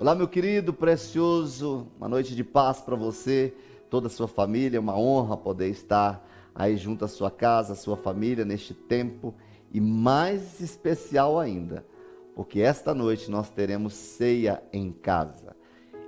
Olá, 0.00 0.12
meu 0.12 0.26
querido, 0.26 0.74
precioso, 0.74 1.86
uma 1.96 2.08
noite 2.08 2.34
de 2.34 2.42
paz 2.42 2.80
para 2.80 2.96
você, 2.96 3.54
toda 3.88 4.08
a 4.08 4.10
sua 4.10 4.26
família, 4.26 4.80
uma 4.80 4.98
honra 4.98 5.36
poder 5.36 5.68
estar 5.68 6.28
aí 6.52 6.76
junto 6.76 7.04
à 7.04 7.08
sua 7.08 7.30
casa, 7.30 7.74
à 7.74 7.76
sua 7.76 7.96
família 7.96 8.44
neste 8.44 8.74
tempo 8.74 9.32
e 9.72 9.80
mais 9.80 10.60
especial 10.60 11.38
ainda, 11.38 11.86
porque 12.34 12.60
esta 12.60 12.92
noite 12.92 13.30
nós 13.30 13.48
teremos 13.50 13.94
ceia 13.94 14.60
em 14.72 14.90
casa. 14.90 15.54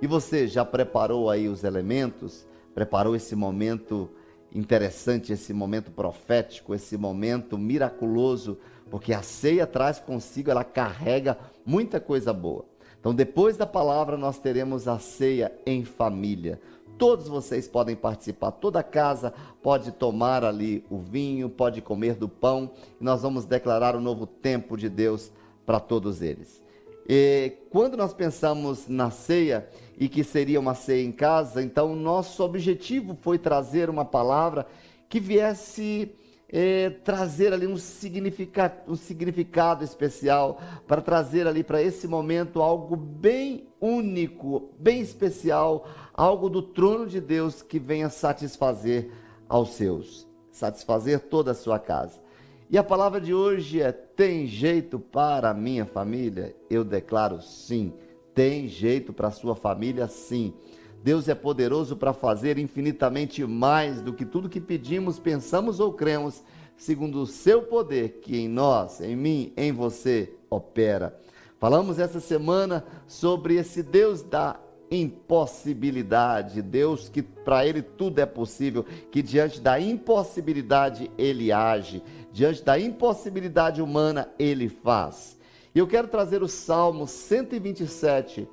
E 0.01 0.05
você 0.05 0.49
já 0.49 0.65
preparou 0.65 1.29
aí 1.29 1.47
os 1.47 1.63
elementos? 1.63 2.45
Preparou 2.75 3.15
esse 3.15 3.37
momento 3.37 4.09
interessante, 4.53 5.31
esse 5.31 5.53
momento 5.53 5.91
profético, 5.91 6.75
esse 6.75 6.97
momento 6.97 7.57
miraculoso, 7.57 8.57
porque 8.91 9.13
a 9.13 9.21
ceia 9.21 9.65
traz 9.65 9.97
consigo, 9.97 10.51
ela 10.51 10.65
carrega 10.65 11.37
muita 11.65 12.01
coisa 12.01 12.33
boa. 12.33 12.65
Então, 13.07 13.15
depois 13.15 13.55
da 13.55 13.65
palavra, 13.65 14.17
nós 14.17 14.37
teremos 14.37 14.85
a 14.85 14.99
ceia 14.99 15.49
em 15.65 15.85
família. 15.85 16.59
Todos 16.97 17.29
vocês 17.29 17.65
podem 17.65 17.95
participar, 17.95 18.51
toda 18.51 18.83
casa 18.83 19.33
pode 19.63 19.93
tomar 19.93 20.43
ali 20.43 20.83
o 20.89 20.97
vinho, 20.97 21.47
pode 21.47 21.81
comer 21.81 22.15
do 22.15 22.27
pão, 22.27 22.69
e 22.99 23.03
nós 23.05 23.21
vamos 23.21 23.45
declarar 23.45 23.95
o 23.95 24.01
novo 24.01 24.27
tempo 24.27 24.75
de 24.75 24.89
Deus 24.89 25.31
para 25.65 25.79
todos 25.79 26.21
eles. 26.21 26.61
E 27.07 27.53
quando 27.69 27.95
nós 27.95 28.13
pensamos 28.13 28.89
na 28.89 29.09
ceia 29.09 29.69
e 29.97 30.09
que 30.09 30.21
seria 30.21 30.59
uma 30.59 30.75
ceia 30.75 31.05
em 31.05 31.13
casa, 31.13 31.63
então 31.63 31.95
nosso 31.95 32.43
objetivo 32.43 33.17
foi 33.21 33.39
trazer 33.39 33.89
uma 33.89 34.03
palavra 34.03 34.67
que 35.07 35.21
viesse 35.21 36.11
é, 36.49 36.89
trazer 36.89 37.51
ali 37.51 37.67
um 37.67 37.77
significado, 37.77 38.91
um 38.91 38.95
significado 38.95 39.83
especial, 39.83 40.61
para 40.87 41.01
trazer 41.01 41.47
ali 41.47 41.63
para 41.63 41.81
esse 41.81 42.07
momento 42.07 42.61
algo 42.61 42.95
bem 42.95 43.67
único, 43.81 44.71
bem 44.79 45.01
especial, 45.01 45.87
algo 46.13 46.49
do 46.49 46.61
trono 46.61 47.05
de 47.05 47.19
Deus 47.19 47.61
que 47.61 47.79
venha 47.79 48.09
satisfazer 48.09 49.11
aos 49.47 49.73
seus, 49.73 50.27
satisfazer 50.51 51.19
toda 51.19 51.51
a 51.51 51.55
sua 51.55 51.79
casa. 51.79 52.19
E 52.69 52.77
a 52.77 52.83
palavra 52.83 53.21
de 53.21 53.33
hoje 53.33 53.81
é: 53.81 53.91
tem 53.91 54.45
jeito 54.45 54.99
para 54.99 55.49
a 55.49 55.53
minha 55.53 55.85
família? 55.85 56.55
Eu 56.69 56.83
declaro 56.83 57.41
sim. 57.41 57.93
Tem 58.33 58.67
jeito 58.67 59.13
para 59.13 59.29
a 59.29 59.31
sua 59.31 59.55
família? 59.55 60.07
Sim. 60.07 60.53
Deus 61.07 61.29
é 61.29 61.33
poderoso 61.33 61.95
para 61.95 62.11
fazer 62.11 62.57
infinitamente 62.57 63.41
mais 63.45 64.01
do 64.01 64.11
que 64.11 64.25
tudo 64.25 64.49
que 64.49 64.59
pedimos, 64.59 65.17
pensamos 65.17 65.79
ou 65.79 65.93
cremos, 65.93 66.43
segundo 66.75 67.21
o 67.21 67.25
seu 67.25 67.61
poder 67.61 68.19
que 68.21 68.35
em 68.35 68.49
nós, 68.49 68.99
em 68.99 69.15
mim, 69.15 69.53
em 69.55 69.71
você 69.71 70.33
opera. 70.49 71.17
Falamos 71.59 71.97
essa 71.97 72.19
semana 72.19 72.83
sobre 73.07 73.55
esse 73.55 73.81
Deus 73.81 74.21
da 74.21 74.59
impossibilidade, 74.91 76.61
Deus 76.61 77.07
que 77.07 77.21
para 77.21 77.65
ele 77.65 77.81
tudo 77.81 78.19
é 78.19 78.25
possível, 78.25 78.83
que 79.09 79.21
diante 79.21 79.61
da 79.61 79.79
impossibilidade 79.79 81.09
ele 81.17 81.53
age, 81.53 82.03
diante 82.33 82.61
da 82.65 82.77
impossibilidade 82.77 83.81
humana 83.81 84.29
ele 84.37 84.67
faz. 84.67 85.39
E 85.73 85.79
eu 85.79 85.87
quero 85.87 86.09
trazer 86.09 86.43
o 86.43 86.49
Salmo 86.49 87.07
127, 87.07 88.45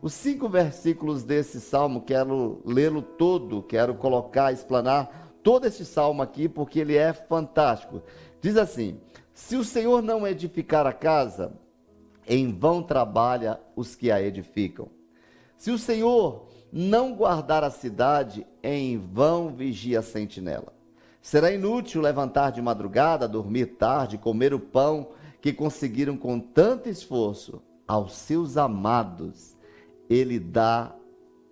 os 0.00 0.12
cinco 0.12 0.48
versículos 0.48 1.24
desse 1.24 1.60
salmo, 1.60 2.02
quero 2.02 2.62
lê-lo 2.64 3.02
todo, 3.02 3.62
quero 3.62 3.94
colocar, 3.94 4.52
explanar 4.52 5.32
todo 5.42 5.66
esse 5.66 5.84
salmo 5.84 6.22
aqui, 6.22 6.48
porque 6.48 6.78
ele 6.78 6.96
é 6.96 7.12
fantástico. 7.12 8.02
Diz 8.40 8.56
assim: 8.56 9.00
Se 9.34 9.56
o 9.56 9.64
Senhor 9.64 10.00
não 10.00 10.26
edificar 10.26 10.86
a 10.86 10.92
casa, 10.92 11.52
em 12.26 12.52
vão 12.52 12.82
trabalha 12.82 13.58
os 13.74 13.96
que 13.96 14.10
a 14.10 14.22
edificam. 14.22 14.88
Se 15.56 15.72
o 15.72 15.78
Senhor 15.78 16.46
não 16.72 17.14
guardar 17.14 17.64
a 17.64 17.70
cidade, 17.70 18.46
em 18.62 18.96
vão 18.98 19.48
vigia 19.48 19.98
a 19.98 20.02
sentinela. 20.02 20.72
Será 21.20 21.50
inútil 21.50 22.00
levantar 22.00 22.52
de 22.52 22.62
madrugada, 22.62 23.26
dormir 23.26 23.66
tarde, 23.76 24.16
comer 24.16 24.54
o 24.54 24.60
pão 24.60 25.08
que 25.40 25.52
conseguiram 25.52 26.16
com 26.16 26.38
tanto 26.38 26.88
esforço 26.88 27.60
aos 27.86 28.12
seus 28.12 28.56
amados 28.56 29.57
ele 30.08 30.38
dá 30.38 30.94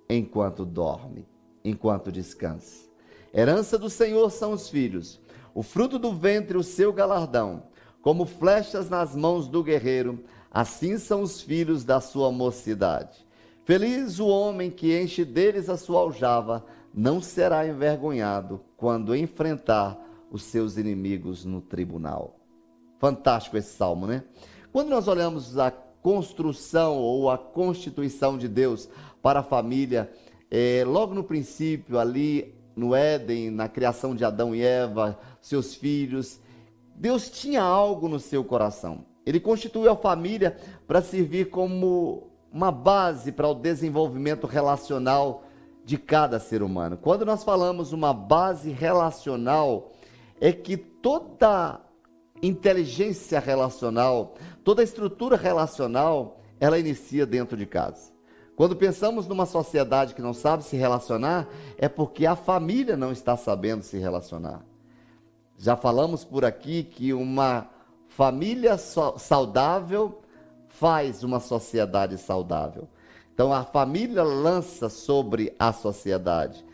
enquanto 0.09 0.65
dorme, 0.65 1.27
enquanto 1.65 2.13
descansa. 2.13 2.87
Herança 3.35 3.79
do 3.79 3.91
Senhor 3.91 4.31
são 4.31 4.53
os 4.53 4.69
filhos, 4.69 5.21
o 5.55 5.63
fruto 5.63 5.99
do 5.99 6.13
ventre, 6.15 6.57
o 6.57 6.63
seu 6.63 6.93
galardão. 6.93 7.65
Como 8.01 8.25
flechas 8.25 8.89
nas 8.89 9.15
mãos 9.17 9.49
do 9.49 9.63
guerreiro, 9.63 10.25
assim 10.51 10.97
são 10.97 11.23
os 11.23 11.41
filhos 11.41 11.85
da 11.85 12.01
sua 12.01 12.31
mocidade. 12.31 13.27
Feliz 13.65 14.21
o 14.21 14.29
homem 14.29 14.71
que 14.71 14.99
enche 14.99 15.25
deles 15.25 15.69
a 15.69 15.77
sua 15.77 16.01
aljava, 16.01 16.65
não 16.95 17.21
será 17.21 17.67
envergonhado 17.67 18.61
quando 18.77 19.15
enfrentar 19.15 19.99
os 20.31 20.45
seus 20.45 20.77
inimigos 20.77 21.45
no 21.45 21.61
tribunal. 21.61 22.37
Fantástico 22.99 23.57
esse 23.57 23.77
salmo, 23.77 24.07
né? 24.07 24.23
Quando 24.73 24.89
nós 24.89 25.09
olhamos 25.09 25.59
a 25.59 25.71
construção 26.07 26.99
ou 26.99 27.29
a 27.29 27.37
constituição 27.37 28.39
de 28.39 28.47
Deus 28.47 28.89
para 29.21 29.41
a 29.41 29.43
família, 29.43 30.09
é, 30.49 30.85
logo 30.87 31.13
no 31.13 31.25
princípio, 31.25 31.99
ali 31.99 32.55
no 32.77 32.95
Éden, 32.95 33.51
na 33.51 33.69
criação 33.69 34.15
de 34.15 34.25
Adão 34.25 34.55
e 34.55 34.63
Eva, 34.63 35.19
seus 35.43 35.75
filhos, 35.75 36.39
Deus 36.95 37.29
tinha 37.29 37.61
algo 37.61 38.07
no 38.07 38.21
seu 38.21 38.45
coração. 38.45 39.05
Ele 39.27 39.41
constituiu 39.41 39.91
a 39.91 39.97
família 39.97 40.57
para 40.87 41.03
servir 41.03 41.51
como 41.51 42.31
uma 42.53 42.71
base 42.71 43.33
para 43.33 43.49
o 43.49 43.55
desenvolvimento 43.55 44.47
relacional 44.47 45.43
de 45.85 45.99
cada 45.99 46.39
ser 46.39 46.63
humano. 46.63 46.97
Quando 46.97 47.27
nós 47.27 47.43
falamos 47.43 47.93
uma 47.93 48.15
base 48.15 48.71
relacional, 48.71 49.91
é 50.41 50.53
que 50.53 50.77
toda 50.77 51.81
inteligência 52.43 53.41
relacional, 53.41 54.35
toda 54.65 54.83
estrutura 54.83 55.37
relacional, 55.37 56.41
ela 56.61 56.79
inicia 56.79 57.27
dentro 57.27 57.57
de 57.57 57.67
casa. 57.67 58.13
Quando 58.55 58.75
pensamos 58.75 59.27
numa 59.29 59.45
sociedade 59.45 60.15
que 60.15 60.23
não 60.23 60.33
sabe 60.33 60.65
se 60.65 60.77
relacionar, 60.77 61.47
é 61.77 61.89
porque 61.89 62.25
a 62.25 62.35
família 62.35 62.97
não 62.97 63.13
está 63.13 63.37
sabendo 63.37 63.83
se 63.83 63.99
relacionar. 63.99 64.65
Já 65.59 65.77
falamos 65.77 66.25
por 66.25 66.45
aqui 66.45 66.83
que 66.83 67.13
uma 67.13 67.69
família 68.09 68.79
saudável 68.79 70.23
faz 70.69 71.23
uma 71.23 71.41
sociedade 71.41 72.17
saudável. 72.17 72.89
Então 73.35 73.53
a 73.53 73.65
família 73.65 74.23
lança 74.23 74.89
sobre 74.89 75.55
a 75.59 75.71
sociedade. 75.73 76.65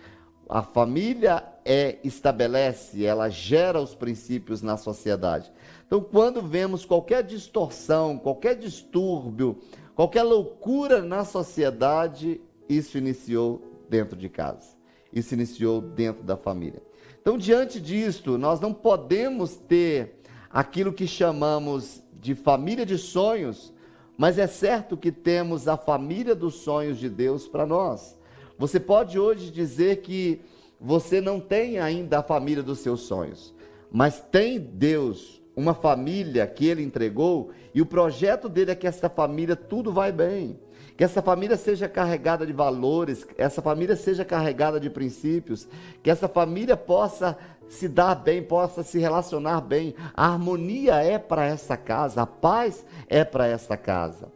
A 0.48 0.62
família 0.62 1.42
é 1.64 1.98
estabelece, 2.02 3.04
ela 3.04 3.28
gera 3.28 3.80
os 3.80 3.94
princípios 3.94 4.62
na 4.62 4.76
sociedade. 4.76 5.52
Então, 5.86 6.00
quando 6.00 6.42
vemos 6.42 6.84
qualquer 6.84 7.22
distorção, 7.22 8.18
qualquer 8.18 8.56
distúrbio, 8.56 9.58
qualquer 9.94 10.22
loucura 10.22 11.02
na 11.02 11.24
sociedade, 11.24 12.40
isso 12.68 12.96
iniciou 12.98 13.62
dentro 13.88 14.16
de 14.16 14.28
casa. 14.28 14.76
Isso 15.12 15.34
iniciou 15.34 15.80
dentro 15.80 16.22
da 16.22 16.36
família. 16.36 16.82
Então, 17.20 17.36
diante 17.36 17.78
disto, 17.78 18.38
nós 18.38 18.58
não 18.58 18.72
podemos 18.72 19.54
ter 19.56 20.20
aquilo 20.50 20.92
que 20.92 21.06
chamamos 21.06 22.02
de 22.14 22.34
família 22.34 22.86
de 22.86 22.96
sonhos, 22.96 23.72
mas 24.16 24.38
é 24.38 24.46
certo 24.46 24.96
que 24.96 25.12
temos 25.12 25.68
a 25.68 25.76
família 25.76 26.34
dos 26.34 26.54
sonhos 26.54 26.98
de 26.98 27.08
Deus 27.08 27.46
para 27.46 27.66
nós. 27.66 28.18
Você 28.58 28.80
pode 28.80 29.18
hoje 29.18 29.50
dizer 29.50 30.02
que 30.02 30.40
você 30.82 31.20
não 31.20 31.38
tem 31.38 31.78
ainda 31.78 32.18
a 32.18 32.22
família 32.22 32.62
dos 32.62 32.80
seus 32.80 33.02
sonhos, 33.02 33.54
mas 33.90 34.20
tem 34.20 34.58
Deus, 34.58 35.40
uma 35.54 35.74
família 35.74 36.46
que 36.46 36.66
ele 36.66 36.82
entregou, 36.82 37.50
e 37.72 37.80
o 37.80 37.86
projeto 37.86 38.48
dele 38.48 38.72
é 38.72 38.74
que 38.74 38.86
essa 38.86 39.08
família 39.08 39.54
tudo 39.54 39.92
vai 39.92 40.10
bem. 40.10 40.58
Que 40.96 41.04
essa 41.04 41.22
família 41.22 41.56
seja 41.56 41.88
carregada 41.88 42.46
de 42.46 42.52
valores, 42.52 43.26
essa 43.38 43.62
família 43.62 43.96
seja 43.96 44.24
carregada 44.24 44.78
de 44.78 44.90
princípios, 44.90 45.66
que 46.02 46.10
essa 46.10 46.28
família 46.28 46.76
possa 46.76 47.36
se 47.68 47.88
dar 47.88 48.14
bem, 48.14 48.42
possa 48.42 48.82
se 48.82 48.98
relacionar 48.98 49.60
bem. 49.62 49.94
A 50.14 50.26
harmonia 50.26 50.96
é 50.96 51.18
para 51.18 51.46
essa 51.46 51.76
casa, 51.76 52.22
a 52.22 52.26
paz 52.26 52.84
é 53.08 53.24
para 53.24 53.46
essa 53.46 53.76
casa. 53.76 54.30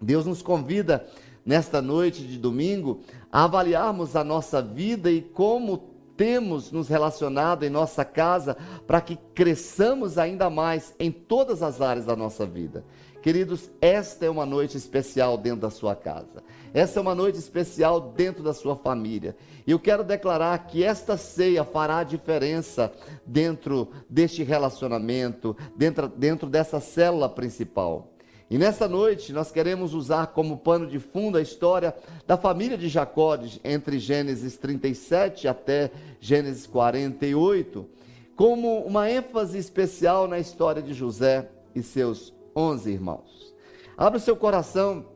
Deus 0.00 0.26
nos 0.26 0.42
convida 0.42 1.06
nesta 1.44 1.80
noite 1.80 2.26
de 2.26 2.36
domingo, 2.38 3.00
avaliarmos 3.44 4.16
a 4.16 4.24
nossa 4.24 4.62
vida 4.62 5.10
e 5.10 5.20
como 5.20 5.76
temos 6.16 6.72
nos 6.72 6.88
relacionado 6.88 7.64
em 7.64 7.68
nossa 7.68 8.02
casa 8.02 8.56
para 8.86 8.98
que 9.02 9.16
cresçamos 9.34 10.16
ainda 10.16 10.48
mais 10.48 10.94
em 10.98 11.12
todas 11.12 11.62
as 11.62 11.82
áreas 11.82 12.06
da 12.06 12.16
nossa 12.16 12.46
vida. 12.46 12.82
Queridos, 13.20 13.68
esta 13.78 14.24
é 14.24 14.30
uma 14.30 14.46
noite 14.46 14.78
especial 14.78 15.36
dentro 15.36 15.60
da 15.60 15.70
sua 15.70 15.94
casa. 15.94 16.42
Essa 16.72 16.98
é 16.98 17.02
uma 17.02 17.14
noite 17.14 17.38
especial 17.38 18.00
dentro 18.00 18.42
da 18.42 18.54
sua 18.54 18.74
família. 18.74 19.36
E 19.66 19.70
eu 19.70 19.78
quero 19.78 20.02
declarar 20.02 20.56
que 20.66 20.82
esta 20.82 21.18
ceia 21.18 21.62
fará 21.62 22.04
diferença 22.04 22.90
dentro 23.26 23.90
deste 24.08 24.42
relacionamento, 24.44 25.54
dentro, 25.76 26.08
dentro 26.08 26.48
dessa 26.48 26.80
célula 26.80 27.28
principal. 27.28 28.15
E 28.48 28.56
nessa 28.56 28.86
noite 28.86 29.32
nós 29.32 29.50
queremos 29.50 29.92
usar 29.92 30.28
como 30.28 30.56
pano 30.56 30.86
de 30.86 31.00
fundo 31.00 31.36
a 31.36 31.42
história 31.42 31.94
da 32.26 32.36
família 32.36 32.78
de 32.78 32.88
Jacó, 32.88 33.36
entre 33.64 33.98
Gênesis 33.98 34.56
37 34.56 35.48
até 35.48 35.90
Gênesis 36.20 36.64
48, 36.64 37.88
como 38.36 38.80
uma 38.84 39.10
ênfase 39.10 39.58
especial 39.58 40.28
na 40.28 40.38
história 40.38 40.80
de 40.80 40.94
José 40.94 41.48
e 41.74 41.82
seus 41.82 42.32
onze 42.54 42.92
irmãos. 42.92 43.52
Abra 43.98 44.18
o 44.18 44.22
seu 44.22 44.36
coração 44.36 45.06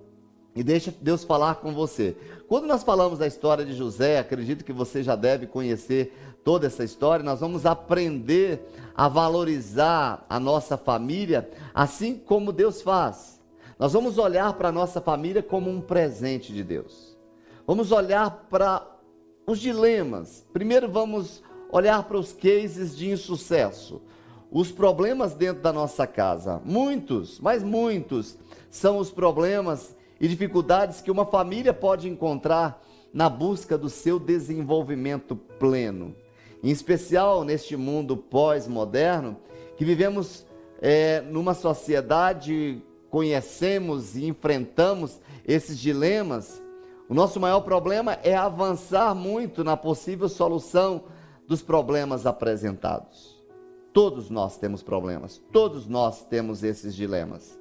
e 0.57 0.65
deixa 0.65 0.93
Deus 1.01 1.23
falar 1.23 1.57
com 1.57 1.73
você. 1.73 2.17
Quando 2.49 2.67
nós 2.67 2.83
falamos 2.83 3.21
da 3.21 3.27
história 3.29 3.65
de 3.65 3.75
José, 3.75 4.19
acredito 4.19 4.65
que 4.65 4.73
você 4.73 5.05
já 5.05 5.15
deve 5.15 5.47
conhecer 5.47 6.13
toda 6.45 6.67
essa 6.67 6.85
história, 6.85 7.25
nós 7.25 7.41
vamos 7.41 7.67
aprender 7.67 8.67
a 8.95 9.09
valorizar 9.09 10.25
a 10.29 10.41
nossa 10.41 10.77
família, 10.77 11.49
assim 11.75 12.17
como 12.17 12.53
Deus 12.53 12.83
faz. 12.83 13.41
Nós 13.79 13.93
vamos 13.93 14.19
olhar 14.19 14.53
para 14.55 14.69
a 14.69 14.73
nossa 14.73 15.01
família 15.01 15.43
como 15.43 15.71
um 15.71 15.81
presente 15.81 16.53
de 16.53 16.63
Deus. 16.63 17.17
Vamos 17.67 17.93
olhar 17.93 18.47
para 18.51 18.87
os 19.47 19.59
dilemas. 19.59 20.47
Primeiro 20.53 20.89
vamos 20.89 21.43
olhar 21.71 22.03
para 22.03 22.19
os 22.19 22.33
cases 22.33 22.97
de 22.97 23.11
insucesso. 23.11 24.03
Os 24.51 24.71
problemas 24.71 25.35
dentro 25.35 25.63
da 25.63 25.73
nossa 25.73 26.07
casa. 26.07 26.61
Muitos, 26.65 27.39
mas 27.41 27.63
muitos, 27.63 28.37
são 28.71 28.99
os 28.99 29.11
problemas 29.11 29.97
e 30.21 30.29
dificuldades 30.29 31.01
que 31.01 31.11
uma 31.11 31.25
família 31.25 31.73
pode 31.73 32.09
encontrar 32.09 32.83
na 33.15 33.29
busca 33.29 33.79
do 33.79 33.89
seu 33.89 34.19
desenvolvimento 34.19 35.35
pleno 35.35 36.15
em 36.63 36.71
especial 36.71 37.45
neste 37.45 37.77
mundo 37.77 38.17
pós-moderno, 38.17 39.37
que 39.77 39.85
vivemos 39.85 40.47
é, 40.81 41.21
numa 41.23 41.55
sociedade, 41.55 42.83
conhecemos 43.09 44.17
e 44.17 44.27
enfrentamos 44.27 45.21
esses 45.47 45.79
dilemas. 45.79 46.63
O 47.09 47.15
nosso 47.15 47.41
maior 47.41 47.61
problema 47.61 48.19
é 48.23 48.35
avançar 48.35 49.15
muito 49.15 49.65
na 49.65 49.77
possível 49.77 50.29
solução 50.29 51.05
dos 51.47 51.63
problemas 51.63 52.27
apresentados. 52.27 53.41
Todos 53.93 54.31
nós 54.31 54.57
temos 54.57 54.83
problemas, 54.83 55.43
todos 55.51 55.87
nós 55.89 56.25
temos 56.25 56.63
esses 56.63 56.95
dilemas. 56.95 57.59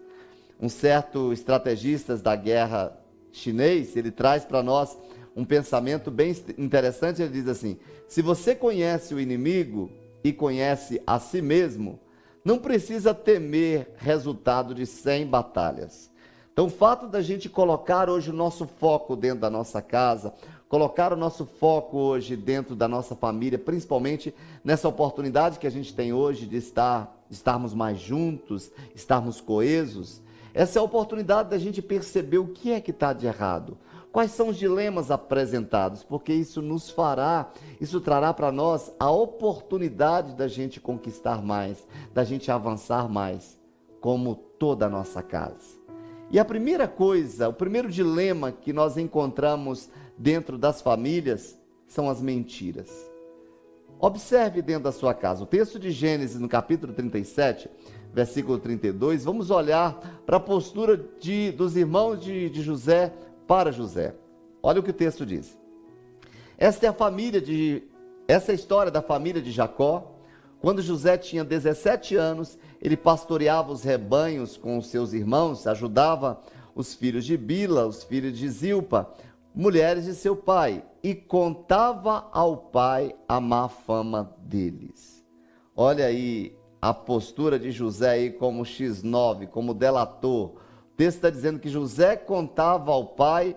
Um 0.62 0.70
certo 0.70 1.34
estrategista 1.34 2.16
da 2.18 2.36
guerra 2.36 2.96
chinês, 3.32 3.96
ele 3.96 4.12
traz 4.12 4.46
para 4.46 4.62
nós 4.62 4.96
um 5.40 5.46
pensamento 5.46 6.12
bem 6.12 6.36
interessante. 6.58 7.22
Ele 7.22 7.32
diz 7.32 7.48
assim: 7.48 7.78
se 8.08 8.22
você 8.22 8.54
conhece 8.54 9.14
o 9.14 9.20
inimigo 9.20 9.90
e 10.24 10.34
conhece 10.34 11.02
a 11.08 11.18
si 11.18 11.42
mesmo, 11.42 12.00
não 12.44 12.60
precisa 12.60 13.14
temer 13.14 13.94
resultado 13.98 14.76
de 14.76 14.86
100 14.86 15.28
batalhas. 15.28 16.12
Então, 16.52 16.66
o 16.66 16.70
fato 16.70 17.08
da 17.08 17.22
gente 17.22 17.48
colocar 17.48 18.10
hoje 18.10 18.32
o 18.32 18.34
nosso 18.34 18.68
foco 18.68 19.16
dentro 19.16 19.40
da 19.40 19.50
nossa 19.50 19.82
casa, 19.82 20.34
colocar 20.68 21.14
o 21.14 21.16
nosso 21.16 21.46
foco 21.46 21.98
hoje 21.98 22.36
dentro 22.36 22.76
da 22.76 22.86
nossa 22.88 23.16
família, 23.16 23.58
principalmente 23.58 24.36
nessa 24.62 24.90
oportunidade 24.90 25.58
que 25.58 25.68
a 25.68 25.72
gente 25.72 25.94
tem 25.94 26.12
hoje 26.12 26.46
de 26.46 26.58
estar, 26.58 27.18
estarmos 27.30 27.74
mais 27.74 27.98
juntos, 27.98 28.70
estarmos 28.94 29.40
coesos, 29.40 30.22
essa 30.54 30.80
é 30.80 30.82
a 30.82 30.84
oportunidade 30.84 31.50
da 31.50 31.58
gente 31.58 31.82
perceber 31.82 32.40
o 32.40 32.48
que 32.48 32.72
é 32.72 32.82
que 32.82 32.92
está 32.92 33.14
de 33.14 33.26
errado, 33.26 33.78
Quais 34.12 34.32
são 34.32 34.50
os 34.50 34.58
dilemas 34.58 35.12
apresentados? 35.12 36.04
Porque 36.04 36.34
isso 36.34 36.62
nos 36.62 36.90
fará, 36.90 37.52
isso 37.80 38.02
trará 38.02 38.34
para 38.34 38.52
nós 38.52 38.92
a 39.00 39.12
oportunidade 39.12 40.34
da 40.34 40.48
gente 40.48 40.80
conquistar 40.80 41.44
mais, 41.44 41.88
da 42.12 42.24
gente 42.24 42.52
avançar 42.52 43.08
mais, 43.08 43.58
como 44.02 44.36
toda 44.36 44.88
a 44.88 44.90
nossa 44.90 45.22
casa. 45.22 45.78
E 46.32 46.40
a 46.40 46.46
primeira 46.46 46.88
coisa, 46.88 47.50
o 47.50 47.54
primeiro 47.54 47.90
dilema 47.90 48.52
que 48.52 48.74
nós 48.74 48.98
encontramos 48.98 49.90
dentro 50.18 50.58
das 50.58 50.82
famílias 50.82 51.60
são 51.88 52.10
as 52.10 52.20
mentiras. 52.20 52.90
Observe 54.00 54.62
dentro 54.62 54.84
da 54.84 54.92
sua 54.92 55.14
casa. 55.14 55.44
O 55.44 55.48
texto 55.48 55.78
de 55.78 55.92
Gênesis, 55.92 56.40
no 56.40 56.48
capítulo 56.48 56.94
37, 56.94 57.70
versículo 58.14 58.58
32, 58.58 59.26
vamos 59.26 59.52
olhar 59.52 60.22
para 60.26 60.38
a 60.38 60.40
postura 60.40 60.98
de, 61.20 61.52
dos 61.52 61.76
irmãos 61.76 62.20
de, 62.20 62.50
de 62.50 62.62
José 62.62 63.14
para 63.50 63.72
José. 63.72 64.14
Olha 64.62 64.80
o 64.80 64.84
que 64.84 64.92
o 64.92 64.94
texto 64.94 65.26
diz. 65.26 65.58
Esta 66.56 66.86
é 66.86 66.90
a 66.90 66.94
família 66.94 67.42
de 67.42 67.82
essa 68.28 68.52
é 68.52 68.54
a 68.54 68.56
história 68.56 68.92
da 68.92 69.02
família 69.02 69.42
de 69.42 69.50
Jacó. 69.50 70.12
Quando 70.62 70.84
José 70.84 71.18
tinha 71.18 71.44
17 71.44 72.16
anos, 72.16 72.60
ele 72.80 72.96
pastoreava 72.96 73.72
os 73.72 73.82
rebanhos 73.82 74.56
com 74.56 74.78
os 74.78 74.86
seus 74.86 75.14
irmãos, 75.14 75.66
ajudava 75.66 76.40
os 76.76 76.94
filhos 76.94 77.26
de 77.26 77.36
Bila, 77.36 77.88
os 77.88 78.04
filhos 78.04 78.38
de 78.38 78.48
Zilpa, 78.48 79.12
mulheres 79.56 80.06
de 80.06 80.14
seu 80.14 80.36
pai, 80.36 80.84
e 81.02 81.16
contava 81.16 82.30
ao 82.32 82.56
pai 82.56 83.16
a 83.28 83.42
má 83.42 83.68
fama 83.68 84.32
deles. 84.44 85.26
Olha 85.76 86.06
aí 86.06 86.56
a 86.80 86.94
postura 86.94 87.58
de 87.58 87.72
José 87.72 88.12
aí 88.12 88.30
como 88.30 88.62
X9, 88.62 89.48
como 89.48 89.74
delator, 89.74 90.54
texto 91.00 91.16
está 91.20 91.30
dizendo 91.30 91.60
que 91.60 91.70
José 91.70 92.18
contava 92.18 92.92
ao 92.92 93.06
pai 93.06 93.56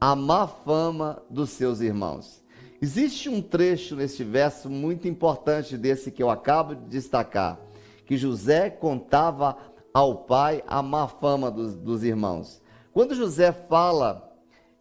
a 0.00 0.14
má 0.14 0.46
fama 0.46 1.20
dos 1.28 1.50
seus 1.50 1.80
irmãos. 1.80 2.40
Existe 2.80 3.28
um 3.28 3.42
trecho 3.42 3.96
neste 3.96 4.22
verso 4.22 4.70
muito 4.70 5.08
importante 5.08 5.76
desse 5.76 6.12
que 6.12 6.22
eu 6.22 6.30
acabo 6.30 6.76
de 6.76 6.84
destacar, 6.84 7.58
que 8.06 8.16
José 8.16 8.70
contava 8.70 9.56
ao 9.92 10.18
pai 10.18 10.62
a 10.68 10.80
má 10.80 11.08
fama 11.08 11.50
dos, 11.50 11.74
dos 11.74 12.04
irmãos. 12.04 12.62
Quando 12.92 13.16
José 13.16 13.50
fala 13.50 14.32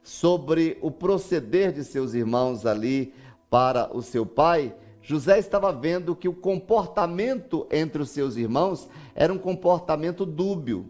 sobre 0.04 0.78
o 0.84 0.92
proceder 0.92 1.72
de 1.72 1.84
seus 1.84 2.14
irmãos 2.14 2.64
ali 2.64 3.12
para 3.50 3.90
o 3.92 4.04
seu 4.04 4.24
pai, 4.24 4.76
José 5.02 5.40
estava 5.40 5.74
vendo 5.74 6.16
que 6.16 6.30
o 6.30 6.34
comportamento 6.36 7.66
entre 7.72 8.04
os 8.04 8.12
seus 8.12 8.38
irmãos 8.38 8.88
era 9.16 9.34
um 9.34 9.40
comportamento 9.40 10.28
dúbio. 10.28 10.88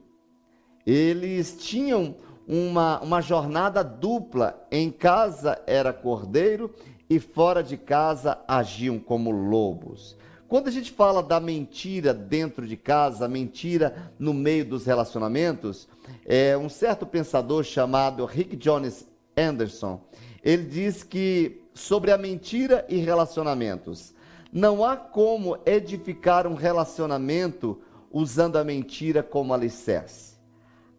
Eles 0.85 1.57
tinham 1.59 2.15
uma, 2.47 2.99
uma 3.01 3.21
jornada 3.21 3.83
dupla. 3.83 4.65
Em 4.71 4.91
casa 4.91 5.61
era 5.65 5.93
cordeiro 5.93 6.73
e 7.09 7.19
fora 7.19 7.63
de 7.63 7.77
casa 7.77 8.39
agiam 8.47 8.97
como 8.99 9.31
lobos. 9.31 10.17
Quando 10.47 10.67
a 10.67 10.71
gente 10.71 10.91
fala 10.91 11.23
da 11.23 11.39
mentira 11.39 12.13
dentro 12.13 12.67
de 12.67 12.75
casa, 12.75 13.27
mentira 13.27 14.11
no 14.19 14.33
meio 14.33 14.65
dos 14.65 14.85
relacionamentos, 14.85 15.87
é 16.25 16.57
um 16.57 16.67
certo 16.67 17.05
pensador 17.05 17.63
chamado 17.63 18.25
Rick 18.25 18.57
Jones 18.57 19.07
Anderson, 19.37 20.01
ele 20.43 20.63
diz 20.63 21.03
que 21.03 21.61
sobre 21.73 22.11
a 22.11 22.17
mentira 22.17 22.85
e 22.89 22.97
relacionamentos, 22.97 24.13
não 24.51 24.83
há 24.83 24.97
como 24.97 25.57
edificar 25.65 26.45
um 26.45 26.53
relacionamento 26.53 27.79
usando 28.11 28.57
a 28.57 28.63
mentira 28.63 29.23
como 29.23 29.53
alicerce. 29.53 30.30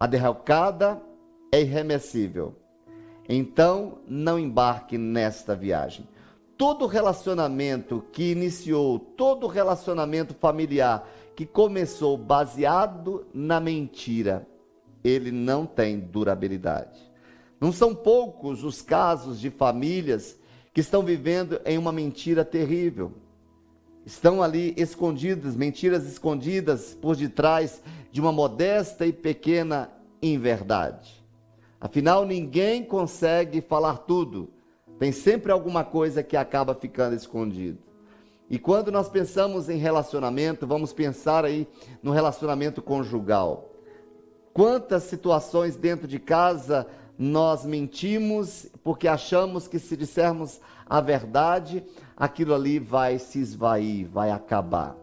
A 0.02 0.06
derrocada 0.08 1.00
é 1.52 1.60
irremessível. 1.60 2.56
Então, 3.28 3.98
não 4.08 4.36
embarque 4.36 4.98
nesta 4.98 5.54
viagem. 5.54 6.08
Todo 6.58 6.88
relacionamento 6.88 8.04
que 8.10 8.32
iniciou, 8.32 8.98
todo 8.98 9.46
relacionamento 9.46 10.34
familiar 10.34 11.08
que 11.36 11.46
começou 11.46 12.16
baseado 12.16 13.24
na 13.32 13.60
mentira, 13.60 14.44
ele 15.04 15.30
não 15.30 15.64
tem 15.64 16.00
durabilidade. 16.00 17.00
Não 17.60 17.70
são 17.70 17.94
poucos 17.94 18.64
os 18.64 18.82
casos 18.82 19.38
de 19.38 19.50
famílias 19.50 20.36
que 20.74 20.80
estão 20.80 21.04
vivendo 21.04 21.60
em 21.64 21.78
uma 21.78 21.92
mentira 21.92 22.44
terrível. 22.44 23.12
Estão 24.04 24.42
ali 24.42 24.74
escondidas, 24.76 25.54
mentiras 25.54 26.04
escondidas 26.06 26.96
por 27.00 27.14
detrás 27.14 27.82
de 28.10 28.20
uma 28.20 28.32
modesta 28.32 29.06
e 29.06 29.12
pequena 29.12 29.90
inverdade. 30.20 31.24
Afinal, 31.80 32.24
ninguém 32.24 32.84
consegue 32.84 33.60
falar 33.60 33.98
tudo. 33.98 34.50
Tem 34.98 35.12
sempre 35.12 35.50
alguma 35.50 35.84
coisa 35.84 36.22
que 36.22 36.36
acaba 36.36 36.74
ficando 36.74 37.14
escondido. 37.14 37.78
E 38.50 38.58
quando 38.58 38.92
nós 38.92 39.08
pensamos 39.08 39.68
em 39.68 39.78
relacionamento, 39.78 40.66
vamos 40.66 40.92
pensar 40.92 41.44
aí 41.44 41.66
no 42.02 42.12
relacionamento 42.12 42.82
conjugal. 42.82 43.70
Quantas 44.52 45.04
situações 45.04 45.76
dentro 45.76 46.06
de 46.06 46.18
casa 46.18 46.86
nós 47.22 47.64
mentimos 47.64 48.66
porque 48.82 49.06
achamos 49.06 49.68
que 49.68 49.78
se 49.78 49.96
dissermos 49.96 50.60
a 50.84 51.00
verdade, 51.00 51.84
aquilo 52.16 52.52
ali 52.52 52.80
vai 52.80 53.18
se 53.18 53.38
esvair, 53.38 54.08
vai 54.08 54.32
acabar. 54.32 54.96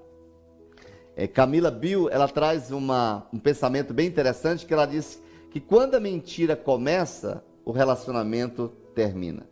É, 1.16 1.28
Camila 1.28 1.72
Bill, 1.72 2.10
ela 2.10 2.28
traz 2.28 2.72
uma, 2.72 3.26
um 3.32 3.40
pensamento 3.40 3.94
bem 3.94 4.08
interessante 4.08 4.66
que 4.66 4.74
ela 4.74 4.86
diz 4.86 5.22
que 5.50 5.62
quando 5.62 5.96
a 5.96 6.00
mentira 6.00 6.58
começa, 6.58 7.42
o 7.64 7.72
relacionamento 7.72 8.70
termina. 8.94 9.48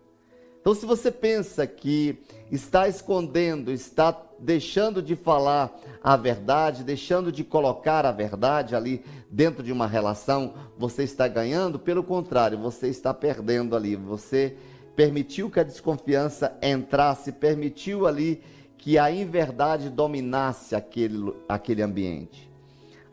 Então, 0.68 0.76
se 0.76 0.86
você 0.86 1.10
pensa 1.10 1.66
que 1.66 2.20
está 2.52 2.90
escondendo, 2.90 3.72
está 3.72 4.22
deixando 4.38 5.02
de 5.02 5.16
falar 5.16 5.74
a 6.04 6.18
verdade, 6.18 6.84
deixando 6.84 7.32
de 7.32 7.42
colocar 7.42 8.06
a 8.06 8.12
verdade 8.12 8.76
ali 8.76 9.02
dentro 9.32 9.64
de 9.64 9.72
uma 9.72 9.88
relação, 9.88 10.56
você 10.78 11.04
está 11.04 11.26
ganhando, 11.26 11.80
pelo 11.80 12.04
contrário, 12.04 12.58
você 12.58 12.90
está 12.90 13.14
perdendo 13.14 13.78
ali. 13.78 13.96
Você 13.96 14.58
permitiu 14.94 15.50
que 15.50 15.62
a 15.62 15.64
desconfiança 15.64 16.54
entrasse, 16.62 17.32
permitiu 17.32 18.06
ali 18.06 18.42
que 18.78 18.98
a 19.00 19.10
inverdade 19.10 19.90
dominasse 19.90 20.76
aquele, 20.76 21.34
aquele 21.48 21.82
ambiente. 21.82 22.52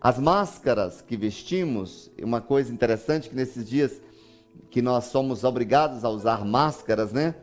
As 0.01 0.19
máscaras 0.19 1.01
que 1.01 1.17
vestimos, 1.17 2.11
uma 2.21 2.41
coisa 2.41 2.73
interessante 2.73 3.29
que 3.29 3.37
nesses 3.37 3.65
dias 3.65 4.03
que 4.71 4.83
nós 4.83 5.05
somos 5.05 5.45
obrigados 5.45 6.05
a 6.05 6.09
usar 6.09 6.45
máscaras, 6.45 7.13
né? 7.13 7.35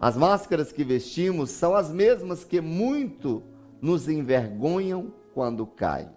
As 0.00 0.16
máscaras 0.16 0.72
que 0.72 0.82
vestimos 0.82 1.50
são 1.50 1.74
as 1.74 1.90
mesmas 1.90 2.44
que 2.44 2.60
muito 2.60 3.42
nos 3.80 4.08
envergonham 4.08 5.12
quando 5.32 5.66
cai. 5.66 6.10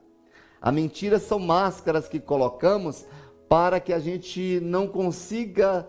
A 0.62 0.72
mentira 0.72 1.20
são 1.20 1.40
máscaras 1.40 2.08
que 2.08 2.20
colocamos 2.20 3.06
para 3.48 3.80
que 3.80 3.94
a 3.94 4.00
gente 4.00 4.60
não 4.62 4.88
consiga 4.88 5.88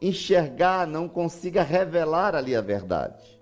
enxergar, 0.00 0.86
não 0.86 1.08
consiga 1.08 1.62
revelar 1.62 2.34
ali 2.34 2.54
a 2.54 2.60
verdade. 2.60 3.40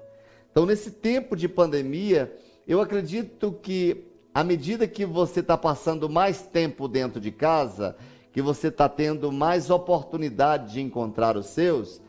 Então, 0.50 0.64
nesse 0.64 0.92
tempo 0.92 1.34
de 1.34 1.48
pandemia, 1.48 2.34
eu 2.66 2.80
acredito 2.80 3.52
que 3.60 4.06
à 4.32 4.42
medida 4.42 4.88
que 4.88 5.04
você 5.04 5.40
está 5.40 5.56
passando 5.56 6.08
mais 6.08 6.42
tempo 6.42 6.88
dentro 6.88 7.20
de 7.20 7.30
casa, 7.30 7.96
que 8.34 8.42
você 8.42 8.66
está 8.66 8.88
tendo 8.88 9.30
mais 9.30 9.70
oportunidade 9.70 10.72
de 10.72 10.80
encontrar 10.80 11.36
os 11.36 11.46
seus, 11.46 12.02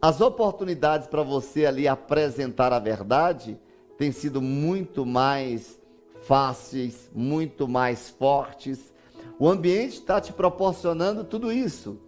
as 0.00 0.20
oportunidades 0.20 1.08
para 1.08 1.24
você 1.24 1.66
ali 1.66 1.88
apresentar 1.88 2.72
a 2.72 2.78
verdade 2.78 3.58
têm 3.98 4.12
sido 4.12 4.40
muito 4.40 5.04
mais 5.04 5.76
fáceis, 6.22 7.10
muito 7.12 7.66
mais 7.66 8.10
fortes. 8.10 8.92
O 9.40 9.48
ambiente 9.48 9.94
está 9.94 10.20
te 10.20 10.32
proporcionando 10.32 11.24
tudo 11.24 11.50
isso. 11.50 11.98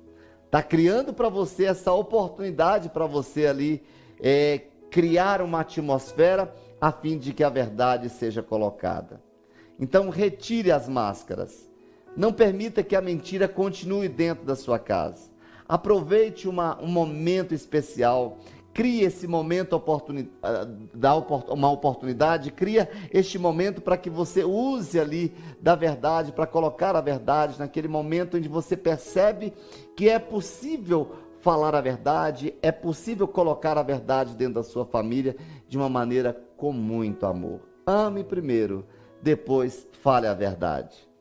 Está 0.46 0.62
criando 0.62 1.12
para 1.12 1.28
você 1.28 1.64
essa 1.64 1.92
oportunidade 1.92 2.90
para 2.90 3.06
você 3.06 3.46
ali 3.46 3.82
é, 4.20 4.60
criar 4.88 5.42
uma 5.42 5.62
atmosfera 5.62 6.54
a 6.80 6.92
fim 6.92 7.18
de 7.18 7.32
que 7.32 7.42
a 7.42 7.50
verdade 7.50 8.08
seja 8.08 8.40
colocada. 8.40 9.20
Então, 9.80 10.10
retire 10.10 10.70
as 10.70 10.88
máscaras. 10.88 11.71
Não 12.16 12.32
permita 12.32 12.82
que 12.82 12.94
a 12.94 13.00
mentira 13.00 13.48
continue 13.48 14.08
dentro 14.08 14.44
da 14.44 14.54
sua 14.54 14.78
casa. 14.78 15.30
Aproveite 15.66 16.48
uma, 16.48 16.78
um 16.82 16.88
momento 16.88 17.54
especial. 17.54 18.38
Crie 18.74 19.02
esse 19.02 19.26
momento 19.26 19.74
oportuni 19.74 20.30
ah, 20.42 20.66
dá 20.94 21.14
uma 21.14 21.70
oportunidade, 21.70 22.50
cria 22.50 22.88
este 23.12 23.38
momento 23.38 23.82
para 23.82 23.98
que 23.98 24.08
você 24.08 24.44
use 24.44 24.98
ali 24.98 25.34
da 25.60 25.74
verdade, 25.74 26.32
para 26.32 26.46
colocar 26.46 26.96
a 26.96 27.00
verdade 27.00 27.58
naquele 27.58 27.88
momento 27.88 28.38
onde 28.38 28.48
você 28.48 28.76
percebe 28.76 29.52
que 29.94 30.08
é 30.08 30.18
possível 30.18 31.12
falar 31.40 31.74
a 31.74 31.80
verdade, 31.80 32.54
é 32.62 32.72
possível 32.72 33.28
colocar 33.28 33.76
a 33.76 33.82
verdade 33.82 34.34
dentro 34.34 34.54
da 34.54 34.62
sua 34.62 34.86
família 34.86 35.36
de 35.68 35.76
uma 35.76 35.88
maneira 35.88 36.32
com 36.56 36.72
muito 36.72 37.26
amor. 37.26 37.60
Ame 37.84 38.24
primeiro, 38.24 38.86
depois 39.20 39.86
fale 40.00 40.26
a 40.26 40.34
verdade. 40.34 41.11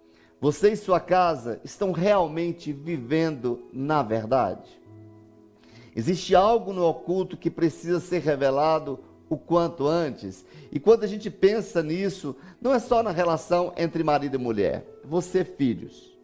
Você 0.42 0.72
e 0.72 0.76
sua 0.76 1.00
casa 1.00 1.62
estão 1.64 1.92
realmente 1.92 2.74
vivendo 2.74 3.70
na 3.72 4.02
verdade? 4.02 4.82
Existe 5.96 6.34
algo 6.34 6.74
no 6.74 6.84
oculto 6.84 7.38
que 7.38 7.52
precisa 7.52 8.00
ser 8.00 8.24
revelado 8.24 9.00
o 9.30 9.38
quanto 9.38 9.86
antes? 9.86 10.44
E 10.72 10.80
quando 10.80 11.04
a 11.04 11.08
gente 11.08 11.30
pensa 11.30 11.84
nisso, 11.84 12.36
não 12.60 12.74
é 12.74 12.80
só 12.80 13.04
na 13.04 13.12
relação 13.12 13.72
entre 13.78 14.04
marido 14.04 14.34
e 14.34 14.40
mulher. 14.40 14.84
Você, 15.06 15.46
filhos, 15.46 16.18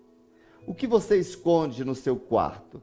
o 0.65 0.74
que 0.74 0.88
você 0.88 1.17
esconde 1.17 1.86
no 1.86 1.93
seu 1.93 2.15
quarto? 2.15 2.81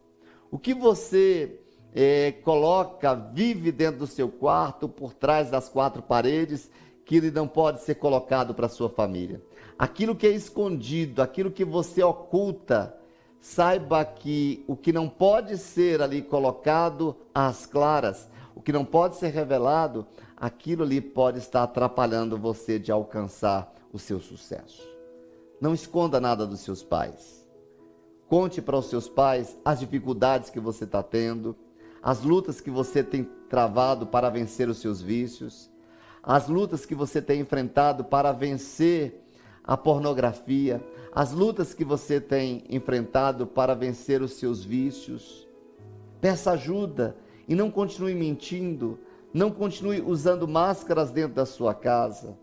O 0.53 0.59
que 0.59 0.73
você 0.73 1.59
é, 1.93 2.31
coloca, 2.31 3.13
vive 3.13 3.73
dentro 3.73 3.99
do 3.99 4.07
seu 4.07 4.29
quarto, 4.29 4.89
por 4.89 5.13
trás 5.13 5.51
das 5.51 5.69
quatro 5.69 6.01
paredes, 6.01 6.71
que 7.05 7.17
ele 7.17 7.33
não 7.33 7.49
pode 7.49 7.83
ser 7.83 7.97
colocado 7.97 8.55
para 8.55 8.69
sua 8.69 8.89
família? 8.89 9.43
Aquilo 9.79 10.15
que 10.15 10.27
é 10.27 10.31
escondido, 10.31 11.23
aquilo 11.23 11.51
que 11.51 11.65
você 11.65 12.03
oculta, 12.03 12.97
saiba 13.41 14.05
que 14.05 14.65
o 14.67 14.77
que 14.77 14.93
não 14.93 15.09
pode 15.09 15.59
ser 15.59 16.01
ali 16.01 16.23
colocado 16.23 17.17
às 17.35 17.67
claras, 17.67 18.29
o 18.55 18.61
que 18.61 18.73
não 18.73 18.85
pode 18.85 19.17
ser 19.17 19.29
revelado, 19.29 20.07
aquilo 20.37 20.83
ali 20.83 21.01
pode 21.01 21.39
estar 21.39 21.63
atrapalhando 21.63 22.39
você 22.39 22.79
de 22.79 22.91
alcançar 22.91 23.73
o 23.93 23.99
seu 23.99 24.21
sucesso. 24.21 24.83
Não 25.61 25.75
esconda 25.75 26.21
nada 26.21 26.47
dos 26.47 26.61
seus 26.61 26.83
pais. 26.83 27.47
Conte 28.29 28.63
para 28.63 28.79
os 28.79 28.87
seus 28.87 29.09
pais 29.09 29.57
as 29.65 29.81
dificuldades 29.81 30.51
que 30.51 30.59
você 30.59 30.85
está 30.85 31.03
tendo, 31.03 31.57
as 32.03 32.23
lutas 32.23 32.61
que 32.61 32.71
você 32.71 33.03
tem 33.03 33.25
travado 33.49 34.07
para 34.07 34.31
vencer 34.31 34.69
os 34.69 34.79
seus 34.79 35.01
vícios, 35.01 35.71
as 36.23 36.49
lutas 36.49 36.87
que 36.87 36.95
você 36.95 37.21
tem 37.21 37.41
enfrentado 37.41 38.05
para 38.05 38.33
vencer 38.33 39.24
a 39.65 39.77
pornografia, 39.77 40.85
as 41.13 41.33
lutas 41.33 41.73
que 41.73 41.85
você 41.85 42.21
tem 42.21 42.65
enfrentado 42.69 43.47
para 43.47 43.75
vencer 43.75 44.21
os 44.21 44.33
seus 44.33 44.63
vícios. 44.63 45.49
Peça 46.21 46.53
ajuda 46.53 47.17
e 47.49 47.55
não 47.55 47.71
continue 47.71 48.15
mentindo, 48.15 48.99
não 49.33 49.51
continue 49.51 50.03
usando 50.03 50.47
máscaras 50.47 51.11
dentro 51.11 51.35
da 51.35 51.47
sua 51.47 51.75
casa, 51.75 52.37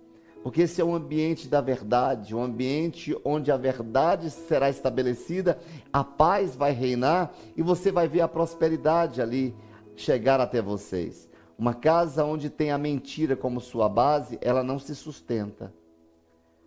porque 0.43 0.63
esse 0.63 0.81
é 0.81 0.85
um 0.85 0.95
ambiente 0.95 1.47
da 1.47 1.61
verdade, 1.61 2.35
um 2.35 2.41
ambiente 2.41 3.15
onde 3.23 3.51
a 3.51 3.57
verdade 3.57 4.31
será 4.31 4.69
estabelecida, 4.69 5.59
a 5.93 6.03
paz 6.03 6.55
vai 6.55 6.71
reinar 6.71 7.31
e 7.55 7.61
você 7.61 7.91
vai 7.91 8.07
ver 8.07 8.21
a 8.21 8.27
prosperidade 8.27 9.21
ali 9.21 9.55
chegar 9.95 10.39
até 10.39 10.61
vocês. 10.61 11.29
Uma 11.57 11.75
casa 11.75 12.25
onde 12.25 12.49
tem 12.49 12.71
a 12.71 12.77
mentira 12.77 13.35
como 13.35 13.61
sua 13.61 13.87
base, 13.87 14.39
ela 14.41 14.63
não 14.63 14.79
se 14.79 14.95
sustenta. 14.95 15.71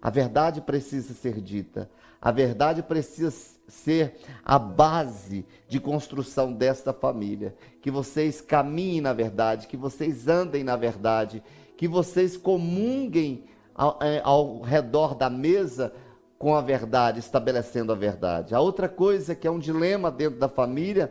A 0.04 0.10
verdade 0.10 0.60
precisa 0.60 1.14
ser 1.14 1.40
dita. 1.40 1.90
A 2.20 2.30
verdade 2.30 2.82
precisa 2.82 3.34
ser 3.66 4.16
a 4.44 4.58
base 4.58 5.46
de 5.66 5.80
construção 5.80 6.52
desta 6.52 6.92
família. 6.92 7.54
Que 7.80 7.90
vocês 7.90 8.38
caminhem 8.38 9.00
na 9.00 9.14
verdade, 9.14 9.66
que 9.66 9.78
vocês 9.78 10.28
andem 10.28 10.62
na 10.62 10.76
verdade, 10.76 11.42
que 11.78 11.88
vocês 11.88 12.36
comunguem 12.36 13.44
ao, 13.74 13.98
é, 14.02 14.20
ao 14.22 14.60
redor 14.60 15.14
da 15.14 15.30
mesa 15.30 15.90
com 16.38 16.54
a 16.54 16.60
verdade, 16.60 17.20
estabelecendo 17.20 17.90
a 17.90 17.94
verdade. 17.94 18.54
A 18.54 18.60
outra 18.60 18.90
coisa 18.90 19.34
que 19.34 19.46
é 19.46 19.50
um 19.50 19.58
dilema 19.58 20.10
dentro 20.10 20.38
da 20.38 20.50
família 20.50 21.10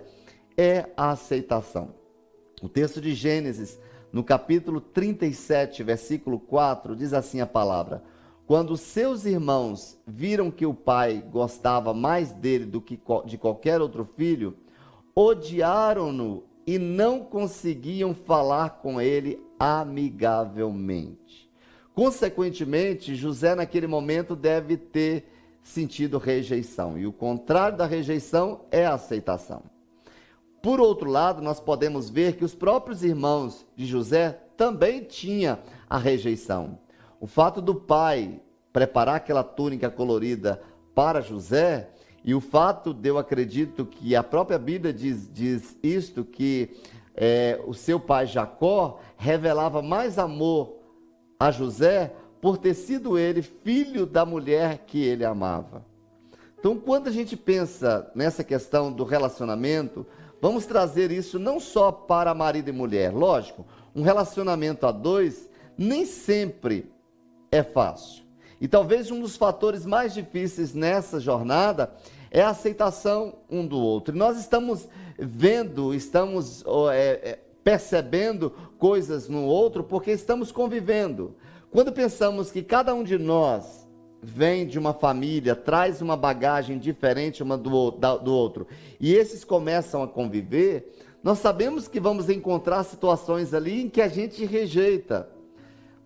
é 0.56 0.86
a 0.96 1.10
aceitação. 1.10 1.96
O 2.62 2.70
texto 2.70 3.02
de 3.02 3.16
Gênesis, 3.16 3.80
no 4.12 4.24
capítulo 4.24 4.80
37, 4.80 5.82
versículo 5.82 6.40
4, 6.40 6.96
diz 6.96 7.12
assim 7.12 7.42
a 7.42 7.48
palavra: 7.48 8.13
quando 8.46 8.76
seus 8.76 9.26
irmãos 9.26 9.98
viram 10.06 10.52
que 10.52 10.66
o 10.66 10.74
pai 10.74 11.24
gostava 11.32 11.94
mais 11.94 12.32
dele 12.32 12.66
do 12.66 12.82
que 12.82 13.00
de 13.26 13.38
qualquer 13.38 13.82
outro 13.82 14.04
filho, 14.18 14.58
odiaram-no 15.16 16.44
e 16.66 16.78
não 16.78 17.20
conseguiam 17.20 18.14
falar 18.14 18.82
com 18.82 19.00
ele 19.00 19.42
amigavelmente. 19.60 21.50
Consequentemente, 21.94 23.16
José 23.16 23.56
naquele 23.56 23.88
momento 23.88 24.36
deve 24.36 24.78
ter 24.78 25.30
sentido 25.62 26.18
rejeição, 26.18 26.98
e 26.98 27.08
o 27.08 27.14
contrário 27.14 27.78
da 27.78 27.86
rejeição 27.86 28.62
é 28.70 28.86
a 28.86 28.96
aceitação. 28.96 29.64
Por 30.62 30.82
outro 30.82 31.10
lado, 31.10 31.42
nós 31.42 31.60
podemos 31.60 32.10
ver 32.10 32.36
que 32.36 32.44
os 32.44 32.56
próprios 32.56 33.04
irmãos 33.04 33.66
de 33.76 33.86
José 33.86 34.40
também 34.58 35.04
tinham 35.04 35.58
a 35.90 35.98
rejeição. 35.98 36.78
O 37.24 37.26
fato 37.26 37.62
do 37.62 37.74
pai 37.74 38.42
preparar 38.74 39.16
aquela 39.16 39.46
túnica 39.46 39.90
colorida 39.90 40.62
para 40.94 41.22
José, 41.22 41.90
e 42.22 42.36
o 42.36 42.42
fato 42.42 42.94
de 42.94 43.08
eu 43.08 43.18
acredito 43.18 43.86
que 43.86 44.14
a 44.14 44.22
própria 44.22 44.60
Bíblia 44.60 44.92
diz, 44.92 45.32
diz 45.32 45.78
isto, 45.82 46.26
que 46.26 46.72
é, 47.16 47.62
o 47.66 47.74
seu 47.74 47.98
pai 47.98 48.28
Jacó 48.28 49.00
revelava 49.16 49.82
mais 49.82 50.20
amor 50.20 50.74
a 51.40 51.50
José 51.50 52.14
por 52.42 52.58
ter 52.58 52.74
sido 52.74 53.18
ele 53.18 53.42
filho 53.42 54.06
da 54.06 54.26
mulher 54.26 54.80
que 54.86 55.02
ele 55.02 55.24
amava. 55.24 55.86
Então, 56.60 56.78
quando 56.78 57.08
a 57.08 57.12
gente 57.12 57.38
pensa 57.38 58.12
nessa 58.14 58.44
questão 58.44 58.92
do 58.92 59.06
relacionamento, 59.06 60.06
vamos 60.42 60.66
trazer 60.66 61.10
isso 61.10 61.40
não 61.40 61.58
só 61.58 61.90
para 61.90 62.34
marido 62.34 62.68
e 62.68 62.74
mulher. 62.74 63.14
Lógico, 63.14 63.66
um 63.96 64.02
relacionamento 64.02 64.86
a 64.86 64.92
dois 64.92 65.50
nem 65.78 66.06
sempre 66.06 66.93
é 67.54 67.62
fácil. 67.62 68.24
E 68.60 68.68
talvez 68.68 69.12
um 69.12 69.20
dos 69.20 69.38
fatores 69.38 69.86
mais 69.86 70.12
difíceis 70.12 70.74
nessa 70.74 71.20
jornada 71.20 71.94
é 72.32 72.42
a 72.42 72.50
aceitação 72.50 73.36
um 73.48 73.66
do 73.66 73.78
outro. 73.78 74.16
E 74.16 74.18
nós 74.18 74.40
estamos 74.40 74.88
vendo, 75.20 75.94
estamos 75.94 76.64
é, 76.92 77.20
é, 77.24 77.40
percebendo 77.64 78.50
coisas 78.80 79.30
no 79.30 79.44
outro 79.44 79.84
porque 79.84 80.10
estamos 80.10 80.52
convivendo. 80.52 81.36
Quando 81.70 81.92
pensamos 81.92 82.50
que 82.52 82.64
cada 82.64 82.96
um 82.96 83.04
de 83.04 83.20
nós 83.20 83.88
vem 84.20 84.66
de 84.66 84.80
uma 84.80 84.94
família, 84.94 85.56
traz 85.56 86.02
uma 86.02 86.18
bagagem 86.18 86.80
diferente 86.80 87.44
uma 87.44 87.58
do, 87.58 87.92
do 87.92 88.34
outro, 88.34 88.66
e 89.00 89.14
esses 89.14 89.44
começam 89.44 90.02
a 90.02 90.08
conviver, 90.08 90.92
nós 91.22 91.38
sabemos 91.38 91.88
que 91.88 92.00
vamos 92.00 92.30
encontrar 92.30 92.84
situações 92.84 93.54
ali 93.54 93.84
em 93.84 93.90
que 93.90 94.02
a 94.02 94.08
gente 94.08 94.44
rejeita. 94.44 95.30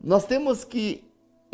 Nós 0.04 0.26
temos 0.26 0.64
que 0.64 1.07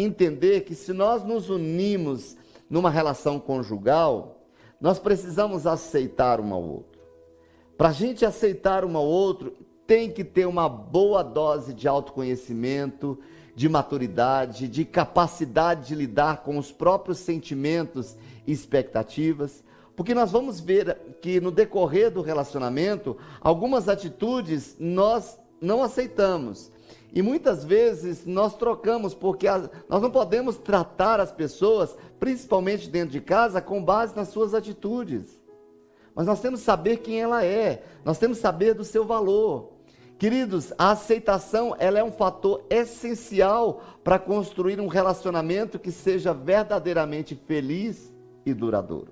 entender 0.03 0.61
que 0.61 0.75
se 0.75 0.93
nós 0.93 1.23
nos 1.23 1.49
unimos 1.49 2.35
numa 2.69 2.89
relação 2.89 3.39
conjugal, 3.39 4.41
nós 4.79 4.99
precisamos 4.99 5.65
aceitar 5.65 6.39
um 6.39 6.53
ao 6.53 6.61
outro. 6.61 7.01
Para 7.77 7.89
a 7.89 7.93
gente 7.93 8.25
aceitar 8.25 8.83
um 8.85 8.95
ao 8.97 9.05
outro, 9.05 9.53
tem 9.87 10.11
que 10.11 10.23
ter 10.23 10.45
uma 10.45 10.67
boa 10.69 11.23
dose 11.23 11.73
de 11.73 11.87
autoconhecimento, 11.87 13.17
de 13.55 13.69
maturidade, 13.69 14.67
de 14.67 14.85
capacidade 14.85 15.87
de 15.87 15.95
lidar 15.95 16.43
com 16.43 16.57
os 16.57 16.71
próprios 16.71 17.19
sentimentos 17.19 18.15
e 18.47 18.51
expectativas. 18.51 19.63
Porque 19.95 20.13
nós 20.13 20.31
vamos 20.31 20.59
ver 20.59 20.97
que 21.21 21.39
no 21.39 21.51
decorrer 21.51 22.09
do 22.09 22.21
relacionamento, 22.21 23.15
algumas 23.39 23.87
atitudes 23.87 24.75
nós 24.79 25.37
não 25.61 25.83
aceitamos. 25.83 26.71
E 27.13 27.21
muitas 27.21 27.63
vezes 27.63 28.25
nós 28.25 28.55
trocamos, 28.57 29.13
porque 29.13 29.47
as, 29.47 29.69
nós 29.87 30.01
não 30.01 30.09
podemos 30.09 30.57
tratar 30.57 31.19
as 31.19 31.31
pessoas, 31.31 31.95
principalmente 32.19 32.89
dentro 32.89 33.11
de 33.11 33.21
casa, 33.21 33.61
com 33.61 33.83
base 33.83 34.15
nas 34.15 34.29
suas 34.29 34.55
atitudes. 34.55 35.39
Mas 36.15 36.25
nós 36.25 36.41
temos 36.41 36.61
que 36.61 36.65
saber 36.65 36.97
quem 36.97 37.21
ela 37.21 37.45
é, 37.45 37.83
nós 38.03 38.17
temos 38.17 38.37
que 38.37 38.41
saber 38.41 38.73
do 38.73 38.83
seu 38.83 39.05
valor. 39.05 39.73
Queridos, 40.17 40.73
a 40.77 40.91
aceitação 40.91 41.75
ela 41.77 41.99
é 41.99 42.03
um 42.03 42.11
fator 42.11 42.65
essencial 42.69 43.83
para 44.03 44.17
construir 44.17 44.79
um 44.79 44.87
relacionamento 44.87 45.77
que 45.77 45.91
seja 45.91 46.33
verdadeiramente 46.33 47.35
feliz 47.35 48.11
e 48.43 48.53
duradouro. 48.53 49.11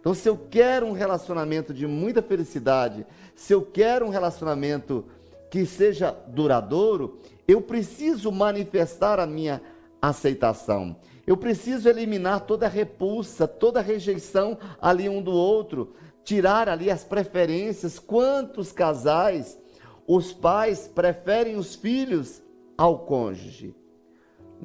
Então, 0.00 0.14
se 0.14 0.28
eu 0.28 0.38
quero 0.50 0.86
um 0.86 0.92
relacionamento 0.92 1.74
de 1.74 1.86
muita 1.86 2.22
felicidade, 2.22 3.06
se 3.34 3.52
eu 3.52 3.62
quero 3.62 4.06
um 4.06 4.10
relacionamento 4.10 5.04
que 5.50 5.64
seja 5.64 6.10
duradouro, 6.28 7.18
eu 7.46 7.62
preciso 7.62 8.30
manifestar 8.30 9.18
a 9.18 9.26
minha 9.26 9.60
aceitação. 10.00 10.96
Eu 11.26 11.36
preciso 11.36 11.88
eliminar 11.88 12.40
toda 12.40 12.66
a 12.66 12.70
repulsa, 12.70 13.46
toda 13.46 13.80
rejeição 13.80 14.58
ali 14.80 15.08
um 15.08 15.22
do 15.22 15.32
outro, 15.32 15.94
tirar 16.24 16.68
ali 16.68 16.90
as 16.90 17.04
preferências. 17.04 17.98
Quantos 17.98 18.72
casais 18.72 19.58
os 20.06 20.32
pais 20.32 20.88
preferem 20.88 21.56
os 21.56 21.74
filhos 21.74 22.42
ao 22.76 23.00
cônjuge? 23.00 23.74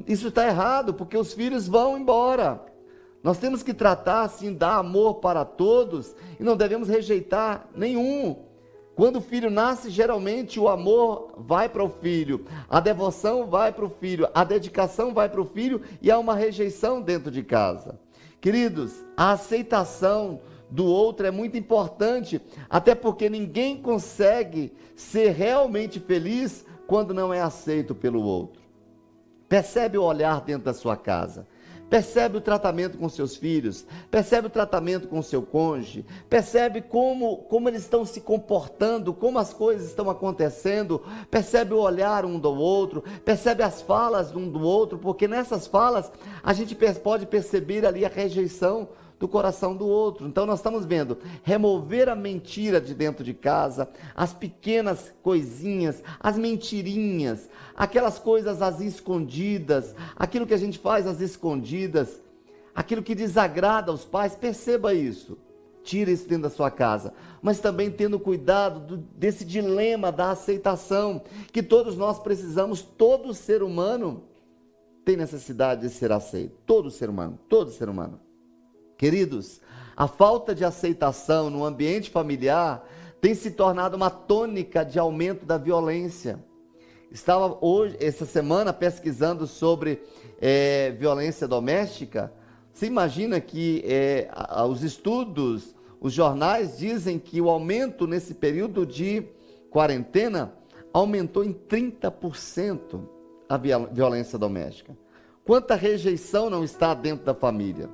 Isso 0.07 0.29
está 0.29 0.47
errado, 0.47 0.93
porque 0.93 1.17
os 1.17 1.33
filhos 1.33 1.67
vão 1.67 1.97
embora. 1.97 2.63
Nós 3.21 3.37
temos 3.37 3.63
que 3.63 3.73
tratar 3.73 4.23
assim, 4.23 4.53
dar 4.53 4.77
amor 4.77 5.15
para 5.15 5.45
todos 5.45 6.15
e 6.39 6.43
não 6.43 6.57
devemos 6.57 6.89
rejeitar 6.89 7.69
nenhum. 7.73 8.43
Quando 8.95 9.15
o 9.17 9.21
filho 9.21 9.49
nasce, 9.49 9.89
geralmente 9.89 10.59
o 10.59 10.69
amor 10.69 11.33
vai 11.37 11.67
para 11.67 11.83
o 11.83 11.89
filho, 11.89 12.45
a 12.69 12.79
devoção 12.79 13.47
vai 13.47 13.71
para 13.71 13.85
o 13.85 13.89
filho, 13.89 14.27
a 14.33 14.43
dedicação 14.43 15.13
vai 15.13 15.27
para 15.27 15.41
o 15.41 15.45
filho 15.45 15.81
e 16.01 16.11
há 16.11 16.19
uma 16.19 16.35
rejeição 16.35 17.01
dentro 17.01 17.31
de 17.31 17.41
casa. 17.41 17.99
Queridos, 18.39 19.03
a 19.17 19.31
aceitação 19.31 20.41
do 20.69 20.85
outro 20.85 21.25
é 21.25 21.31
muito 21.31 21.57
importante, 21.57 22.39
até 22.69 22.93
porque 22.93 23.29
ninguém 23.29 23.81
consegue 23.81 24.73
ser 24.95 25.31
realmente 25.31 25.99
feliz 25.99 26.65
quando 26.85 27.13
não 27.13 27.33
é 27.33 27.41
aceito 27.41 27.95
pelo 27.95 28.21
outro. 28.21 28.61
Percebe 29.49 29.97
o 29.97 30.03
olhar 30.03 30.41
dentro 30.41 30.65
da 30.65 30.73
sua 30.73 30.97
casa. 30.97 31.47
Percebe 31.93 32.39
o 32.39 32.41
tratamento 32.41 32.97
com 32.97 33.07
seus 33.07 33.35
filhos, 33.35 33.85
percebe 34.09 34.47
o 34.47 34.49
tratamento 34.49 35.07
com 35.07 35.21
seu 35.21 35.43
cônjuge, 35.43 36.03
percebe 36.27 36.81
como, 36.81 37.43
como 37.43 37.69
eles 37.69 37.83
estão 37.83 38.03
se 38.03 38.19
comportando, 38.19 39.13
como 39.13 39.37
as 39.37 39.53
coisas 39.53 39.89
estão 39.89 40.09
acontecendo, 40.09 41.03
percebe 41.29 41.71
o 41.71 41.79
olhar 41.79 42.25
um 42.25 42.39
do 42.39 42.51
outro, 42.51 43.03
percebe 43.23 43.61
as 43.61 43.79
falas 43.79 44.35
um 44.35 44.49
do 44.49 44.59
outro, 44.61 44.97
porque 44.97 45.27
nessas 45.27 45.67
falas 45.67 46.11
a 46.41 46.51
gente 46.51 46.75
pode 47.03 47.27
perceber 47.27 47.85
ali 47.85 48.03
a 48.03 48.09
rejeição 48.09 48.89
do 49.23 49.27
coração 49.29 49.73
do 49.73 49.87
outro. 49.87 50.27
Então 50.27 50.45
nós 50.45 50.59
estamos 50.59 50.83
vendo 50.83 51.17
remover 51.43 52.09
a 52.09 52.15
mentira 52.15 52.81
de 52.81 52.93
dentro 52.93 53.23
de 53.23 53.33
casa, 53.33 53.87
as 54.13 54.33
pequenas 54.33 55.13
coisinhas, 55.23 56.03
as 56.19 56.37
mentirinhas, 56.37 57.49
aquelas 57.73 58.19
coisas 58.19 58.61
às 58.61 58.81
escondidas, 58.81 59.95
aquilo 60.13 60.45
que 60.45 60.53
a 60.53 60.57
gente 60.57 60.77
faz 60.77 61.07
às 61.07 61.21
escondidas, 61.21 62.21
aquilo 62.75 63.01
que 63.01 63.15
desagrada 63.15 63.91
aos 63.91 64.03
pais, 64.03 64.35
perceba 64.35 64.93
isso. 64.93 65.37
Tira 65.83 66.11
isso 66.11 66.27
dentro 66.27 66.43
da 66.43 66.49
sua 66.49 66.69
casa, 66.69 67.13
mas 67.41 67.61
também 67.61 67.89
tendo 67.89 68.19
cuidado 68.19 68.81
do, 68.81 68.97
desse 68.97 69.45
dilema 69.45 70.11
da 70.11 70.31
aceitação, 70.31 71.21
que 71.53 71.63
todos 71.63 71.95
nós 71.95 72.19
precisamos, 72.19 72.81
todo 72.81 73.33
ser 73.33 73.63
humano 73.63 74.25
tem 75.05 75.15
necessidade 75.15 75.81
de 75.81 75.89
ser 75.89 76.11
aceito. 76.11 76.57
Todo 76.65 76.91
ser 76.91 77.09
humano, 77.09 77.39
todo 77.47 77.71
ser 77.71 77.87
humano. 77.87 78.19
Queridos, 79.03 79.59
a 79.97 80.07
falta 80.07 80.55
de 80.55 80.63
aceitação 80.63 81.49
no 81.49 81.65
ambiente 81.65 82.09
familiar 82.09 82.87
tem 83.19 83.35
se 83.35 83.51
tornado 83.51 83.97
uma 83.97 84.09
tônica 84.09 84.85
de 84.85 84.97
aumento 84.97 85.45
da 85.45 85.57
violência. 85.57 86.41
Estava 87.11 87.57
hoje, 87.59 87.97
essa 87.99 88.25
semana, 88.25 88.71
pesquisando 88.71 89.45
sobre 89.45 90.01
é, 90.39 90.91
violência 90.91 91.45
doméstica. 91.45 92.31
Você 92.71 92.85
imagina 92.85 93.41
que 93.41 93.83
é, 93.85 94.29
os 94.69 94.83
estudos, 94.83 95.75
os 95.99 96.13
jornais 96.13 96.77
dizem 96.77 97.19
que 97.19 97.41
o 97.41 97.49
aumento 97.49 98.07
nesse 98.07 98.33
período 98.33 98.85
de 98.85 99.27
quarentena 99.69 100.53
aumentou 100.93 101.43
em 101.43 101.51
30% 101.51 103.01
a 103.49 103.57
violência 103.57 104.39
doméstica. 104.39 104.97
Quanta 105.43 105.75
rejeição 105.75 106.49
não 106.49 106.63
está 106.63 106.93
dentro 106.93 107.25
da 107.25 107.33
família? 107.33 107.89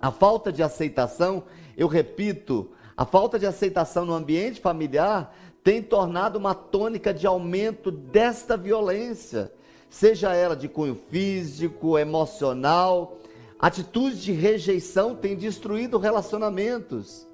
A 0.00 0.10
falta 0.10 0.52
de 0.52 0.62
aceitação, 0.62 1.42
eu 1.76 1.88
repito, 1.88 2.70
a 2.96 3.04
falta 3.04 3.38
de 3.38 3.46
aceitação 3.46 4.04
no 4.04 4.14
ambiente 4.14 4.60
familiar 4.60 5.34
tem 5.62 5.82
tornado 5.82 6.38
uma 6.38 6.54
tônica 6.54 7.12
de 7.12 7.26
aumento 7.26 7.90
desta 7.90 8.56
violência, 8.56 9.52
seja 9.90 10.34
ela 10.34 10.56
de 10.56 10.68
cunho 10.68 10.98
físico, 11.10 11.98
emocional. 11.98 13.18
Atitudes 13.58 14.22
de 14.22 14.32
rejeição 14.32 15.14
têm 15.16 15.36
destruído 15.36 15.98
relacionamentos. 15.98 17.26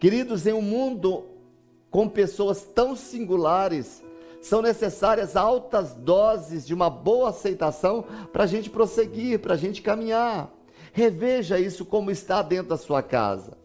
Queridos, 0.00 0.46
em 0.46 0.52
um 0.52 0.62
mundo 0.62 1.24
com 1.90 2.08
pessoas 2.08 2.62
tão 2.62 2.96
singulares, 2.96 4.02
são 4.40 4.62
necessárias 4.62 5.36
altas 5.36 5.94
doses 5.94 6.66
de 6.66 6.72
uma 6.74 6.88
boa 6.88 7.28
aceitação 7.28 8.04
para 8.32 8.44
a 8.44 8.46
gente 8.46 8.70
prosseguir, 8.70 9.38
para 9.38 9.54
a 9.54 9.58
gente 9.58 9.82
caminhar. 9.82 10.50
Reveja 10.92 11.58
isso 11.58 11.86
como 11.86 12.10
está 12.10 12.42
dentro 12.42 12.68
da 12.68 12.76
sua 12.76 13.02
casa. 13.02 13.56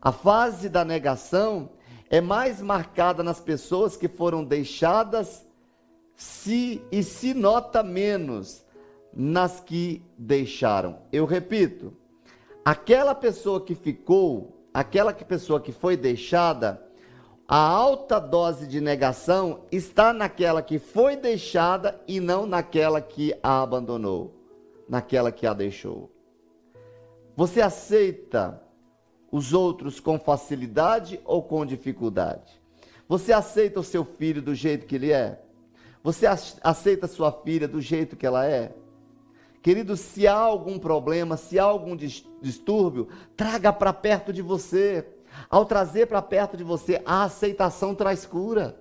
A 0.00 0.10
fase 0.10 0.68
da 0.68 0.84
negação 0.84 1.70
é 2.08 2.20
mais 2.20 2.60
marcada 2.60 3.22
nas 3.22 3.38
pessoas 3.38 3.96
que 3.96 4.08
foram 4.08 4.42
deixadas 4.42 5.46
se 6.16 6.82
e 6.90 7.02
se 7.02 7.34
nota 7.34 7.82
menos 7.82 8.64
nas 9.12 9.60
que 9.60 10.02
deixaram. 10.16 10.98
Eu 11.12 11.26
repito, 11.26 11.92
aquela 12.64 13.14
pessoa 13.14 13.60
que 13.60 13.74
ficou, 13.74 14.66
aquela 14.72 15.12
pessoa 15.12 15.60
que 15.60 15.72
foi 15.72 15.96
deixada, 15.96 16.82
a 17.46 17.58
alta 17.58 18.18
dose 18.18 18.66
de 18.66 18.80
negação 18.80 19.60
está 19.70 20.14
naquela 20.14 20.62
que 20.62 20.78
foi 20.78 21.14
deixada 21.14 22.00
e 22.08 22.20
não 22.20 22.46
naquela 22.46 23.02
que 23.02 23.38
a 23.42 23.60
abandonou, 23.62 24.34
naquela 24.88 25.30
que 25.30 25.46
a 25.46 25.52
deixou. 25.52 26.13
Você 27.36 27.60
aceita 27.60 28.62
os 29.30 29.52
outros 29.52 29.98
com 29.98 30.18
facilidade 30.18 31.20
ou 31.24 31.42
com 31.42 31.66
dificuldade? 31.66 32.62
Você 33.08 33.32
aceita 33.32 33.80
o 33.80 33.84
seu 33.84 34.04
filho 34.04 34.40
do 34.40 34.54
jeito 34.54 34.86
que 34.86 34.94
ele 34.94 35.12
é? 35.12 35.42
Você 36.02 36.26
aceita 36.62 37.06
sua 37.06 37.32
filha 37.32 37.66
do 37.66 37.80
jeito 37.80 38.16
que 38.16 38.26
ela 38.26 38.46
é? 38.46 38.74
Querido, 39.62 39.96
se 39.96 40.26
há 40.26 40.36
algum 40.36 40.78
problema, 40.78 41.36
se 41.36 41.58
há 41.58 41.64
algum 41.64 41.96
distúrbio, 41.96 43.08
traga 43.36 43.72
para 43.72 43.92
perto 43.92 44.32
de 44.32 44.42
você. 44.42 45.06
Ao 45.50 45.64
trazer 45.64 46.06
para 46.06 46.22
perto 46.22 46.56
de 46.56 46.62
você, 46.62 47.02
a 47.04 47.24
aceitação 47.24 47.94
traz 47.94 48.24
cura. 48.26 48.78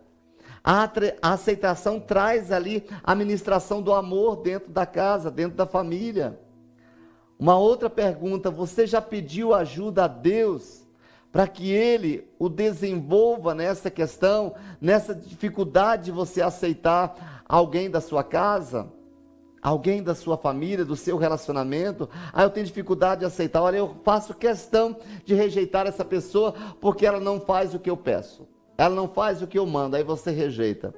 A 0.64 0.90
aceitação 1.22 2.00
traz 2.00 2.52
ali 2.52 2.86
a 3.04 3.16
ministração 3.16 3.82
do 3.82 3.94
amor 3.94 4.38
dentro 4.38 4.72
da 4.72 4.86
casa, 4.86 5.32
dentro 5.32 5.58
da 5.58 5.66
família. 5.66 6.40
Uma 7.40 7.58
outra 7.58 7.90
pergunta: 7.90 8.50
você 8.50 8.86
já 8.88 9.02
pediu 9.02 9.54
ajuda 9.54 10.06
a 10.06 10.08
Deus 10.08 10.84
para 11.32 11.48
que 11.48 11.72
ele 11.72 12.30
o 12.38 12.48
desenvolva 12.48 13.56
nessa 13.56 13.90
questão, 13.90 14.54
nessa 14.80 15.16
dificuldade 15.16 16.06
de 16.06 16.12
você 16.12 16.42
aceitar 16.42 17.44
alguém 17.50 17.90
da 17.90 18.00
sua 18.00 18.24
casa, 18.24 18.88
alguém 19.60 20.04
da 20.04 20.14
sua 20.14 20.38
família, 20.38 20.86
do 20.86 20.96
seu 20.96 21.18
relacionamento. 21.18 22.08
Ah, 22.32 22.44
eu 22.44 22.52
tenho 22.52 22.68
dificuldade 22.68 23.22
de 23.22 23.26
aceitar. 23.26 23.64
Olha, 23.64 23.78
eu 23.78 23.96
faço 24.04 24.36
questão 24.36 24.96
de 25.26 25.34
rejeitar 25.34 25.88
essa 25.88 26.06
pessoa 26.06 26.54
porque 26.80 27.06
ela 27.06 27.20
não 27.20 27.40
faz 27.40 27.74
o 27.74 27.80
que 27.80 27.90
eu 27.90 27.98
peço. 27.98 28.48
Ela 28.78 28.94
não 28.94 29.08
faz 29.08 29.42
o 29.42 29.48
que 29.48 29.58
eu 29.58 29.66
mando, 29.66 29.96
aí 29.96 30.04
você 30.04 30.30
rejeita. 30.30 30.94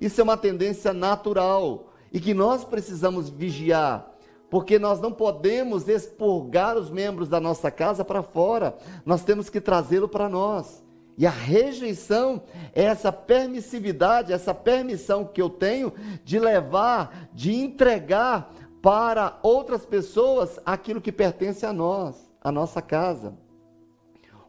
Isso 0.00 0.20
é 0.20 0.24
uma 0.24 0.36
tendência 0.36 0.92
natural 0.92 1.92
e 2.12 2.20
que 2.20 2.34
nós 2.34 2.64
precisamos 2.64 3.28
vigiar 3.28 4.17
porque 4.50 4.78
nós 4.78 5.00
não 5.00 5.12
podemos 5.12 5.88
expurgar 5.88 6.76
os 6.76 6.90
membros 6.90 7.28
da 7.28 7.40
nossa 7.40 7.70
casa 7.70 8.04
para 8.04 8.22
fora, 8.22 8.76
nós 9.04 9.22
temos 9.22 9.50
que 9.50 9.60
trazê-lo 9.60 10.08
para 10.08 10.28
nós. 10.28 10.82
E 11.18 11.26
a 11.26 11.30
rejeição 11.30 12.42
é 12.72 12.84
essa 12.84 13.10
permissividade, 13.10 14.32
essa 14.32 14.54
permissão 14.54 15.24
que 15.24 15.42
eu 15.42 15.50
tenho 15.50 15.92
de 16.24 16.38
levar, 16.38 17.28
de 17.32 17.52
entregar 17.54 18.54
para 18.80 19.38
outras 19.42 19.84
pessoas 19.84 20.60
aquilo 20.64 21.00
que 21.00 21.10
pertence 21.10 21.66
a 21.66 21.72
nós, 21.72 22.14
a 22.40 22.52
nossa 22.52 22.80
casa. 22.80 23.34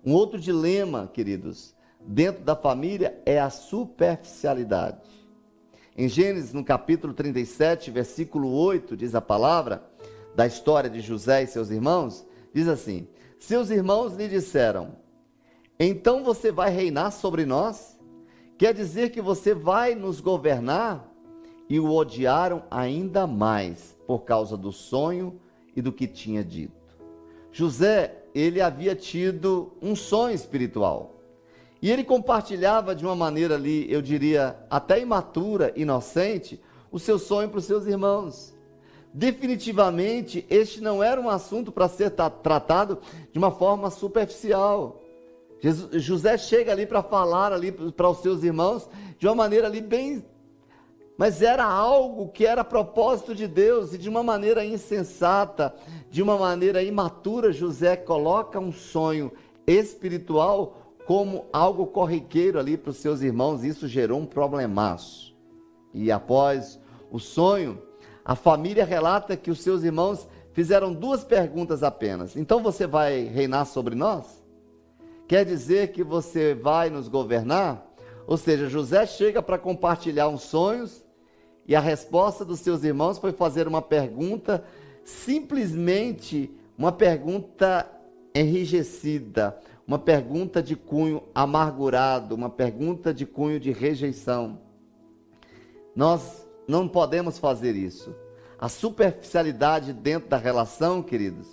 Um 0.06 0.14
outro 0.14 0.40
dilema, 0.40 1.10
queridos, 1.12 1.76
dentro 2.00 2.44
da 2.44 2.56
família 2.56 3.20
é 3.26 3.40
a 3.40 3.50
superficialidade. 3.50 4.98
Em 6.00 6.08
Gênesis, 6.08 6.54
no 6.54 6.64
capítulo 6.64 7.14
37, 7.14 7.92
versículo 7.92 8.50
8, 8.54 8.96
diz 8.96 9.14
a 9.16 9.20
palavra 9.20 9.84
da 10.34 10.48
história 10.48 10.90
de 10.90 11.02
José 11.02 11.44
e 11.44 11.48
seus 11.48 11.70
irmãos, 11.72 12.26
diz 12.54 12.70
assim: 12.70 13.06
Seus 13.38 13.70
irmãos 13.70 14.14
lhe 14.14 14.30
disseram: 14.30 14.94
Então 15.78 16.24
você 16.24 16.54
vai 16.54 16.70
reinar 16.70 17.12
sobre 17.12 17.46
nós? 17.46 18.00
Quer 18.58 18.74
dizer 18.74 19.10
que 19.10 19.22
você 19.22 19.54
vai 19.54 19.94
nos 19.94 20.22
governar? 20.22 21.06
E 21.68 21.82
o 21.82 21.94
odiaram 21.94 22.64
ainda 22.72 23.28
mais 23.28 23.94
por 24.08 24.20
causa 24.20 24.56
do 24.56 24.72
sonho 24.72 25.38
e 25.76 25.82
do 25.82 25.92
que 25.92 26.08
tinha 26.08 26.46
dito. 26.46 26.98
José, 27.52 28.24
ele 28.34 28.62
havia 28.62 28.96
tido 28.96 29.74
um 29.82 29.98
sonho 29.98 30.34
espiritual. 30.34 31.19
E 31.82 31.90
ele 31.90 32.04
compartilhava 32.04 32.94
de 32.94 33.06
uma 33.06 33.16
maneira 33.16 33.56
ali, 33.56 33.92
eu 33.92 34.02
diria, 34.02 34.58
até 34.70 35.00
imatura, 35.00 35.72
inocente, 35.76 36.60
o 36.92 37.00
seu 37.00 37.18
sonho 37.18 37.50
para 37.50 37.60
os 37.60 37.66
seus 37.66 37.86
irmãos. 37.86 38.54
Definitivamente, 39.14 40.46
este 40.50 40.82
não 40.82 41.02
era 41.02 41.20
um 41.20 41.30
assunto 41.30 41.72
para 41.72 41.88
ser 41.88 42.12
tratado 42.12 43.00
de 43.32 43.40
uma 43.40 43.52
forma 43.52 43.90
superficial. 43.90 45.02
Jesus, 45.62 46.04
José 46.04 46.38
chega 46.38 46.72
ali 46.72 46.86
para 46.86 47.02
falar 47.02 47.54
ali 47.54 47.72
para 47.72 48.10
os 48.10 48.20
seus 48.20 48.44
irmãos 48.44 48.88
de 49.18 49.28
uma 49.28 49.36
maneira 49.36 49.68
ali 49.68 49.82
bem 49.82 50.24
mas 51.20 51.42
era 51.42 51.66
algo 51.66 52.30
que 52.30 52.46
era 52.46 52.64
propósito 52.64 53.36
de 53.36 53.46
Deus 53.46 53.94
e 53.94 53.98
de 53.98 54.08
uma 54.08 54.24
maneira 54.24 54.64
insensata, 54.64 55.76
de 56.10 56.22
uma 56.22 56.38
maneira 56.38 56.82
imatura, 56.82 57.52
José 57.52 57.98
coloca 57.98 58.58
um 58.58 58.72
sonho 58.72 59.30
espiritual 59.68 60.78
como 61.10 61.48
algo 61.52 61.88
corriqueiro 61.88 62.60
ali 62.60 62.78
para 62.78 62.92
os 62.92 62.98
seus 62.98 63.22
irmãos, 63.22 63.64
isso 63.64 63.88
gerou 63.88 64.20
um 64.20 64.28
problemaço. 64.28 65.36
E 65.92 66.12
após 66.12 66.80
o 67.10 67.18
sonho, 67.18 67.82
a 68.24 68.36
família 68.36 68.86
relata 68.86 69.36
que 69.36 69.50
os 69.50 69.60
seus 69.62 69.82
irmãos 69.82 70.28
fizeram 70.54 70.94
duas 70.94 71.24
perguntas 71.24 71.82
apenas. 71.82 72.36
Então 72.36 72.62
você 72.62 72.86
vai 72.86 73.24
reinar 73.24 73.66
sobre 73.66 73.96
nós? 73.96 74.46
Quer 75.28 75.46
dizer 75.46 75.94
que 75.94 76.04
você 76.04 76.54
vai 76.54 76.92
nos 76.92 77.08
governar? 77.08 77.84
Ou 78.28 78.38
seja, 78.38 78.70
José 78.70 79.04
chega 79.08 79.42
para 79.42 79.58
compartilhar 79.58 80.30
uns 80.30 80.44
sonhos 80.44 81.04
e 81.66 81.76
a 81.76 81.80
resposta 81.80 82.46
dos 82.46 82.60
seus 82.60 82.84
irmãos 82.84 83.18
foi 83.18 83.32
fazer 83.32 83.68
uma 83.68 83.82
pergunta, 83.82 84.64
simplesmente 85.04 86.56
uma 86.78 86.92
pergunta 86.92 87.90
enrijecida, 88.36 89.58
uma 89.90 89.98
pergunta 89.98 90.62
de 90.62 90.76
cunho 90.76 91.24
amargurado, 91.34 92.36
uma 92.36 92.48
pergunta 92.48 93.12
de 93.12 93.26
cunho 93.26 93.60
de 93.60 93.72
rejeição. 93.72 94.60
Nós 95.96 96.48
não 96.68 96.88
podemos 96.88 97.40
fazer 97.40 97.76
isso. 97.76 98.14
A 98.60 98.70
superficialidade 98.70 99.92
dentro 99.92 100.30
da 100.30 100.38
relação, 100.38 101.02
queridos, 101.02 101.48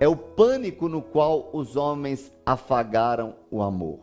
é 0.00 0.08
o 0.08 0.16
pânico 0.16 0.88
no 0.88 1.00
qual 1.00 1.48
os 1.52 1.76
homens 1.76 2.32
afagaram 2.44 3.36
o 3.52 3.62
amor. 3.62 4.00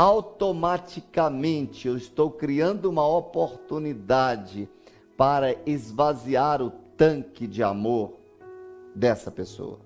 automaticamente 0.00 1.86
eu 1.86 1.94
estou 1.94 2.30
criando 2.30 2.88
uma 2.88 3.06
oportunidade 3.06 4.66
para 5.14 5.54
esvaziar 5.66 6.62
o 6.62 6.70
tanque 6.96 7.46
de 7.46 7.62
amor 7.62 8.14
dessa 8.94 9.30
pessoa. 9.30 9.78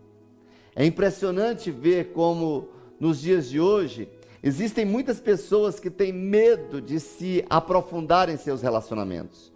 É 0.77 0.87
impressionante 0.87 1.68
ver 1.72 2.12
como 2.12 2.68
nos 3.00 3.22
dias 3.22 3.48
de 3.48 3.59
hoje 3.59 4.09
existem 4.40 4.85
muitas 4.85 5.18
pessoas 5.18 5.81
que 5.81 5.90
têm 5.90 6.12
medo 6.12 6.81
de 6.81 7.00
se 7.00 7.44
aprofundar 7.50 8.29
em 8.29 8.37
seus 8.37 8.62
relacionamentos. 8.62 9.53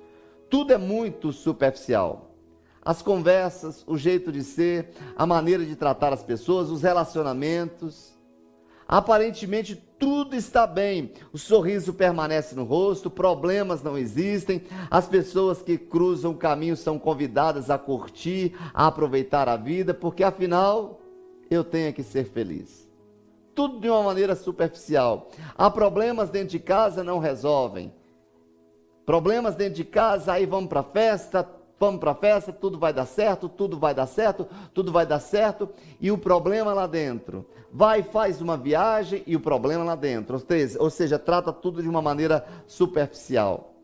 Tudo 0.51 0.73
é 0.73 0.77
muito 0.77 1.33
superficial. 1.33 2.33
As 2.85 3.01
conversas, 3.01 3.85
o 3.87 3.97
jeito 3.97 4.33
de 4.33 4.43
ser, 4.43 4.91
a 5.15 5.25
maneira 5.25 5.65
de 5.65 5.77
tratar 5.77 6.13
as 6.13 6.25
pessoas, 6.25 6.69
os 6.69 6.83
relacionamentos. 6.83 8.18
Aparentemente 8.89 9.77
tudo 9.99 10.35
está 10.35 10.67
bem, 10.67 11.13
o 11.31 11.37
sorriso 11.37 11.93
permanece 11.93 12.55
no 12.55 12.65
rosto, 12.65 13.11
problemas 13.11 13.83
não 13.83 13.99
existem, 13.99 14.63
as 14.91 15.07
pessoas 15.07 15.61
que 15.61 15.77
cruzam 15.77 16.31
o 16.31 16.37
caminho 16.37 16.75
são 16.75 16.99
convidadas 16.99 17.69
a 17.69 17.77
curtir, 17.77 18.55
a 18.73 18.87
aproveitar 18.87 19.47
a 19.47 19.57
vida, 19.57 19.93
porque 19.93 20.25
afinal 20.25 21.03
eu 21.51 21.63
tenho 21.63 21.93
que 21.93 22.03
ser 22.03 22.25
feliz. 22.25 22.89
Tudo 23.55 23.79
de 23.79 23.91
uma 23.91 24.03
maneira 24.03 24.35
superficial. 24.35 25.29
Há 25.55 25.71
problemas 25.71 26.31
dentro 26.31 26.51
de 26.51 26.59
casa, 26.59 27.05
não 27.05 27.19
resolvem. 27.19 27.93
Problemas 29.05 29.55
dentro 29.55 29.75
de 29.75 29.85
casa, 29.85 30.33
aí 30.33 30.47
vamos 30.47 30.71
para 30.71 30.81
a 30.81 30.85
festa, 30.85 31.47
vamos 31.79 32.01
para 32.01 32.11
a 32.11 32.15
festa, 32.15 32.53
tudo 32.53 32.79
vai 32.79 32.93
dar 32.93 33.07
certo, 33.07 33.49
tudo 33.49 33.79
vai 33.79 33.95
dar 33.95 34.07
certo, 34.07 34.47
tudo 34.75 34.91
vai 34.91 35.07
dar 35.07 35.21
certo, 35.21 35.69
e 36.01 36.11
o 36.11 36.19
problema 36.19 36.73
lá 36.73 36.87
dentro. 36.87 37.47
Vai, 37.73 38.03
faz 38.03 38.41
uma 38.41 38.57
viagem 38.57 39.23
e 39.27 39.37
o 39.37 39.41
problema 39.41 39.85
lá 39.85 39.95
dentro. 39.95 40.43
Ou 40.79 40.91
seja, 40.91 41.19
trata 41.19 41.53
tudo 41.53 41.83
de 41.83 41.89
uma 41.89 42.01
maneira 42.01 42.47
superficial. 42.67 43.75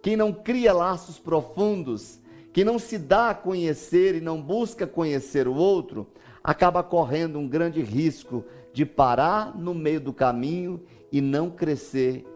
Quem 0.00 0.16
não 0.16 0.32
cria 0.32 0.72
laços 0.72 1.18
profundos, 1.18 2.20
quem 2.52 2.64
não 2.64 2.78
se 2.78 2.98
dá 2.98 3.30
a 3.30 3.34
conhecer 3.34 4.14
e 4.14 4.20
não 4.20 4.40
busca 4.40 4.86
conhecer 4.86 5.48
o 5.48 5.54
outro, 5.54 6.06
acaba 6.42 6.82
correndo 6.82 7.38
um 7.38 7.48
grande 7.48 7.82
risco 7.82 8.44
de 8.72 8.84
parar 8.84 9.56
no 9.56 9.74
meio 9.74 10.00
do 10.00 10.12
caminho 10.12 10.82
e 11.10 11.20
não 11.20 11.50
crescer, 11.50 12.26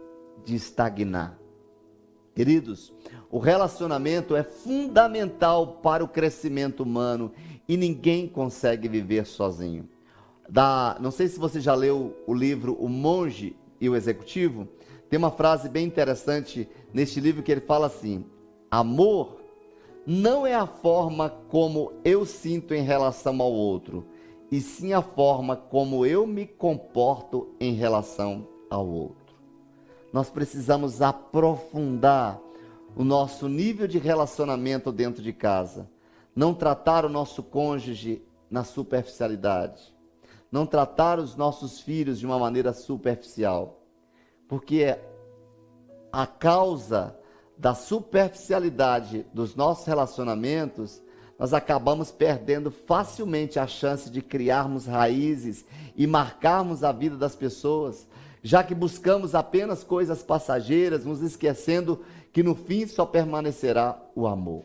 de 0.45 0.55
estagnar. 0.55 1.39
Queridos, 2.35 2.95
o 3.31 3.39
relacionamento 3.39 4.35
é 4.35 4.43
fundamental 4.43 5.79
para 5.83 6.03
o 6.03 6.09
crescimento 6.09 6.83
humano 6.83 7.31
e 7.69 7.77
ninguém 7.77 8.27
consegue 8.27 8.89
viver 8.89 9.27
sozinho. 9.27 9.89
Da, 10.49 10.97
não 10.99 11.11
sei 11.11 11.29
se 11.29 11.39
você 11.39 11.61
já 11.61 11.75
leu 11.75 12.17
o 12.27 12.33
livro 12.33 12.75
O 12.81 12.89
Monge 12.89 13.55
e 13.79 13.89
o 13.89 13.95
Executivo. 13.95 14.67
Tem 15.11 15.19
uma 15.19 15.31
frase 15.31 15.69
bem 15.69 15.87
interessante 15.87 16.67
neste 16.93 17.21
livro 17.21 17.43
que 17.43 17.53
ele 17.53 17.61
fala 17.61 17.87
assim: 17.87 18.25
Amor 18.71 19.39
não 20.07 20.47
é 20.47 20.55
a 20.55 20.67
forma 20.67 21.29
como 21.51 21.93
eu 22.03 22.25
sinto 22.25 22.73
em 22.73 22.83
relação 22.83 23.43
ao 23.43 23.53
outro, 23.53 24.07
e 24.51 24.59
sim 24.59 24.95
a 24.95 25.03
forma 25.03 25.55
como 25.55 26.07
eu 26.07 26.27
me 26.27 26.47
comporto 26.47 27.49
em 27.61 27.75
relação 27.75 28.49
ao 28.71 28.89
outro. 28.89 29.37
Nós 30.11 30.31
precisamos 30.31 31.03
aprofundar 31.03 32.41
o 32.99 33.05
nosso 33.05 33.49
nível 33.49 33.87
de 33.87 33.97
relacionamento 33.97 34.91
dentro 34.91 35.23
de 35.23 35.33
casa. 35.33 35.89
Não 36.35 36.53
tratar 36.53 37.05
o 37.05 37.09
nosso 37.09 37.45
cônjuge 37.45 38.21
na 38.51 38.65
superficialidade. 38.65 39.95
Não 40.51 40.67
tratar 40.67 41.21
os 41.21 41.37
nossos 41.37 41.79
filhos 41.79 42.19
de 42.19 42.27
uma 42.27 42.41
maneira 42.41 42.73
superficial. 42.73 43.85
Porque 44.49 44.99
a 46.11 46.27
causa 46.27 47.17
da 47.57 47.73
superficialidade 47.73 49.25
dos 49.33 49.55
nossos 49.55 49.87
relacionamentos, 49.87 51.01
nós 51.39 51.55
acabamos 51.55 52.11
perdendo 52.11 52.69
facilmente 52.73 53.61
a 53.61 53.67
chance 53.69 54.11
de 54.11 54.21
criarmos 54.21 54.87
raízes 54.87 55.65
e 55.97 56.05
marcarmos 56.05 56.83
a 56.83 56.91
vida 56.91 57.17
das 57.17 57.37
pessoas, 57.37 58.09
já 58.43 58.65
que 58.65 58.75
buscamos 58.75 59.37
apenas 59.37 59.85
coisas 59.85 60.21
passageiras, 60.21 61.05
nos 61.05 61.23
esquecendo 61.23 62.01
que 62.33 62.43
no 62.43 62.55
fim 62.55 62.87
só 62.87 63.05
permanecerá 63.07 64.01
o 64.15 64.27
amor. 64.27 64.65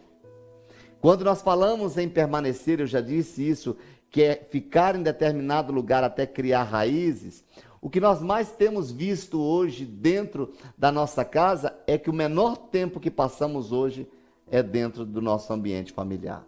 Quando 1.00 1.26
nós 1.26 1.42
falamos 1.42 1.98
em 1.98 2.08
permanecer, 2.08 2.80
eu 2.80 2.88
já 2.88 3.02
disse 3.02 3.48
isso, 3.48 3.76
que 4.10 4.24
é 4.24 4.36
ficar 4.36 4.96
em 4.96 5.04
determinado 5.04 5.74
lugar 5.74 6.04
até 6.04 6.26
criar 6.26 6.64
raízes, 6.64 7.44
o 7.82 7.90
que 7.90 8.00
nós 8.00 8.22
mais 8.22 8.52
temos 8.52 8.92
visto 8.92 9.42
hoje 9.42 9.86
dentro 9.86 10.54
da 10.78 10.92
nossa 10.92 11.26
casa 11.26 11.78
é 11.86 11.98
que 11.98 12.10
o 12.10 12.14
menor 12.14 12.56
tempo 12.56 13.00
que 13.00 13.12
passamos 13.12 13.74
hoje 13.74 14.08
é 14.50 14.64
dentro 14.64 15.06
do 15.06 15.22
nosso 15.22 15.52
ambiente 15.52 15.92
familiar. 15.92 16.48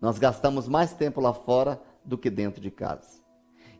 Nós 0.00 0.18
gastamos 0.18 0.66
mais 0.66 0.94
tempo 0.94 1.20
lá 1.20 1.34
fora 1.34 1.78
do 2.02 2.16
que 2.16 2.30
dentro 2.30 2.60
de 2.60 2.70
casa. 2.70 3.20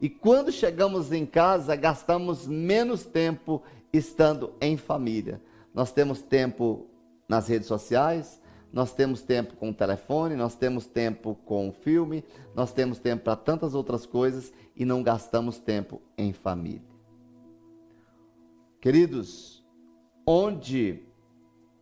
E 0.00 0.08
quando 0.10 0.52
chegamos 0.52 1.12
em 1.12 1.24
casa, 1.24 1.74
gastamos 1.76 2.46
menos 2.46 3.04
tempo 3.04 3.62
estando 3.92 4.52
em 4.60 4.76
família. 4.76 5.40
Nós 5.74 5.92
temos 5.92 6.22
tempo 6.22 6.86
nas 7.28 7.48
redes 7.48 7.68
sociais, 7.68 8.40
nós 8.72 8.92
temos 8.92 9.22
tempo 9.22 9.56
com 9.56 9.70
o 9.70 9.74
telefone, 9.74 10.36
nós 10.36 10.54
temos 10.54 10.86
tempo 10.86 11.34
com 11.44 11.68
o 11.68 11.72
filme, 11.72 12.24
nós 12.54 12.72
temos 12.72 12.98
tempo 12.98 13.24
para 13.24 13.36
tantas 13.36 13.74
outras 13.74 14.06
coisas 14.06 14.52
e 14.76 14.84
não 14.84 15.02
gastamos 15.02 15.58
tempo 15.58 16.00
em 16.16 16.32
família. 16.32 16.90
Queridos, 18.80 19.64
onde 20.26 21.02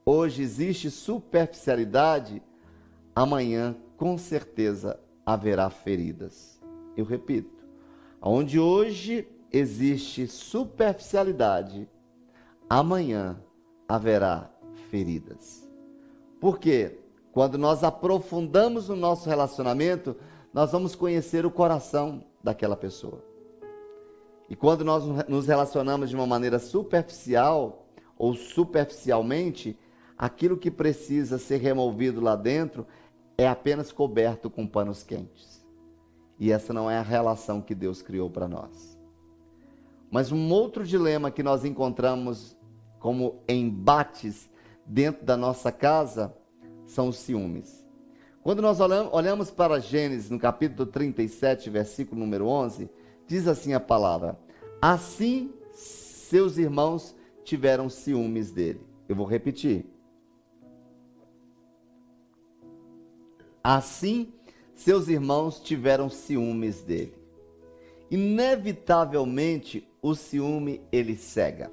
hoje 0.05 0.41
existe 0.41 0.91
superficialidade, 0.91 2.43
amanhã 3.15 3.77
com 3.97 4.17
certeza 4.17 4.99
haverá 5.25 5.69
feridas. 5.69 6.59
Eu 6.97 7.05
repito, 7.05 7.65
onde 8.21 8.59
hoje 8.59 9.29
existe 9.53 10.27
superficialidade, 10.27 11.89
amanhã 12.69 13.39
haverá 13.89 14.51
feridas. 14.91 15.67
Porque 16.39 16.99
quando 17.33 17.57
nós 17.57 17.83
aprofundamos 17.83 18.89
o 18.89 18.97
nosso 18.97 19.29
relacionamento, 19.29 20.15
nós 20.53 20.73
vamos 20.73 20.95
conhecer 20.95 21.47
o 21.47 21.51
coração 21.51 22.23
daquela 22.45 22.77
pessoa. 22.77 23.25
E 24.49 24.57
quando 24.57 24.85
nós 24.85 25.05
nos 25.29 25.47
relacionamos 25.47 26.11
de 26.11 26.17
uma 26.17 26.27
maneira 26.27 26.59
superficial 26.59 27.87
ou 28.17 28.35
superficialmente, 28.35 29.79
aquilo 30.17 30.57
que 30.57 30.71
precisa 30.71 31.39
ser 31.39 31.59
removido 31.59 32.21
lá 32.21 32.35
dentro 32.35 32.87
é 33.37 33.47
apenas 33.47 33.93
coberto 33.93 34.51
com 34.51 34.67
panos 34.67 35.03
quentes. 35.03 35.65
E 36.41 36.51
essa 36.51 36.73
não 36.73 36.91
é 36.91 36.99
a 36.99 37.03
relação 37.03 37.61
que 37.61 37.75
Deus 37.75 38.03
criou 38.03 38.29
para 38.31 38.49
nós. 38.49 38.99
Mas 40.11 40.33
um 40.33 40.51
outro 40.51 40.85
dilema 40.85 41.31
que 41.31 41.43
nós 41.43 41.65
encontramos 41.65 42.58
como 42.99 43.43
embates 43.49 44.51
dentro 44.85 45.25
da 45.25 45.37
nossa 45.37 45.71
casa 45.71 46.35
são 46.85 47.09
os 47.09 47.19
ciúmes. 47.19 47.87
Quando 48.43 48.63
nós 48.63 48.79
olhamos 48.81 49.51
para 49.51 49.79
Gênesis, 49.79 50.31
no 50.31 50.39
capítulo 50.39 50.87
37, 50.87 51.69
versículo 51.69 52.21
número 52.21 52.47
11, 52.47 52.89
diz 53.27 53.47
assim 53.47 53.75
a 53.75 53.81
palavra: 53.81 54.39
Assim 54.81 55.53
seus 55.73 56.57
irmãos 56.57 57.15
tiveram 57.45 57.89
ciúmes 57.89 58.51
dele. 58.51 58.81
Eu 59.09 59.17
vou 59.17 59.27
repetir. 59.27 59.87
Assim 63.63 64.33
seus 64.75 65.09
irmãos 65.09 65.61
tiveram 65.61 66.09
ciúmes 66.09 66.81
dele. 66.81 67.15
Inevitavelmente 68.11 69.87
o 70.01 70.15
ciúme 70.15 70.81
ele 70.91 71.17
cega. 71.17 71.71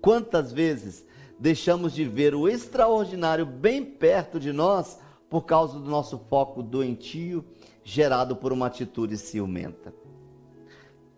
Quantas 0.00 0.52
vezes 0.52 1.04
deixamos 1.38 1.94
de 1.94 2.04
ver 2.04 2.34
o 2.34 2.48
extraordinário 2.48 3.46
bem 3.46 3.84
perto 3.84 4.38
de 4.38 4.52
nós 4.52 4.98
por 5.28 5.42
causa 5.42 5.78
do 5.78 5.88
nosso 5.88 6.18
foco 6.28 6.62
doentio 6.62 7.44
gerado 7.82 8.36
por 8.36 8.52
uma 8.52 8.66
atitude 8.66 9.16
ciumenta. 9.16 9.94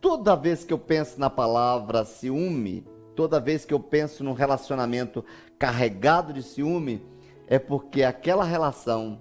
Toda 0.00 0.36
vez 0.36 0.64
que 0.64 0.72
eu 0.72 0.78
penso 0.78 1.18
na 1.18 1.30
palavra 1.30 2.04
ciúme, 2.04 2.86
toda 3.16 3.40
vez 3.40 3.64
que 3.64 3.74
eu 3.74 3.80
penso 3.80 4.22
num 4.22 4.32
relacionamento 4.32 5.24
carregado 5.58 6.32
de 6.32 6.42
ciúme, 6.42 7.04
é 7.46 7.58
porque 7.58 8.02
aquela 8.02 8.44
relação 8.44 9.20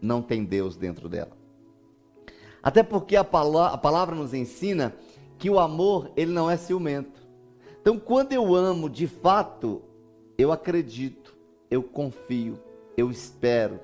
não 0.00 0.20
tem 0.20 0.44
Deus 0.44 0.76
dentro 0.76 1.08
dela. 1.08 1.36
Até 2.62 2.82
porque 2.82 3.16
a 3.16 3.24
palavra, 3.24 4.14
nos 4.14 4.34
ensina 4.34 4.94
que 5.38 5.50
o 5.50 5.58
amor, 5.58 6.12
ele 6.16 6.32
não 6.32 6.50
é 6.50 6.56
ciumento. 6.56 7.21
Então, 7.82 7.98
quando 7.98 8.32
eu 8.32 8.54
amo 8.54 8.88
de 8.88 9.08
fato, 9.08 9.82
eu 10.38 10.52
acredito, 10.52 11.36
eu 11.68 11.82
confio, 11.82 12.56
eu 12.96 13.10
espero. 13.10 13.80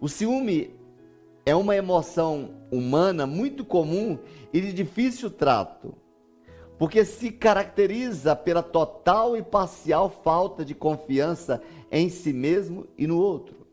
O 0.00 0.08
ciúme 0.08 0.74
é 1.46 1.54
uma 1.54 1.76
emoção 1.76 2.50
humana 2.72 3.24
muito 3.24 3.64
comum 3.64 4.18
e 4.52 4.60
de 4.60 4.72
difícil 4.72 5.30
trato, 5.30 5.94
porque 6.76 7.04
se 7.04 7.30
caracteriza 7.30 8.34
pela 8.34 8.64
total 8.64 9.36
e 9.36 9.42
parcial 9.44 10.10
falta 10.10 10.64
de 10.64 10.74
confiança 10.74 11.62
em 11.92 12.08
si 12.08 12.32
mesmo 12.32 12.88
e 12.98 13.06
no 13.06 13.16
outro. 13.16 13.64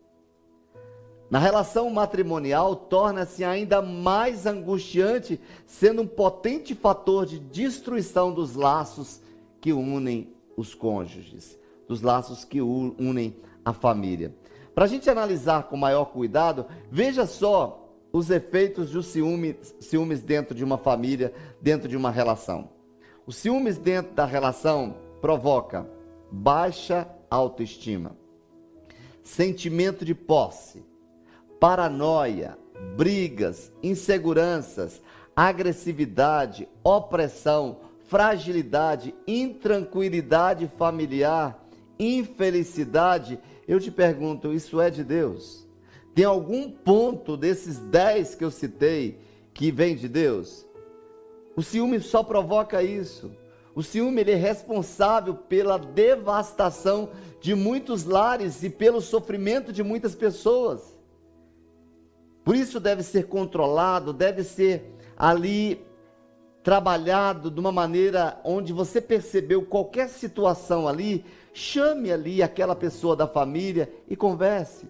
Na 1.31 1.39
relação 1.39 1.89
matrimonial, 1.89 2.75
torna-se 2.75 3.43
ainda 3.43 3.81
mais 3.81 4.45
angustiante, 4.45 5.39
sendo 5.65 6.03
um 6.03 6.07
potente 6.07 6.75
fator 6.75 7.25
de 7.25 7.39
destruição 7.39 8.31
dos 8.31 8.53
laços 8.53 9.20
que 9.61 9.71
unem 9.71 10.33
os 10.57 10.73
cônjuges 10.73 11.57
dos 11.87 12.01
laços 12.01 12.43
que 12.43 12.61
unem 12.61 13.35
a 13.63 13.73
família. 13.73 14.35
Para 14.73 14.85
a 14.85 14.87
gente 14.87 15.09
analisar 15.09 15.63
com 15.63 15.75
maior 15.77 16.05
cuidado, 16.05 16.65
veja 16.89 17.25
só 17.25 17.89
os 18.13 18.29
efeitos 18.29 18.91
dos 18.91 19.07
ciúmes, 19.07 19.75
ciúmes 19.79 20.21
dentro 20.21 20.55
de 20.55 20.63
uma 20.63 20.77
família, 20.77 21.33
dentro 21.61 21.87
de 21.87 21.95
uma 21.95 22.09
relação. 22.09 22.69
O 23.25 23.31
ciúmes 23.31 23.77
dentro 23.77 24.13
da 24.13 24.25
relação 24.25 24.95
provoca 25.21 25.87
baixa 26.31 27.07
autoestima, 27.29 28.15
sentimento 29.21 30.03
de 30.03 30.15
posse, 30.15 30.83
paranoia, 31.59 32.57
brigas, 32.95 33.71
inseguranças, 33.83 35.01
agressividade, 35.35 36.67
opressão, 36.83 37.79
fragilidade, 38.11 39.15
intranquilidade 39.25 40.69
familiar, 40.77 41.65
infelicidade, 41.97 43.39
eu 43.65 43.79
te 43.79 43.89
pergunto, 43.89 44.51
isso 44.51 44.81
é 44.81 44.89
de 44.89 45.01
Deus? 45.01 45.65
Tem 46.13 46.25
algum 46.25 46.69
ponto 46.69 47.37
desses 47.37 47.77
dez 47.77 48.35
que 48.35 48.43
eu 48.43 48.51
citei 48.51 49.17
que 49.53 49.71
vem 49.71 49.95
de 49.95 50.09
Deus? 50.09 50.67
O 51.55 51.63
ciúme 51.63 52.01
só 52.01 52.21
provoca 52.21 52.83
isso. 52.83 53.31
O 53.73 53.81
ciúme 53.81 54.19
ele 54.19 54.31
é 54.31 54.35
responsável 54.35 55.33
pela 55.33 55.77
devastação 55.77 57.11
de 57.39 57.55
muitos 57.55 58.03
lares 58.03 58.61
e 58.61 58.69
pelo 58.69 58.99
sofrimento 58.99 59.71
de 59.71 59.83
muitas 59.83 60.15
pessoas. 60.15 60.99
Por 62.43 62.57
isso 62.57 62.77
deve 62.77 63.03
ser 63.03 63.27
controlado, 63.27 64.11
deve 64.11 64.43
ser 64.43 64.97
ali 65.15 65.79
trabalhado 66.63 67.49
de 67.49 67.59
uma 67.59 67.71
maneira 67.71 68.39
onde 68.43 68.71
você 68.71 69.01
percebeu 69.01 69.63
qualquer 69.63 70.09
situação 70.09 70.87
ali, 70.87 71.25
Chame 71.53 72.11
ali 72.11 72.41
aquela 72.41 72.75
pessoa 72.75 73.15
da 73.15 73.27
família 73.27 73.91
e 74.07 74.15
converse. 74.15 74.89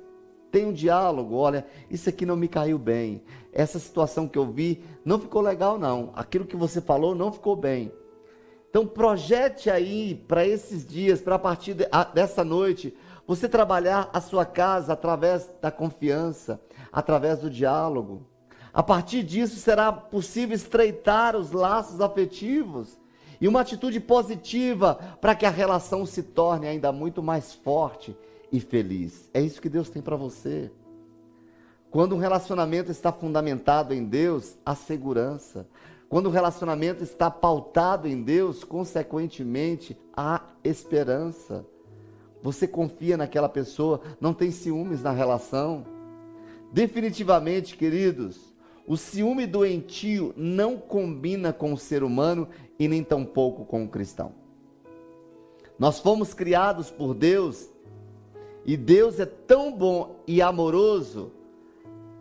Tenha 0.52 0.68
um 0.68 0.74
diálogo. 0.74 1.36
Olha, 1.36 1.66
isso 1.90 2.10
aqui 2.10 2.26
não 2.26 2.36
me 2.36 2.48
caiu 2.48 2.78
bem. 2.78 3.24
Essa 3.52 3.80
situação 3.80 4.28
que 4.28 4.38
eu 4.38 4.46
vi 4.46 4.84
não 5.04 5.20
ficou 5.20 5.42
legal, 5.42 5.80
não. 5.80 6.12
Aquilo 6.16 6.46
que 6.46 6.56
você 6.56 6.80
falou 6.80 7.16
não 7.16 7.32
ficou 7.32 7.56
bem. 7.56 7.92
Então, 8.70 8.86
projete 8.86 9.70
aí 9.70 10.16
para 10.28 10.46
esses 10.46 10.86
dias, 10.86 11.20
para 11.20 11.36
a 11.36 11.40
partir 11.40 11.74
de, 11.74 11.88
a, 11.92 12.04
dessa 12.04 12.44
noite, 12.44 12.96
você 13.28 13.50
trabalhar 13.50 14.10
a 14.14 14.22
sua 14.22 14.46
casa 14.46 14.94
através 14.94 15.50
da 15.62 15.72
confiança, 15.72 16.62
através 16.92 17.40
do 17.40 17.50
diálogo. 17.50 18.26
A 18.74 18.82
partir 18.82 19.24
disso, 19.24 19.58
será 19.58 19.92
possível 19.92 20.56
estreitar 20.56 21.36
os 21.36 21.52
laços 21.52 22.00
afetivos 22.00 22.98
e 23.40 23.48
uma 23.48 23.62
atitude 23.62 24.00
positiva 24.00 24.96
para 25.20 25.36
que 25.36 25.46
a 25.46 25.50
relação 25.50 26.06
se 26.06 26.24
torne 26.24 26.68
ainda 26.68 26.92
muito 26.92 27.22
mais 27.22 27.54
forte 27.54 28.16
e 28.52 28.60
feliz. 28.60 29.30
É 29.34 29.42
isso 29.42 29.62
que 29.62 29.70
Deus 29.70 29.90
tem 29.90 30.02
para 30.02 30.16
você. 30.16 30.72
Quando 31.90 32.16
um 32.16 32.20
relacionamento 32.20 32.92
está 32.92 33.12
fundamentado 33.12 33.94
em 33.94 34.06
Deus, 34.06 34.56
há 34.66 34.74
segurança. 34.76 35.68
Quando 36.08 36.28
o 36.28 36.30
relacionamento 36.30 37.04
está 37.04 37.30
pautado 37.30 38.08
em 38.08 38.22
Deus, 38.22 38.64
consequentemente, 38.64 39.98
há 40.16 40.42
esperança. 40.64 41.66
Você 42.44 42.68
confia 42.68 43.18
naquela 43.18 43.50
pessoa, 43.50 44.02
não 44.20 44.34
tem 44.34 44.52
ciúmes 44.52 45.02
na 45.02 45.12
relação. 45.12 45.86
Definitivamente, 46.72 47.76
queridos, 47.76 48.51
o 48.88 48.98
ciúme 48.98 49.46
doentio 49.46 50.34
não 50.36 50.78
combina 50.78 51.54
com 51.54 51.74
o 51.74 51.78
ser 51.78 52.04
humano 52.04 52.48
e 52.80 52.88
nem 52.88 53.04
tampouco 53.04 53.66
com 53.66 53.84
o 53.84 53.88
cristão. 53.88 54.34
Nós 55.78 56.00
fomos 56.00 56.34
criados 56.34 56.90
por 56.90 57.14
Deus 57.14 57.70
e 58.66 58.78
Deus 58.78 59.20
é 59.20 59.26
tão 59.26 59.72
bom 59.72 60.22
e 60.28 60.42
amoroso 60.42 61.32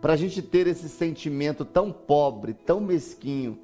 para 0.01 0.13
a 0.13 0.15
gente 0.17 0.41
ter 0.41 0.65
esse 0.65 0.89
sentimento 0.89 1.63
tão 1.63 1.91
pobre, 1.91 2.53
tão 2.53 2.79
mesquinho 2.79 3.59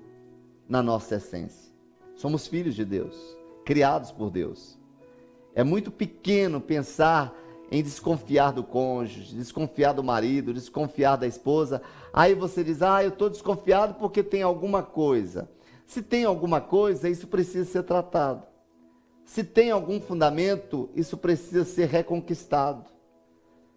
na 0.70 0.84
nossa 0.84 1.16
essência. 1.16 1.72
Somos 2.16 2.48
filhos 2.48 2.76
de 2.76 2.86
Deus, 2.86 3.16
criados 3.66 4.12
por 4.12 4.30
Deus. 4.30 4.78
É 5.56 5.64
muito 5.64 5.90
pequeno 5.90 6.62
pensar 6.62 7.36
em 7.72 7.84
desconfiar 7.84 8.52
do 8.52 8.64
cônjuge, 8.64 9.36
desconfiar 9.36 9.94
do 9.94 10.04
marido, 10.04 10.54
desconfiar 10.54 11.18
da 11.18 11.28
esposa. 11.28 11.82
Aí 12.14 12.34
você 12.34 12.64
diz: 12.64 12.82
Ah, 12.82 13.04
eu 13.04 13.10
estou 13.10 13.30
desconfiado 13.30 13.96
porque 13.96 14.24
tem 14.24 14.42
alguma 14.42 14.82
coisa. 14.82 15.50
Se 15.86 16.02
tem 16.02 16.26
alguma 16.26 16.60
coisa, 16.60 17.10
isso 17.10 17.28
precisa 17.28 17.70
ser 17.70 17.84
tratado. 17.84 18.44
Se 19.26 19.44
tem 19.44 19.72
algum 19.72 20.00
fundamento, 20.00 20.90
isso 20.96 21.18
precisa 21.18 21.66
ser 21.66 21.88
reconquistado. 21.88 22.86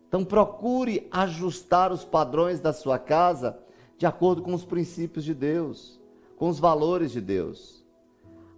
Então 0.09 0.25
procure 0.25 1.07
ajustar 1.11 1.93
os 1.93 2.05
padrões 2.05 2.61
da 2.61 2.73
sua 2.73 2.99
casa 2.99 3.59
de 3.97 4.07
acordo 4.07 4.43
com 4.43 4.55
os 4.55 4.65
princípios 4.65 5.25
de 5.25 5.35
Deus, 5.35 6.01
com 6.37 6.49
os 6.49 6.59
valores 6.59 7.13
de 7.13 7.21
Deus. 7.21 7.85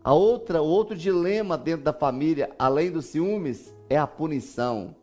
A 0.05 0.15
outra, 0.15 0.63
o 0.63 0.67
outro 0.67 0.97
dilema 0.97 1.59
dentro 1.59 1.85
da 1.85 1.93
família, 1.93 2.51
além 2.59 2.91
dos 2.91 3.07
ciúmes, 3.07 3.75
é 3.89 3.99
a 3.99 4.07
punição. 4.07 4.97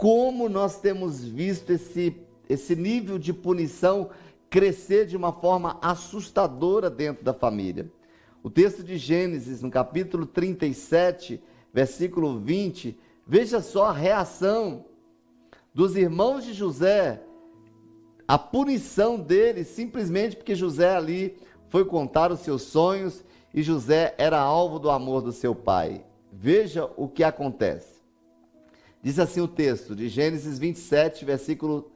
Como 0.00 0.48
nós 0.48 0.80
temos 0.80 1.22
visto 1.22 1.68
esse, 1.68 2.16
esse 2.48 2.74
nível 2.74 3.18
de 3.18 3.34
punição 3.34 4.08
crescer 4.48 5.04
de 5.04 5.14
uma 5.14 5.30
forma 5.30 5.78
assustadora 5.82 6.88
dentro 6.88 7.22
da 7.22 7.34
família. 7.34 7.92
O 8.42 8.48
texto 8.48 8.82
de 8.82 8.96
Gênesis, 8.96 9.60
no 9.60 9.70
capítulo 9.70 10.24
37, 10.24 11.38
versículo 11.70 12.38
20, 12.38 12.98
veja 13.26 13.60
só 13.60 13.88
a 13.88 13.92
reação 13.92 14.86
dos 15.74 15.94
irmãos 15.96 16.46
de 16.46 16.54
José, 16.54 17.22
a 18.26 18.38
punição 18.38 19.20
deles, 19.20 19.66
simplesmente 19.66 20.34
porque 20.34 20.54
José 20.54 20.96
ali 20.96 21.36
foi 21.68 21.84
contar 21.84 22.32
os 22.32 22.40
seus 22.40 22.62
sonhos 22.62 23.22
e 23.52 23.62
José 23.62 24.14
era 24.16 24.40
alvo 24.40 24.78
do 24.78 24.90
amor 24.90 25.20
do 25.20 25.30
seu 25.30 25.54
pai. 25.54 26.02
Veja 26.32 26.90
o 26.96 27.06
que 27.06 27.22
acontece. 27.22 27.99
Diz 29.02 29.18
assim 29.18 29.40
o 29.40 29.48
texto 29.48 29.96
de 29.96 30.08
Gênesis 30.08 30.58
27, 30.58 31.24
versículo 31.24 31.90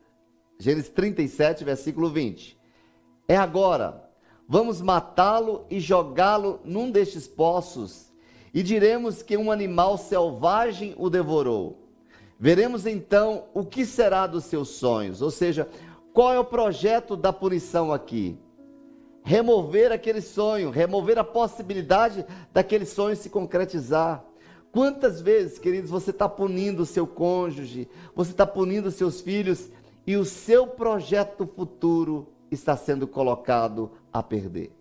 Gênesis 0.59 0.89
37, 0.89 1.63
versículo 1.63 2.09
20. 2.09 2.59
É 3.29 3.37
agora, 3.37 4.09
vamos 4.49 4.81
matá-lo 4.81 5.67
e 5.69 5.81
jogá-lo 5.81 6.61
num 6.65 6.91
destes 6.91 7.27
poços, 7.27 8.13
e 8.55 8.63
diremos 8.63 9.23
que 9.23 9.37
um 9.37 9.51
animal 9.51 9.99
selvagem 9.99 10.95
o 10.97 11.11
devorou. 11.11 11.89
Veremos 12.39 12.87
então 12.87 13.47
o 13.53 13.65
que 13.65 13.85
será 13.85 14.27
dos 14.27 14.45
seus 14.45 14.71
sonhos, 14.71 15.21
ou 15.21 15.31
seja, 15.31 15.69
qual 16.13 16.33
é 16.33 16.39
o 16.39 16.45
projeto 16.45 17.17
da 17.17 17.33
punição 17.33 17.93
aqui? 17.93 18.39
Remover 19.25 19.93
aquele 19.93 20.21
sonho, 20.21 20.71
remover 20.71 21.19
a 21.19 21.25
possibilidade 21.25 22.25
daquele 22.53 22.87
sonho 22.87 23.17
se 23.17 23.29
concretizar. 23.29 24.25
Quantas 24.75 25.21
vezes, 25.21 25.57
queridos, 25.57 25.89
você 25.89 26.11
está 26.11 26.29
punindo 26.29 26.83
o 26.83 26.87
seu 26.87 27.07
cônjuge, 27.07 27.89
você 28.13 28.33
está 28.33 28.45
punindo 28.45 28.89
os 28.89 28.97
seus 28.97 29.21
filhos 29.21 29.71
e 30.05 30.17
o 30.17 30.25
seu 30.25 30.67
projeto 30.67 31.47
futuro 31.47 32.27
está 32.51 32.77
sendo 32.77 33.07
colocado 33.07 33.93
a 34.13 34.21
perder? 34.21 34.73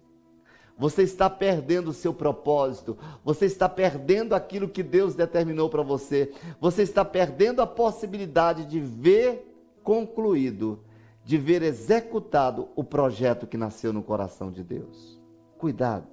Você 0.79 1.03
está 1.03 1.29
perdendo 1.29 1.89
o 1.89 1.93
seu 1.93 2.11
propósito, 2.11 2.97
você 3.23 3.45
está 3.45 3.69
perdendo 3.69 4.33
aquilo 4.33 4.67
que 4.67 4.81
Deus 4.81 5.13
determinou 5.13 5.69
para 5.69 5.83
você, 5.83 6.33
você 6.59 6.81
está 6.81 7.05
perdendo 7.05 7.61
a 7.61 7.67
possibilidade 7.67 8.65
de 8.65 8.79
ver 8.79 9.55
concluído, 9.83 10.79
de 11.23 11.37
ver 11.37 11.61
executado 11.61 12.67
o 12.75 12.83
projeto 12.83 13.45
que 13.45 13.57
nasceu 13.57 13.93
no 13.93 14.01
coração 14.01 14.49
de 14.49 14.63
Deus. 14.63 15.21
Cuidado. 15.59 16.07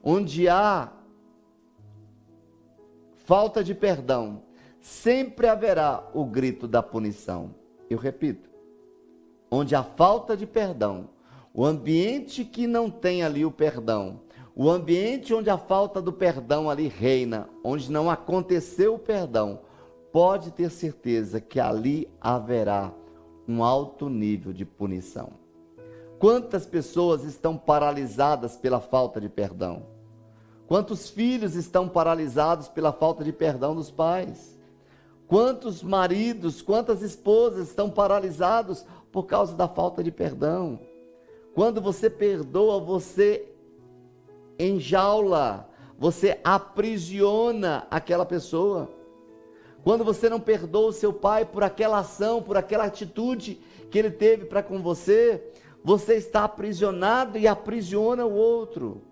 Onde 0.00 0.48
há 0.48 0.92
falta 3.24 3.64
de 3.64 3.74
perdão, 3.74 4.42
sempre 4.80 5.48
haverá 5.48 6.04
o 6.12 6.24
grito 6.24 6.68
da 6.68 6.82
punição. 6.82 7.54
Eu 7.88 7.98
repito, 7.98 8.50
onde 9.50 9.74
há 9.74 9.82
falta 9.82 10.36
de 10.36 10.46
perdão, 10.46 11.08
o 11.52 11.64
ambiente 11.64 12.44
que 12.44 12.66
não 12.66 12.90
tem 12.90 13.22
ali 13.22 13.44
o 13.44 13.50
perdão, 13.50 14.20
o 14.54 14.70
ambiente 14.70 15.32
onde 15.34 15.48
a 15.48 15.58
falta 15.58 16.00
do 16.00 16.12
perdão 16.12 16.68
ali 16.68 16.86
reina, 16.86 17.48
onde 17.64 17.90
não 17.90 18.10
aconteceu 18.10 18.94
o 18.94 18.98
perdão, 18.98 19.60
pode 20.12 20.50
ter 20.50 20.70
certeza 20.70 21.40
que 21.40 21.58
ali 21.58 22.08
haverá 22.20 22.92
um 23.48 23.64
alto 23.64 24.08
nível 24.08 24.52
de 24.52 24.64
punição. 24.64 25.30
Quantas 26.18 26.66
pessoas 26.66 27.24
estão 27.24 27.56
paralisadas 27.56 28.56
pela 28.56 28.80
falta 28.80 29.20
de 29.20 29.28
perdão? 29.28 29.93
Quantos 30.66 31.10
filhos 31.10 31.54
estão 31.54 31.88
paralisados 31.88 32.68
pela 32.68 32.92
falta 32.92 33.22
de 33.22 33.32
perdão 33.32 33.74
dos 33.74 33.90
pais? 33.90 34.58
Quantos 35.26 35.82
maridos, 35.82 36.62
quantas 36.62 37.02
esposas 37.02 37.68
estão 37.68 37.90
paralisados 37.90 38.84
por 39.12 39.24
causa 39.24 39.54
da 39.54 39.68
falta 39.68 40.02
de 40.02 40.10
perdão? 40.10 40.78
Quando 41.54 41.80
você 41.80 42.08
perdoa, 42.08 42.80
você 42.80 43.52
enjaula, 44.58 45.68
você 45.98 46.40
aprisiona 46.42 47.86
aquela 47.90 48.24
pessoa. 48.24 48.90
Quando 49.82 50.02
você 50.02 50.30
não 50.30 50.40
perdoa 50.40 50.88
o 50.88 50.92
seu 50.92 51.12
pai 51.12 51.44
por 51.44 51.62
aquela 51.62 51.98
ação, 51.98 52.42
por 52.42 52.56
aquela 52.56 52.84
atitude 52.84 53.60
que 53.90 53.98
ele 53.98 54.10
teve 54.10 54.46
para 54.46 54.62
com 54.62 54.82
você, 54.82 55.52
você 55.82 56.14
está 56.14 56.44
aprisionado 56.44 57.36
e 57.36 57.46
aprisiona 57.46 58.24
o 58.24 58.34
outro. 58.34 59.02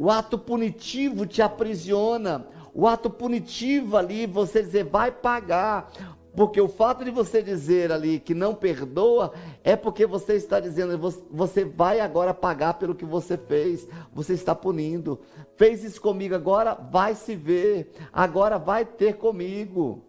O 0.00 0.10
ato 0.10 0.38
punitivo 0.38 1.26
te 1.26 1.42
aprisiona. 1.42 2.46
O 2.72 2.88
ato 2.88 3.10
punitivo 3.10 3.98
ali, 3.98 4.24
você 4.24 4.62
dizer, 4.62 4.84
vai 4.84 5.12
pagar. 5.12 5.92
Porque 6.34 6.58
o 6.58 6.68
fato 6.68 7.04
de 7.04 7.10
você 7.10 7.42
dizer 7.42 7.92
ali 7.92 8.18
que 8.18 8.32
não 8.32 8.54
perdoa 8.54 9.30
é 9.62 9.76
porque 9.76 10.06
você 10.06 10.36
está 10.36 10.58
dizendo, 10.58 10.98
você 11.30 11.66
vai 11.66 12.00
agora 12.00 12.32
pagar 12.32 12.74
pelo 12.78 12.94
que 12.94 13.04
você 13.04 13.36
fez, 13.36 13.86
você 14.10 14.32
está 14.32 14.54
punindo. 14.54 15.20
Fez 15.56 15.84
isso 15.84 16.00
comigo, 16.00 16.34
agora 16.34 16.72
vai 16.72 17.14
se 17.14 17.36
ver, 17.36 17.92
agora 18.10 18.56
vai 18.56 18.86
ter 18.86 19.18
comigo. 19.18 20.02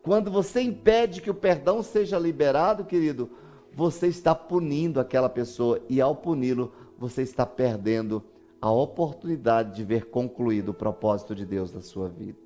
Quando 0.00 0.30
você 0.30 0.62
impede 0.62 1.20
que 1.20 1.30
o 1.30 1.34
perdão 1.34 1.82
seja 1.82 2.18
liberado, 2.18 2.82
querido, 2.82 3.28
você 3.74 4.06
está 4.06 4.34
punindo 4.34 4.98
aquela 4.98 5.28
pessoa 5.28 5.82
e 5.86 6.00
ao 6.00 6.16
puni-lo, 6.16 6.72
você 6.96 7.20
está 7.20 7.44
perdendo 7.44 8.24
a 8.60 8.70
oportunidade 8.70 9.76
de 9.76 9.84
ver 9.84 10.06
concluído 10.06 10.70
o 10.70 10.74
propósito 10.74 11.34
de 11.34 11.46
Deus 11.46 11.72
na 11.72 11.80
sua 11.80 12.08
vida. 12.08 12.38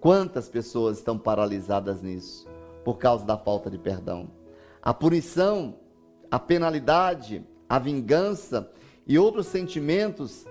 Quantas 0.00 0.48
pessoas 0.48 0.98
estão 0.98 1.16
paralisadas 1.16 2.02
nisso 2.02 2.48
por 2.84 2.98
causa 2.98 3.24
da 3.24 3.38
falta 3.38 3.70
de 3.70 3.78
perdão? 3.78 4.28
A 4.82 4.92
punição, 4.92 5.76
a 6.28 6.40
penalidade, 6.40 7.46
a 7.68 7.78
vingança 7.78 8.68
e 9.06 9.16
outros 9.16 9.46
sentimentos 9.46 10.44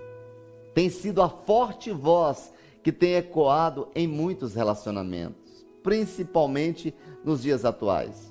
têm 0.73 0.89
sido 0.89 1.21
a 1.21 1.27
forte 1.27 1.91
voz 1.91 2.53
que 2.81 2.93
tem 2.93 3.15
ecoado 3.15 3.89
em 3.93 4.07
muitos 4.07 4.55
relacionamentos, 4.55 5.65
principalmente 5.83 6.95
nos 7.23 7.41
dias 7.41 7.65
atuais. 7.65 8.30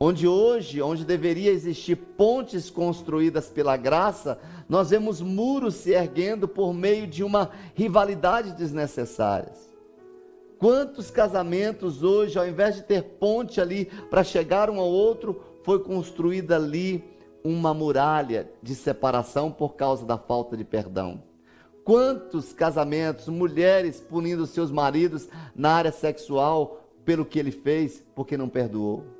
Onde 0.00 0.28
hoje, 0.28 0.80
onde 0.80 1.04
deveria 1.04 1.50
existir 1.50 1.96
pontes 1.96 2.70
construídas 2.70 3.48
pela 3.48 3.76
graça, 3.76 4.38
nós 4.68 4.90
vemos 4.90 5.20
muros 5.20 5.74
se 5.74 5.90
erguendo 5.90 6.46
por 6.46 6.72
meio 6.72 7.04
de 7.04 7.24
uma 7.24 7.50
rivalidade 7.74 8.52
desnecessária. 8.52 9.52
Quantos 10.56 11.10
casamentos 11.10 12.02
hoje, 12.04 12.38
ao 12.38 12.46
invés 12.46 12.76
de 12.76 12.82
ter 12.82 13.02
ponte 13.02 13.60
ali 13.60 13.86
para 14.08 14.22
chegar 14.22 14.70
um 14.70 14.78
ao 14.78 14.88
outro, 14.88 15.42
foi 15.64 15.80
construída 15.80 16.54
ali 16.54 17.02
uma 17.42 17.74
muralha 17.74 18.48
de 18.62 18.76
separação 18.76 19.50
por 19.50 19.74
causa 19.74 20.06
da 20.06 20.16
falta 20.16 20.56
de 20.56 20.64
perdão? 20.64 21.22
Quantos 21.82 22.52
casamentos, 22.52 23.28
mulheres 23.28 24.00
punindo 24.00 24.46
seus 24.46 24.70
maridos 24.70 25.28
na 25.56 25.72
área 25.72 25.90
sexual 25.90 26.88
pelo 27.04 27.24
que 27.24 27.38
ele 27.38 27.50
fez, 27.50 28.04
porque 28.14 28.36
não 28.36 28.48
perdoou? 28.48 29.17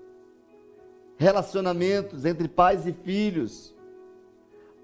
Relacionamentos 1.18 2.24
entre 2.24 2.46
pais 2.48 2.86
e 2.86 2.92
filhos, 2.92 3.74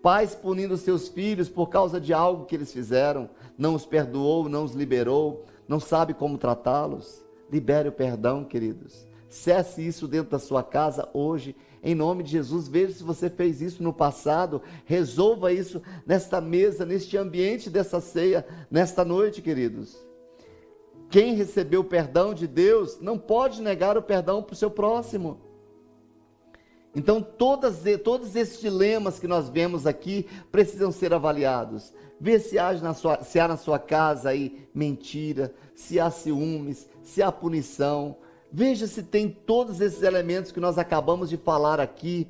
pais 0.03 0.35
punindo 0.35 0.77
seus 0.77 1.09
filhos 1.09 1.49
por 1.49 1.69
causa 1.69 2.01
de 2.01 2.13
algo 2.13 2.45
que 2.45 2.57
eles 2.57 2.73
fizeram, 2.73 3.31
não 3.57 3.75
os 3.75 3.87
perdoou, 3.87 4.49
não 4.49 4.65
os 4.65 4.75
liberou, 4.75 5.45
não 5.69 5.79
sabe 5.79 6.13
como 6.13 6.37
tratá-los, 6.37 7.25
libere 7.51 7.89
o 7.89 7.93
perdão, 7.93 8.45
queridos. 8.45 9.07
Cesse 9.29 9.87
isso 9.87 10.09
dentro 10.09 10.33
da 10.33 10.39
sua 10.39 10.63
casa 10.63 11.09
hoje, 11.15 11.57
em 11.83 11.95
nome 11.95 12.23
de 12.23 12.33
Jesus. 12.33 12.67
Veja 12.67 12.95
se 12.95 13.03
você 13.03 13.31
fez 13.31 13.61
isso 13.61 13.83
no 13.83 13.93
passado. 13.93 14.63
Resolva 14.85 15.53
isso 15.53 15.83
nesta 16.07 16.41
mesa, 16.41 16.85
neste 16.85 17.17
ambiente 17.17 17.69
dessa 17.69 18.01
ceia, 18.01 18.47
nesta 18.71 19.05
noite, 19.05 19.43
queridos. 19.43 19.97
Quem 21.11 21.35
recebeu 21.35 21.83
o 21.83 21.85
perdão 21.85 22.35
de 22.35 22.47
Deus 22.47 22.99
não 23.01 23.19
pode 23.19 23.63
negar 23.63 23.97
o 23.97 24.03
perdão 24.03 24.43
para 24.43 24.53
o 24.53 24.57
seu 24.57 24.71
próximo. 24.71 25.44
Então, 26.95 27.21
todas, 27.21 27.83
todos 28.03 28.37
esses 28.37 28.61
dilemas 28.61 29.19
que 29.19 29.27
nós 29.27 29.49
vemos 29.49 29.87
aqui 29.87 30.27
precisam 30.53 30.93
ser 30.93 31.13
avaliados. 31.13 31.93
Vê 32.21 32.39
se 32.39 32.59
há, 32.59 32.73
na 32.75 32.95
sua, 32.95 33.23
se 33.23 33.41
há 33.41 33.49
na 33.49 33.57
sua 33.57 33.79
casa 33.79 34.31
aí 34.31 34.69
mentira, 34.73 35.53
se 35.75 35.99
há 35.99 36.11
ciúmes, 36.11 36.89
se 37.03 37.23
há 37.23 37.33
punição. 37.33 38.17
Veja 38.51 38.87
se 38.87 39.03
tem 39.03 39.29
todos 39.29 39.81
esses 39.81 40.03
elementos 40.03 40.53
que 40.53 40.61
nós 40.61 40.79
acabamos 40.79 41.29
de 41.29 41.37
falar 41.37 41.81
aqui 41.81 42.29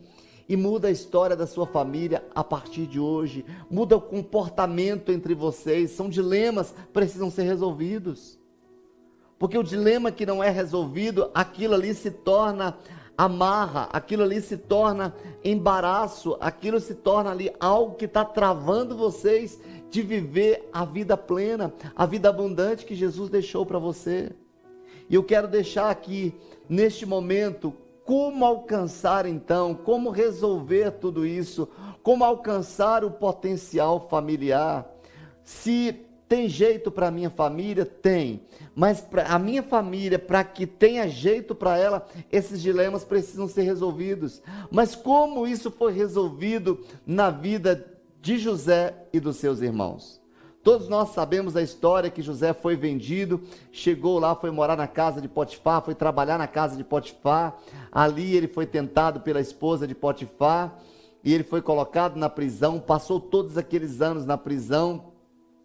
e 0.49 0.57
muda 0.57 0.89
a 0.89 0.91
história 0.91 1.37
da 1.37 1.47
sua 1.47 1.67
família 1.67 2.25
a 2.35 2.43
partir 2.43 2.87
de 2.87 2.99
hoje. 2.99 3.45
Muda 3.71 3.97
o 3.97 4.01
comportamento 4.01 5.12
entre 5.12 5.35
vocês. 5.35 5.91
São 5.91 6.09
dilemas 6.09 6.71
que 6.71 6.93
precisam 6.93 7.31
ser 7.31 7.43
resolvidos. 7.43 8.39
Porque 9.39 9.59
o 9.59 9.62
dilema 9.62 10.11
que 10.11 10.25
não 10.25 10.43
é 10.43 10.49
resolvido, 10.49 11.31
aquilo 11.35 11.75
ali 11.75 11.95
se 11.95 12.11
torna 12.11 12.77
amarra, 13.17 13.89
aquilo 13.93 14.23
ali 14.23 14.41
se 14.41 14.57
torna 14.57 15.15
embaraço, 15.43 16.37
aquilo 16.41 16.81
se 16.81 16.95
torna 16.95 17.31
ali 17.31 17.51
algo 17.61 17.95
que 17.97 18.07
está 18.07 18.25
travando 18.25 18.97
vocês 18.97 19.61
de 19.91 20.03
viver 20.03 20.69
a 20.73 20.85
vida 20.85 21.17
plena, 21.17 21.73
a 21.95 22.05
vida 22.05 22.29
abundante 22.29 22.85
que 22.85 22.95
Jesus 22.95 23.31
deixou 23.31 23.65
para 23.65 23.79
você. 23.79 24.33
E 25.09 25.15
eu 25.15 25.23
quero 25.23 25.47
deixar 25.47 25.91
aqui, 25.91 26.35
neste 26.69 27.07
momento, 27.07 27.73
como 28.05 28.45
alcançar 28.45 29.27
então, 29.27 29.75
como 29.75 30.11
resolver 30.11 30.91
tudo 30.93 31.25
isso, 31.25 31.69
como 32.03 32.25
alcançar 32.25 33.05
o 33.05 33.11
potencial 33.11 34.09
familiar. 34.09 34.91
Se 35.43 36.05
tem 36.29 36.49
jeito 36.49 36.91
para 36.91 37.09
a 37.09 37.11
minha 37.11 37.31
família? 37.31 37.85
Tem. 37.85 38.43
Mas 38.75 39.07
a 39.27 39.39
minha 39.39 39.62
família, 39.62 40.18
para 40.18 40.43
que 40.43 40.66
tenha 40.66 41.09
jeito 41.09 41.55
para 41.55 41.79
ela, 41.79 42.07
esses 42.33 42.61
dilemas 42.62 43.05
precisam 43.05 43.47
ser 43.47 43.62
resolvidos. 43.62 44.43
Mas 44.70 44.95
como 44.95 45.47
isso 45.47 45.70
foi 45.70 45.93
resolvido 45.93 46.85
na 47.07 47.31
vida 47.31 47.87
de 48.20 48.39
José 48.39 48.95
e 49.12 49.20
dos 49.20 49.37
seus 49.37 49.61
irmãos? 49.61 50.20
Todos 50.62 50.89
nós 50.89 51.11
sabemos 51.11 51.53
da 51.53 51.61
história 51.61 52.09
que 52.09 52.22
José 52.22 52.55
foi 52.55 52.75
vendido, 52.75 53.43
chegou 53.70 54.18
lá, 54.18 54.35
foi 54.35 54.51
morar 54.51 54.79
na 54.79 54.89
casa 54.89 55.20
de 55.20 55.29
Potifar, 55.29 55.83
foi 55.83 55.95
trabalhar 55.95 56.39
na 56.39 56.47
casa 56.47 56.75
de 56.75 56.83
Potifar. 56.83 57.59
Ali 57.93 58.35
ele 58.35 58.49
foi 58.49 58.64
tentado 58.64 59.20
pela 59.20 59.43
esposa 59.43 59.87
de 59.87 59.95
Potifar 59.95 60.81
e 61.22 61.35
ele 61.35 61.45
foi 61.45 61.61
colocado 61.61 62.16
na 62.16 62.31
prisão, 62.31 62.81
passou 62.81 63.20
todos 63.20 63.59
aqueles 63.59 64.01
anos 64.01 64.25
na 64.25 64.39
prisão 64.39 65.12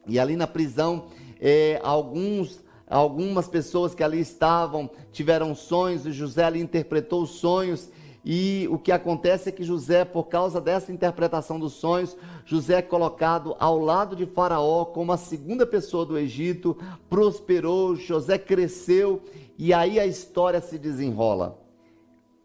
e 0.08 0.20
ali 0.20 0.36
na 0.36 0.48
prisão, 0.48 1.08
é, 1.40 1.80
alguns, 1.84 2.64
algumas 2.88 3.48
pessoas 3.48 3.94
que 3.94 4.04
ali 4.04 4.20
estavam 4.20 4.90
tiveram 5.12 5.54
sonhos, 5.56 6.06
e 6.06 6.12
José 6.12 6.44
ali 6.44 6.60
interpretou 6.60 7.24
os 7.24 7.32
sonhos. 7.32 7.90
E 8.24 8.68
o 8.70 8.78
que 8.78 8.92
acontece 8.92 9.50
é 9.50 9.52
que 9.52 9.64
José, 9.64 10.04
por 10.04 10.26
causa 10.26 10.60
dessa 10.60 10.92
interpretação 10.92 11.58
dos 11.60 11.74
sonhos, 11.74 12.18
José 12.46 12.76
é 12.76 12.82
colocado 12.82 13.56
ao 13.60 13.80
lado 13.80 14.16
de 14.16 14.26
Faraó 14.26 14.86
como 14.86 15.12
a 15.12 15.18
segunda 15.18 15.66
pessoa 15.66 16.06
do 16.06 16.18
Egito, 16.18 16.78
prosperou, 17.10 17.96
José 17.96 18.38
cresceu 18.38 19.22
e 19.58 19.74
aí 19.74 20.00
a 20.00 20.06
história 20.06 20.60
se 20.60 20.78
desenrola. 20.78 21.60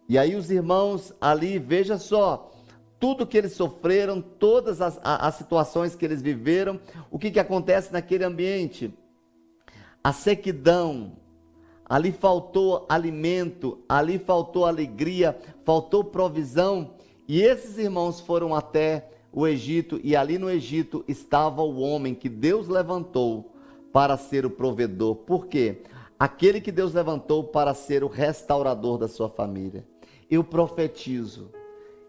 E 0.08 0.16
aí 0.16 0.36
os 0.36 0.50
irmãos 0.50 1.12
ali, 1.20 1.58
veja 1.58 1.98
só, 1.98 2.50
tudo 2.98 3.26
que 3.26 3.36
eles 3.36 3.52
sofreram, 3.52 4.20
todas 4.20 4.80
as, 4.80 4.98
as 5.02 5.34
situações 5.34 5.94
que 5.94 6.04
eles 6.04 6.22
viveram, 6.22 6.80
o 7.10 7.18
que, 7.18 7.30
que 7.30 7.40
acontece 7.40 7.92
naquele 7.92 8.24
ambiente? 8.24 8.92
A 10.02 10.12
sequidão, 10.12 11.12
ali 11.84 12.12
faltou 12.12 12.86
alimento, 12.88 13.78
ali 13.88 14.18
faltou 14.18 14.66
alegria, 14.66 15.38
faltou 15.64 16.04
provisão, 16.04 16.94
e 17.26 17.40
esses 17.40 17.78
irmãos 17.78 18.20
foram 18.20 18.54
até 18.54 19.08
o 19.32 19.46
Egito, 19.46 20.00
e 20.02 20.14
ali 20.14 20.38
no 20.38 20.50
Egito 20.50 21.04
estava 21.08 21.62
o 21.62 21.80
homem 21.80 22.14
que 22.14 22.28
Deus 22.28 22.68
levantou 22.68 23.52
para 23.92 24.16
ser 24.16 24.46
o 24.46 24.50
provedor. 24.50 25.16
Por 25.16 25.46
quê? 25.46 25.82
Aquele 26.18 26.60
que 26.60 26.70
Deus 26.70 26.94
levantou 26.94 27.44
para 27.44 27.74
ser 27.74 28.04
o 28.04 28.08
restaurador 28.08 28.98
da 28.98 29.08
sua 29.08 29.28
família. 29.28 29.84
Eu 30.30 30.44
profetizo 30.44 31.50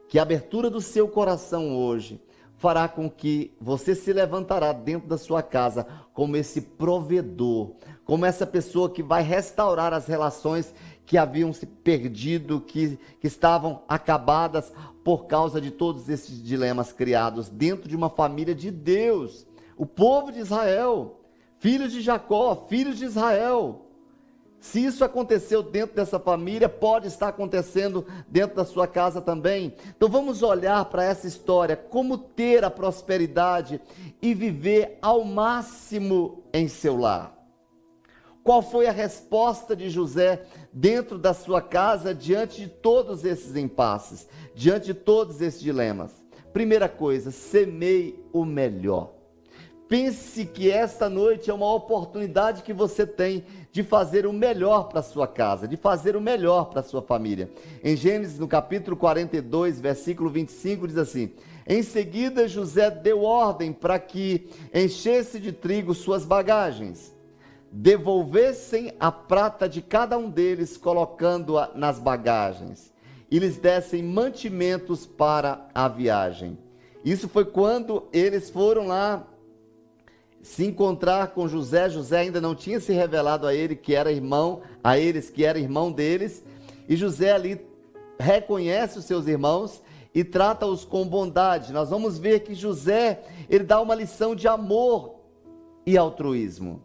que 0.08 0.20
a 0.20 0.22
abertura 0.22 0.70
do 0.70 0.82
seu 0.82 1.08
coração 1.08 1.76
hoje 1.76 2.22
fará 2.58 2.88
com 2.88 3.10
que 3.10 3.54
você 3.60 3.94
se 3.94 4.14
levantará 4.14 4.72
dentro 4.72 5.08
da 5.08 5.18
sua 5.18 5.44
casa 5.44 5.86
como 6.14 6.38
esse 6.38 6.62
provedor, 6.62 7.76
como 8.06 8.26
essa 8.26 8.46
pessoa 8.46 8.90
que 8.90 9.04
vai 9.04 9.22
restaurar 9.22 9.94
as 9.94 10.08
relações 10.08 10.74
que 11.06 11.18
haviam 11.18 11.54
se 11.54 11.66
perdido, 11.66 12.62
que, 12.62 12.98
que 13.20 13.28
estavam 13.28 13.84
acabadas 13.88 14.72
por 15.04 15.28
causa 15.28 15.62
de 15.62 15.70
todos 15.70 16.10
esses 16.10 16.42
dilemas 16.42 16.92
criados 16.92 17.50
dentro 17.50 17.88
de 17.88 17.96
uma 17.96 18.10
família 18.10 18.56
de 18.56 18.72
Deus, 18.72 19.46
o 19.78 19.86
povo 19.86 20.32
de 20.32 20.40
Israel, 20.40 21.20
filhos 21.60 21.92
de 21.92 22.02
Jacó, 22.02 22.66
filhos 22.68 22.98
de 22.98 23.06
Israel. 23.06 23.85
Se 24.72 24.84
isso 24.84 25.06
aconteceu 25.06 25.62
dentro 25.62 25.96
dessa 25.96 26.20
família, 26.20 26.68
pode 26.68 27.08
estar 27.08 27.28
acontecendo 27.28 28.04
dentro 28.28 28.56
da 28.56 28.66
sua 28.66 28.88
casa 28.88 29.22
também. 29.22 29.76
Então 29.96 30.10
vamos 30.10 30.42
olhar 30.42 30.84
para 30.86 31.04
essa 31.04 31.28
história, 31.28 31.78
como 31.78 32.18
ter 32.18 32.64
a 32.64 32.72
prosperidade 32.72 33.80
e 34.20 34.34
viver 34.34 34.98
ao 35.04 35.24
máximo 35.24 36.44
em 36.52 36.68
seu 36.68 36.98
lar. 36.98 37.32
Qual 38.44 38.64
foi 38.64 38.88
a 38.88 38.92
resposta 38.92 39.76
de 39.76 39.88
José 39.88 40.44
dentro 40.74 41.20
da 41.20 41.34
sua 41.36 41.62
casa 41.62 42.14
diante 42.14 42.62
de 42.62 42.68
todos 42.68 43.24
esses 43.24 43.56
impasses, 43.56 44.28
diante 44.56 44.88
de 44.88 44.94
todos 44.96 45.42
esses 45.42 45.62
dilemas? 45.62 46.12
Primeira 46.52 46.90
coisa, 46.90 47.30
semei 47.30 48.20
o 48.34 48.44
melhor. 48.44 49.14
Pense 49.88 50.44
que 50.48 50.72
esta 50.72 51.08
noite 51.08 51.52
é 51.52 51.54
uma 51.54 51.72
oportunidade 51.72 52.64
que 52.64 52.74
você 52.74 53.06
tem 53.06 53.46
de 53.76 53.84
fazer 53.84 54.26
o 54.26 54.32
melhor 54.32 54.88
para 54.88 55.02
sua 55.02 55.28
casa, 55.28 55.68
de 55.68 55.76
fazer 55.76 56.16
o 56.16 56.22
melhor 56.22 56.70
para 56.70 56.82
sua 56.82 57.02
família. 57.02 57.52
Em 57.84 57.94
Gênesis, 57.94 58.40
no 58.40 58.48
capítulo 58.48 58.96
42, 58.96 59.82
versículo 59.82 60.30
25, 60.30 60.88
diz 60.88 60.98
assim: 60.98 61.34
Em 61.68 61.84
seguida, 61.84 62.48
José 62.48 62.90
deu 62.90 63.24
ordem 63.24 63.74
para 63.74 64.00
que 64.00 64.48
enchesse 64.74 65.42
de 65.42 65.52
trigo 65.52 65.94
suas 65.94 66.24
bagagens, 66.24 67.14
devolvessem 67.70 68.94
a 68.98 69.12
prata 69.12 69.68
de 69.68 69.82
cada 69.82 70.18
um 70.18 70.30
deles, 70.30 70.78
colocando-a 70.78 71.72
nas 71.76 72.00
bagagens, 72.00 72.94
e 73.30 73.40
lhes 73.40 73.58
dessem 73.58 74.02
mantimentos 74.02 75.06
para 75.06 75.68
a 75.76 75.90
viagem. 75.90 76.58
Isso 77.04 77.28
foi 77.28 77.44
quando 77.44 78.08
eles 78.14 78.50
foram 78.50 78.88
lá 78.88 79.28
se 80.46 80.64
encontrar 80.64 81.30
com 81.30 81.48
José, 81.48 81.90
José 81.90 82.20
ainda 82.20 82.40
não 82.40 82.54
tinha 82.54 82.80
se 82.80 82.94
revelado 82.94 83.48
a 83.48 83.56
ele 83.56 83.76
que 83.76 83.96
era 83.96 84.12
irmão, 84.12 84.62
a 84.84 84.96
eles 84.96 85.28
que 85.28 85.44
era 85.44 85.58
irmão 85.58 85.92
deles, 85.92 86.46
e 86.88 86.96
José 86.96 87.32
ali 87.32 87.60
reconhece 88.20 89.00
os 89.00 89.06
seus 89.06 89.26
irmãos 89.26 89.82
e 90.14 90.24
trata-os 90.24 90.86
com 90.86 91.08
bondade. 91.08 91.74
Nós 91.74 91.90
vamos 91.90 92.20
ver 92.20 92.42
que 92.42 92.54
José, 92.54 93.24
ele 93.50 93.64
dá 93.64 93.82
uma 93.82 93.96
lição 93.96 94.36
de 94.36 94.48
amor 94.48 95.16
e 95.84 95.98
altruísmo. 95.98 96.80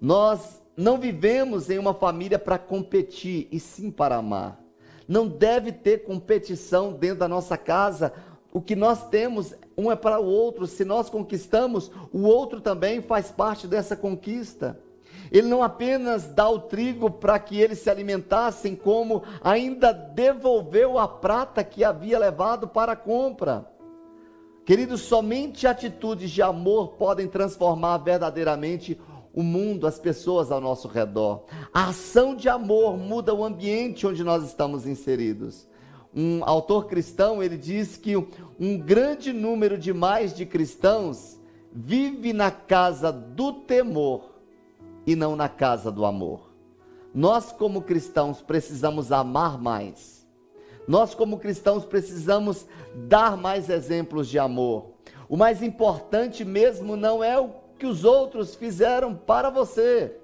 Nós 0.00 0.62
não 0.74 0.96
vivemos 0.96 1.68
em 1.68 1.78
uma 1.78 1.92
família 1.92 2.38
para 2.38 2.56
competir, 2.56 3.46
e 3.52 3.60
sim 3.60 3.90
para 3.90 4.16
amar. 4.16 4.58
Não 5.06 5.28
deve 5.28 5.70
ter 5.70 6.04
competição 6.04 6.94
dentro 6.94 7.18
da 7.18 7.28
nossa 7.28 7.58
casa 7.58 8.10
o 8.52 8.60
que 8.60 8.74
nós 8.74 9.08
temos, 9.08 9.54
um 9.80 9.90
é 9.90 9.96
para 9.96 10.20
o 10.20 10.26
outro. 10.26 10.66
Se 10.66 10.84
nós 10.84 11.08
conquistamos, 11.08 11.90
o 12.12 12.22
outro 12.22 12.60
também 12.60 13.00
faz 13.00 13.30
parte 13.30 13.66
dessa 13.66 13.96
conquista. 13.96 14.78
Ele 15.32 15.48
não 15.48 15.62
apenas 15.62 16.26
dá 16.26 16.48
o 16.48 16.58
trigo 16.58 17.10
para 17.10 17.38
que 17.38 17.58
eles 17.58 17.78
se 17.78 17.88
alimentassem, 17.88 18.74
como 18.74 19.22
ainda 19.42 19.92
devolveu 19.92 20.98
a 20.98 21.06
prata 21.06 21.62
que 21.62 21.84
havia 21.84 22.18
levado 22.18 22.68
para 22.68 22.92
a 22.92 22.96
compra. 22.96 23.64
Queridos, 24.64 25.02
somente 25.02 25.66
atitudes 25.66 26.30
de 26.30 26.42
amor 26.42 26.90
podem 26.92 27.26
transformar 27.26 27.98
verdadeiramente 27.98 29.00
o 29.32 29.42
mundo, 29.42 29.86
as 29.86 29.98
pessoas 29.98 30.50
ao 30.50 30.60
nosso 30.60 30.88
redor. 30.88 31.44
A 31.72 31.88
ação 31.88 32.34
de 32.34 32.48
amor 32.48 32.96
muda 32.96 33.32
o 33.32 33.44
ambiente 33.44 34.06
onde 34.06 34.24
nós 34.24 34.44
estamos 34.44 34.86
inseridos 34.86 35.69
um 36.14 36.42
autor 36.44 36.86
cristão, 36.86 37.42
ele 37.42 37.56
diz 37.56 37.96
que 37.96 38.16
um 38.16 38.78
grande 38.78 39.32
número 39.32 39.78
demais 39.78 40.34
de 40.34 40.44
cristãos 40.44 41.40
vive 41.72 42.32
na 42.32 42.50
casa 42.50 43.12
do 43.12 43.52
temor 43.52 44.30
e 45.06 45.14
não 45.14 45.36
na 45.36 45.48
casa 45.48 45.90
do 45.90 46.04
amor. 46.04 46.50
Nós, 47.14 47.52
como 47.52 47.82
cristãos, 47.82 48.40
precisamos 48.40 49.12
amar 49.12 49.60
mais. 49.60 50.26
Nós, 50.86 51.14
como 51.14 51.38
cristãos, 51.38 51.84
precisamos 51.84 52.66
dar 53.08 53.36
mais 53.36 53.68
exemplos 53.68 54.28
de 54.28 54.38
amor. 54.38 54.90
O 55.28 55.36
mais 55.36 55.62
importante 55.62 56.44
mesmo 56.44 56.96
não 56.96 57.22
é 57.22 57.38
o 57.38 57.50
que 57.78 57.86
os 57.86 58.04
outros 58.04 58.54
fizeram 58.54 59.14
para 59.14 59.48
você, 59.48 60.16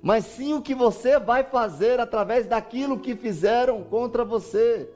mas 0.00 0.24
sim 0.24 0.54
o 0.54 0.62
que 0.62 0.74
você 0.74 1.18
vai 1.18 1.42
fazer 1.42 1.98
através 1.98 2.46
daquilo 2.46 3.00
que 3.00 3.16
fizeram 3.16 3.82
contra 3.82 4.24
você. 4.24 4.88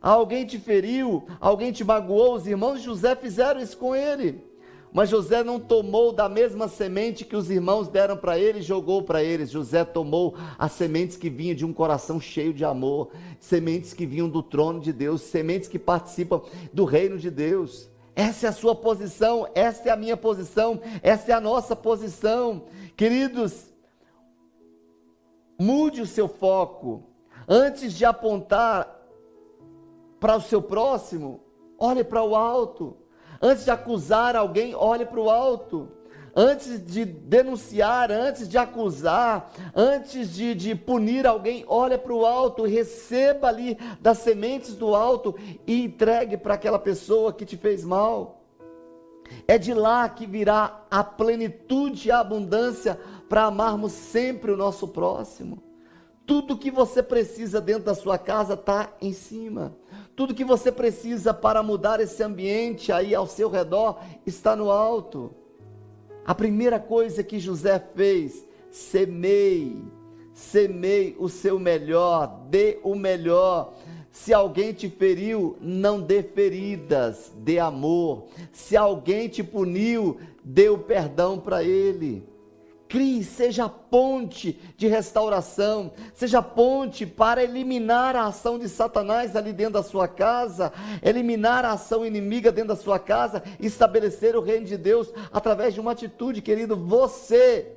Alguém 0.00 0.46
te 0.46 0.58
feriu, 0.58 1.24
alguém 1.40 1.72
te 1.72 1.84
magoou, 1.84 2.34
os 2.34 2.46
irmãos 2.46 2.78
de 2.78 2.86
José 2.86 3.14
fizeram 3.14 3.60
isso 3.60 3.76
com 3.76 3.94
ele. 3.94 4.50
Mas 4.92 5.08
José 5.08 5.44
não 5.44 5.60
tomou 5.60 6.12
da 6.12 6.28
mesma 6.28 6.66
semente 6.66 7.24
que 7.24 7.36
os 7.36 7.48
irmãos 7.48 7.86
deram 7.86 8.16
para 8.16 8.38
ele 8.38 8.58
e 8.58 8.62
jogou 8.62 9.02
para 9.02 9.22
eles. 9.22 9.50
José 9.50 9.84
tomou 9.84 10.34
as 10.58 10.72
sementes 10.72 11.16
que 11.16 11.30
vinham 11.30 11.54
de 11.54 11.64
um 11.64 11.72
coração 11.72 12.20
cheio 12.20 12.52
de 12.52 12.64
amor, 12.64 13.10
sementes 13.38 13.92
que 13.92 14.04
vinham 14.04 14.28
do 14.28 14.42
trono 14.42 14.80
de 14.80 14.92
Deus, 14.92 15.20
sementes 15.20 15.68
que 15.68 15.78
participam 15.78 16.42
do 16.72 16.84
reino 16.84 17.18
de 17.18 17.30
Deus. 17.30 17.88
Essa 18.16 18.46
é 18.46 18.48
a 18.48 18.52
sua 18.52 18.74
posição, 18.74 19.48
essa 19.54 19.88
é 19.88 19.92
a 19.92 19.96
minha 19.96 20.16
posição, 20.16 20.80
essa 21.02 21.30
é 21.30 21.34
a 21.34 21.40
nossa 21.40 21.76
posição. 21.76 22.64
Queridos, 22.96 23.66
mude 25.58 26.00
o 26.00 26.06
seu 26.06 26.26
foco. 26.26 27.04
Antes 27.46 27.94
de 27.94 28.04
apontar 28.04 28.99
para 30.20 30.36
o 30.36 30.40
seu 30.40 30.60
próximo, 30.60 31.40
olhe 31.78 32.04
para 32.04 32.22
o 32.22 32.36
alto. 32.36 32.98
Antes 33.40 33.64
de 33.64 33.70
acusar 33.70 34.36
alguém, 34.36 34.74
olhe 34.74 35.06
para 35.06 35.18
o 35.18 35.30
alto. 35.30 35.88
Antes 36.36 36.84
de 36.84 37.04
denunciar, 37.04 38.12
antes 38.12 38.48
de 38.48 38.56
acusar, 38.56 39.50
antes 39.74 40.32
de, 40.32 40.54
de 40.54 40.74
punir 40.76 41.26
alguém, 41.26 41.64
olhe 41.66 41.98
para 41.98 42.12
o 42.12 42.24
alto, 42.24 42.64
receba 42.64 43.48
ali 43.48 43.76
das 44.00 44.18
sementes 44.18 44.76
do 44.76 44.94
alto 44.94 45.34
e 45.66 45.84
entregue 45.84 46.36
para 46.36 46.54
aquela 46.54 46.78
pessoa 46.78 47.32
que 47.32 47.44
te 47.44 47.56
fez 47.56 47.84
mal. 47.84 48.44
É 49.46 49.58
de 49.58 49.74
lá 49.74 50.08
que 50.08 50.26
virá 50.26 50.84
a 50.90 51.02
plenitude 51.02 52.08
e 52.08 52.12
a 52.12 52.20
abundância 52.20 52.98
para 53.28 53.44
amarmos 53.44 53.92
sempre 53.92 54.52
o 54.52 54.56
nosso 54.56 54.88
próximo. 54.88 55.62
Tudo 56.26 56.58
que 56.58 56.70
você 56.70 57.02
precisa 57.02 57.60
dentro 57.60 57.84
da 57.84 57.94
sua 57.94 58.18
casa 58.18 58.54
está 58.54 58.92
em 59.00 59.12
cima. 59.12 59.76
Tudo 60.20 60.34
que 60.34 60.44
você 60.44 60.70
precisa 60.70 61.32
para 61.32 61.62
mudar 61.62 61.98
esse 61.98 62.22
ambiente 62.22 62.92
aí 62.92 63.14
ao 63.14 63.26
seu 63.26 63.48
redor 63.48 63.98
está 64.26 64.54
no 64.54 64.70
alto. 64.70 65.34
A 66.26 66.34
primeira 66.34 66.78
coisa 66.78 67.24
que 67.24 67.38
José 67.38 67.82
fez, 67.94 68.46
semei, 68.70 69.82
semei 70.34 71.16
o 71.18 71.26
seu 71.26 71.58
melhor, 71.58 72.44
dê 72.50 72.78
o 72.82 72.94
melhor. 72.94 73.72
Se 74.12 74.34
alguém 74.34 74.74
te 74.74 74.90
feriu, 74.90 75.56
não 75.58 76.02
dê 76.02 76.22
feridas, 76.22 77.32
dê 77.38 77.58
amor. 77.58 78.26
Se 78.52 78.76
alguém 78.76 79.26
te 79.26 79.42
puniu, 79.42 80.18
dê 80.44 80.68
o 80.68 80.76
perdão 80.76 81.38
para 81.40 81.64
ele. 81.64 82.28
Crie, 82.90 83.22
seja 83.22 83.68
ponte 83.68 84.60
de 84.76 84.88
restauração, 84.88 85.92
seja 86.12 86.42
ponte 86.42 87.06
para 87.06 87.40
eliminar 87.40 88.16
a 88.16 88.26
ação 88.26 88.58
de 88.58 88.68
Satanás 88.68 89.36
ali 89.36 89.52
dentro 89.52 89.74
da 89.74 89.82
sua 89.84 90.08
casa, 90.08 90.72
eliminar 91.00 91.64
a 91.64 91.74
ação 91.74 92.04
inimiga 92.04 92.50
dentro 92.50 92.70
da 92.70 92.76
sua 92.76 92.98
casa, 92.98 93.44
estabelecer 93.60 94.34
o 94.34 94.40
reino 94.40 94.66
de 94.66 94.76
Deus 94.76 95.14
através 95.32 95.72
de 95.72 95.78
uma 95.78 95.92
atitude, 95.92 96.42
querido. 96.42 96.76
Você, 96.76 97.76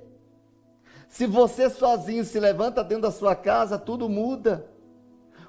se 1.08 1.28
você 1.28 1.70
sozinho 1.70 2.26
se 2.26 2.40
levanta 2.40 2.84
dentro 2.84 3.04
da 3.04 3.12
sua 3.12 3.36
casa, 3.36 3.78
tudo 3.78 4.10
muda. 4.10 4.68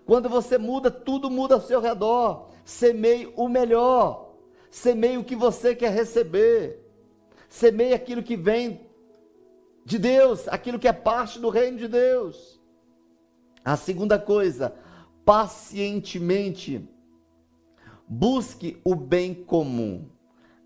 Quando 0.04 0.28
você 0.28 0.58
muda, 0.58 0.90
tudo 0.90 1.30
muda 1.30 1.54
ao 1.54 1.62
seu 1.62 1.80
redor. 1.80 2.50
Semeie 2.66 3.32
o 3.34 3.48
melhor, 3.48 4.34
semeie 4.70 5.16
o 5.16 5.24
que 5.24 5.34
você 5.34 5.74
quer 5.74 5.90
receber, 5.90 6.86
semeie 7.48 7.94
aquilo 7.94 8.22
que 8.22 8.36
vem 8.36 8.92
de 9.85 9.99
Deus, 9.99 10.49
aquilo 10.49 10.78
que 10.78 10.89
é 10.89 10.93
parte 10.93 11.39
do 11.39 11.51
reino 11.51 11.78
de 11.78 11.89
Deus. 11.89 12.61
A 13.64 13.76
segunda 13.76 14.18
coisa, 14.18 14.74
pacientemente 15.24 16.89
busque 18.07 18.80
o 18.85 18.95
bem 18.95 19.35
comum. 19.35 20.09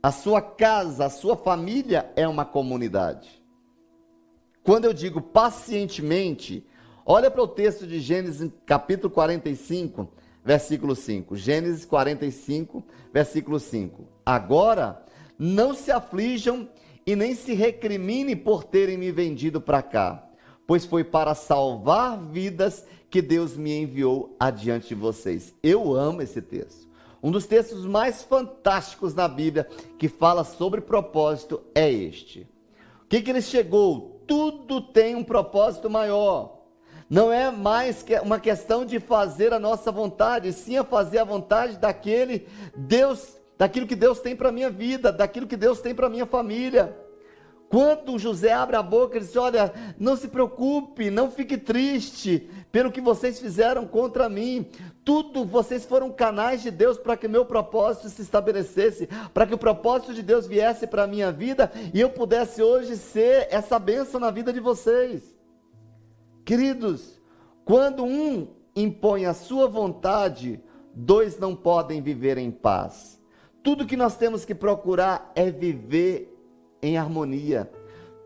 A 0.02 0.12
sua 0.12 0.40
casa, 0.40 1.06
a 1.06 1.10
sua 1.10 1.36
família 1.36 2.12
é 2.14 2.26
uma 2.26 2.44
comunidade. 2.44 3.42
Quando 4.62 4.84
eu 4.84 4.92
digo 4.92 5.20
pacientemente, 5.20 6.66
olha 7.04 7.30
para 7.30 7.42
o 7.42 7.48
texto 7.48 7.86
de 7.86 8.00
Gênesis 8.00 8.50
capítulo 8.66 9.12
45, 9.12 10.12
versículo 10.44 10.94
5. 10.94 11.36
Gênesis 11.36 11.84
45, 11.84 12.84
versículo 13.12 13.58
5. 13.58 14.06
Agora 14.24 15.04
não 15.38 15.74
se 15.74 15.90
aflijam 15.90 16.68
e 17.08 17.16
nem 17.16 17.34
se 17.34 17.54
recrimine 17.54 18.36
por 18.36 18.62
terem 18.62 18.98
me 18.98 19.10
vendido 19.10 19.62
para 19.62 19.80
cá, 19.80 20.28
pois 20.66 20.84
foi 20.84 21.02
para 21.02 21.34
salvar 21.34 22.18
vidas 22.18 22.84
que 23.08 23.22
Deus 23.22 23.56
me 23.56 23.74
enviou 23.80 24.36
adiante 24.38 24.88
de 24.88 24.94
vocês. 24.94 25.54
Eu 25.62 25.94
amo 25.94 26.20
esse 26.20 26.42
texto. 26.42 26.86
Um 27.22 27.30
dos 27.30 27.46
textos 27.46 27.86
mais 27.86 28.22
fantásticos 28.22 29.14
na 29.14 29.26
Bíblia 29.26 29.66
que 29.98 30.06
fala 30.06 30.44
sobre 30.44 30.82
propósito 30.82 31.62
é 31.74 31.90
este. 31.90 32.46
O 33.04 33.06
que, 33.08 33.22
que 33.22 33.30
ele 33.30 33.40
chegou? 33.40 34.22
Tudo 34.26 34.78
tem 34.78 35.14
um 35.14 35.24
propósito 35.24 35.88
maior. 35.88 36.58
Não 37.08 37.32
é 37.32 37.50
mais 37.50 38.04
uma 38.22 38.38
questão 38.38 38.84
de 38.84 39.00
fazer 39.00 39.54
a 39.54 39.58
nossa 39.58 39.90
vontade, 39.90 40.52
sim 40.52 40.76
a 40.76 40.84
fazer 40.84 41.20
a 41.20 41.24
vontade 41.24 41.78
daquele 41.78 42.46
Deus 42.76 43.38
daquilo 43.58 43.86
que 43.86 43.96
Deus 43.96 44.20
tem 44.20 44.36
para 44.36 44.48
a 44.48 44.52
minha 44.52 44.70
vida, 44.70 45.10
daquilo 45.10 45.46
que 45.46 45.56
Deus 45.56 45.80
tem 45.80 45.94
para 45.94 46.06
a 46.06 46.10
minha 46.10 46.24
família. 46.24 46.96
Quando 47.68 48.18
José 48.18 48.50
abre 48.50 48.76
a 48.76 48.82
boca, 48.82 49.16
ele 49.16 49.26
diz: 49.26 49.36
Olha, 49.36 49.74
não 49.98 50.16
se 50.16 50.28
preocupe, 50.28 51.10
não 51.10 51.30
fique 51.30 51.58
triste 51.58 52.48
pelo 52.72 52.90
que 52.90 53.00
vocês 53.00 53.38
fizeram 53.38 53.86
contra 53.86 54.26
mim. 54.28 54.66
Tudo 55.04 55.44
vocês 55.44 55.84
foram 55.84 56.10
canais 56.10 56.62
de 56.62 56.70
Deus 56.70 56.96
para 56.96 57.16
que 57.16 57.28
meu 57.28 57.44
propósito 57.44 58.08
se 58.08 58.22
estabelecesse, 58.22 59.06
para 59.34 59.46
que 59.46 59.54
o 59.54 59.58
propósito 59.58 60.14
de 60.14 60.22
Deus 60.22 60.46
viesse 60.46 60.86
para 60.86 61.02
a 61.02 61.06
minha 61.06 61.30
vida 61.30 61.70
e 61.92 62.00
eu 62.00 62.08
pudesse 62.08 62.62
hoje 62.62 62.96
ser 62.96 63.48
essa 63.50 63.78
bênção 63.78 64.18
na 64.18 64.30
vida 64.30 64.50
de 64.50 64.60
vocês. 64.60 65.22
Queridos, 66.46 67.20
quando 67.66 68.02
um 68.02 68.48
impõe 68.74 69.26
a 69.26 69.34
sua 69.34 69.68
vontade, 69.68 70.58
dois 70.94 71.38
não 71.38 71.54
podem 71.54 72.00
viver 72.00 72.38
em 72.38 72.50
paz. 72.50 73.17
Tudo 73.62 73.86
que 73.86 73.96
nós 73.96 74.16
temos 74.16 74.44
que 74.44 74.54
procurar 74.54 75.32
é 75.34 75.50
viver 75.50 76.34
em 76.82 76.96
harmonia. 76.96 77.70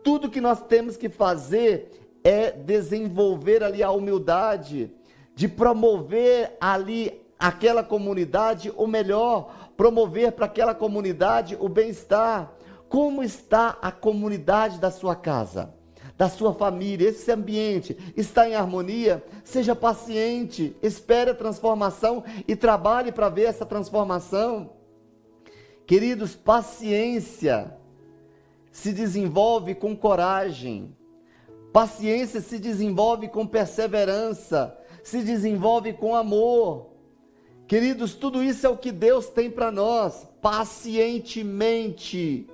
Tudo 0.03 0.29
que 0.29 0.41
nós 0.41 0.61
temos 0.61 0.97
que 0.97 1.09
fazer 1.09 2.19
é 2.23 2.51
desenvolver 2.51 3.63
ali 3.63 3.83
a 3.83 3.91
humildade, 3.91 4.91
de 5.35 5.47
promover 5.47 6.55
ali 6.59 7.21
aquela 7.37 7.83
comunidade 7.83 8.71
o 8.75 8.87
melhor, 8.87 9.71
promover 9.75 10.31
para 10.31 10.45
aquela 10.45 10.73
comunidade 10.73 11.57
o 11.59 11.67
bem-estar. 11.67 12.53
Como 12.87 13.23
está 13.23 13.77
a 13.81 13.91
comunidade 13.91 14.79
da 14.79 14.91
sua 14.91 15.15
casa? 15.15 15.73
da 16.15 16.29
sua 16.29 16.53
família, 16.53 17.09
esse 17.09 17.31
ambiente 17.31 17.97
está 18.15 18.47
em 18.47 18.53
harmonia, 18.53 19.23
seja 19.43 19.75
paciente, 19.75 20.75
espere 20.81 21.31
a 21.31 21.35
transformação 21.35 22.23
e 22.47 22.55
trabalhe 22.55 23.11
para 23.11 23.29
ver 23.29 23.45
essa 23.45 23.65
transformação. 23.65 24.69
Queridos, 25.85 26.33
paciência 26.33 27.75
se 28.71 28.93
desenvolve 28.93 29.75
com 29.75 29.95
coragem, 29.95 30.95
paciência 31.71 32.41
se 32.41 32.57
desenvolve 32.57 33.27
com 33.27 33.45
perseverança, 33.45 34.75
se 35.03 35.21
desenvolve 35.21 35.93
com 35.93 36.15
amor. 36.15 36.87
Queridos, 37.67 38.13
tudo 38.13 38.41
isso 38.41 38.65
é 38.65 38.69
o 38.69 38.77
que 38.77 38.91
Deus 38.91 39.27
tem 39.27 39.51
para 39.51 39.71
nós, 39.71 40.25
pacientemente. 40.41 42.47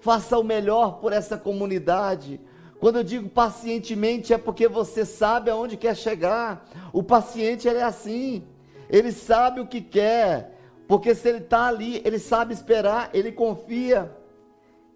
Faça 0.00 0.38
o 0.38 0.44
melhor 0.44 1.00
por 1.00 1.12
essa 1.12 1.38
comunidade. 1.38 2.40
Quando 2.78 2.96
eu 2.96 3.04
digo 3.04 3.28
pacientemente, 3.28 4.32
é 4.32 4.38
porque 4.38 4.68
você 4.68 5.04
sabe 5.04 5.50
aonde 5.50 5.76
quer 5.76 5.96
chegar. 5.96 6.68
O 6.92 7.02
paciente 7.02 7.66
ele 7.68 7.78
é 7.78 7.84
assim, 7.84 8.44
ele 8.88 9.12
sabe 9.12 9.60
o 9.60 9.66
que 9.66 9.80
quer, 9.80 10.59
porque 10.90 11.14
se 11.14 11.28
ele 11.28 11.38
está 11.38 11.68
ali, 11.68 12.02
ele 12.04 12.18
sabe 12.18 12.52
esperar, 12.52 13.10
ele 13.14 13.30
confia. 13.30 14.10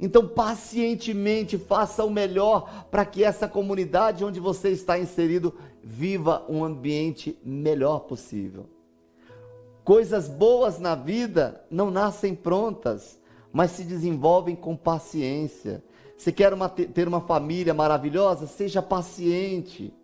Então, 0.00 0.26
pacientemente, 0.26 1.56
faça 1.56 2.04
o 2.04 2.10
melhor 2.10 2.88
para 2.90 3.04
que 3.04 3.22
essa 3.22 3.46
comunidade 3.46 4.24
onde 4.24 4.40
você 4.40 4.70
está 4.70 4.98
inserido 4.98 5.54
viva 5.84 6.44
um 6.48 6.64
ambiente 6.64 7.38
melhor 7.44 8.00
possível. 8.00 8.68
Coisas 9.84 10.26
boas 10.26 10.80
na 10.80 10.96
vida 10.96 11.64
não 11.70 11.92
nascem 11.92 12.34
prontas, 12.34 13.16
mas 13.52 13.70
se 13.70 13.84
desenvolvem 13.84 14.56
com 14.56 14.76
paciência, 14.76 15.80
Você 16.18 16.32
quer 16.32 16.52
uma, 16.52 16.68
ter 16.68 17.06
uma 17.06 17.20
família 17.20 17.72
maravilhosa? 17.72 18.48
Seja 18.48 18.82
paciente 18.82 19.94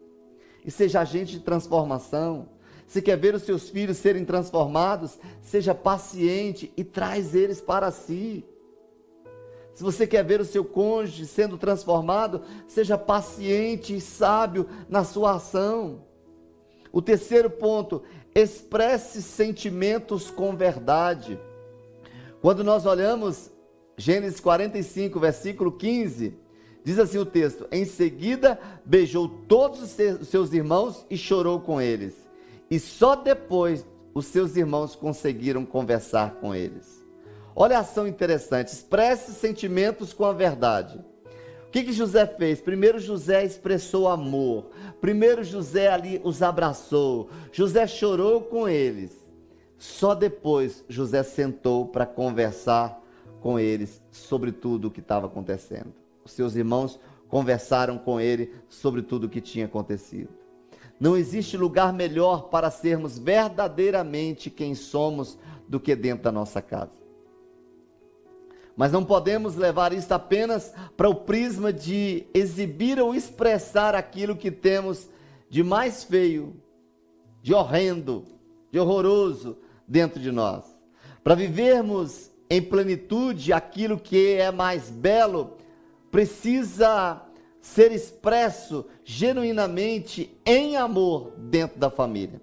e 0.64 0.70
seja 0.70 1.00
agente 1.00 1.32
de 1.32 1.40
transformação. 1.40 2.59
Se 2.90 3.00
quer 3.00 3.16
ver 3.16 3.36
os 3.36 3.42
seus 3.42 3.68
filhos 3.70 3.98
serem 3.98 4.24
transformados, 4.24 5.16
seja 5.40 5.72
paciente 5.72 6.72
e 6.76 6.82
traz 6.82 7.36
eles 7.36 7.60
para 7.60 7.92
si. 7.92 8.44
Se 9.72 9.84
você 9.84 10.08
quer 10.08 10.24
ver 10.24 10.40
o 10.40 10.44
seu 10.44 10.64
cônjuge 10.64 11.24
sendo 11.24 11.56
transformado, 11.56 12.42
seja 12.66 12.98
paciente 12.98 13.94
e 13.94 14.00
sábio 14.00 14.66
na 14.88 15.04
sua 15.04 15.36
ação. 15.36 16.02
O 16.90 17.00
terceiro 17.00 17.48
ponto, 17.48 18.02
expresse 18.34 19.22
sentimentos 19.22 20.28
com 20.28 20.56
verdade. 20.56 21.38
Quando 22.42 22.64
nós 22.64 22.86
olhamos 22.86 23.52
Gênesis 23.96 24.40
45, 24.40 25.20
versículo 25.20 25.70
15, 25.70 26.36
diz 26.82 26.98
assim 26.98 27.18
o 27.18 27.24
texto: 27.24 27.68
Em 27.70 27.84
seguida 27.84 28.58
beijou 28.84 29.28
todos 29.28 29.80
os 29.80 30.26
seus 30.26 30.52
irmãos 30.52 31.06
e 31.08 31.16
chorou 31.16 31.60
com 31.60 31.80
eles. 31.80 32.19
E 32.70 32.78
só 32.78 33.16
depois 33.16 33.84
os 34.14 34.26
seus 34.26 34.56
irmãos 34.56 34.94
conseguiram 34.94 35.64
conversar 35.66 36.36
com 36.36 36.54
eles. 36.54 37.04
Olha 37.54 37.78
a 37.78 37.80
ação 37.80 38.06
interessante: 38.06 38.68
expresse 38.68 39.32
sentimentos 39.32 40.12
com 40.12 40.24
a 40.24 40.32
verdade. 40.32 41.04
O 41.66 41.70
que, 41.70 41.84
que 41.84 41.92
José 41.92 42.26
fez? 42.26 42.60
Primeiro 42.60 42.98
José 42.98 43.44
expressou 43.44 44.08
amor. 44.08 44.70
Primeiro 45.00 45.44
José 45.44 45.88
ali 45.88 46.20
os 46.24 46.42
abraçou. 46.42 47.28
José 47.52 47.86
chorou 47.86 48.40
com 48.40 48.68
eles. 48.68 49.12
Só 49.78 50.14
depois 50.14 50.84
José 50.88 51.22
sentou 51.22 51.86
para 51.86 52.04
conversar 52.04 53.00
com 53.40 53.58
eles 53.58 54.02
sobre 54.10 54.52
tudo 54.52 54.88
o 54.88 54.90
que 54.90 55.00
estava 55.00 55.26
acontecendo. 55.26 55.92
Os 56.24 56.32
seus 56.32 56.54
irmãos 56.56 56.98
conversaram 57.28 57.96
com 57.98 58.20
ele 58.20 58.52
sobre 58.68 59.00
tudo 59.02 59.24
o 59.24 59.28
que 59.28 59.40
tinha 59.40 59.66
acontecido. 59.66 60.39
Não 61.00 61.16
existe 61.16 61.56
lugar 61.56 61.94
melhor 61.94 62.50
para 62.50 62.70
sermos 62.70 63.18
verdadeiramente 63.18 64.50
quem 64.50 64.74
somos 64.74 65.38
do 65.66 65.80
que 65.80 65.96
dentro 65.96 66.24
da 66.24 66.32
nossa 66.32 66.60
casa. 66.60 67.00
Mas 68.76 68.92
não 68.92 69.04
podemos 69.04 69.56
levar 69.56 69.94
isso 69.94 70.12
apenas 70.12 70.74
para 70.98 71.08
o 71.08 71.14
prisma 71.14 71.72
de 71.72 72.26
exibir 72.34 73.00
ou 73.00 73.14
expressar 73.14 73.94
aquilo 73.94 74.36
que 74.36 74.50
temos 74.50 75.08
de 75.48 75.62
mais 75.62 76.04
feio, 76.04 76.54
de 77.42 77.54
horrendo, 77.54 78.24
de 78.70 78.78
horroroso 78.78 79.56
dentro 79.88 80.20
de 80.20 80.30
nós. 80.30 80.64
Para 81.24 81.34
vivermos 81.34 82.30
em 82.48 82.60
plenitude, 82.60 83.52
aquilo 83.52 83.98
que 83.98 84.34
é 84.34 84.50
mais 84.50 84.90
belo 84.90 85.56
precisa 86.10 87.22
ser 87.60 87.92
expresso 87.92 88.86
genuinamente 89.04 90.36
em 90.44 90.76
amor 90.76 91.32
dentro 91.36 91.78
da 91.78 91.90
família. 91.90 92.40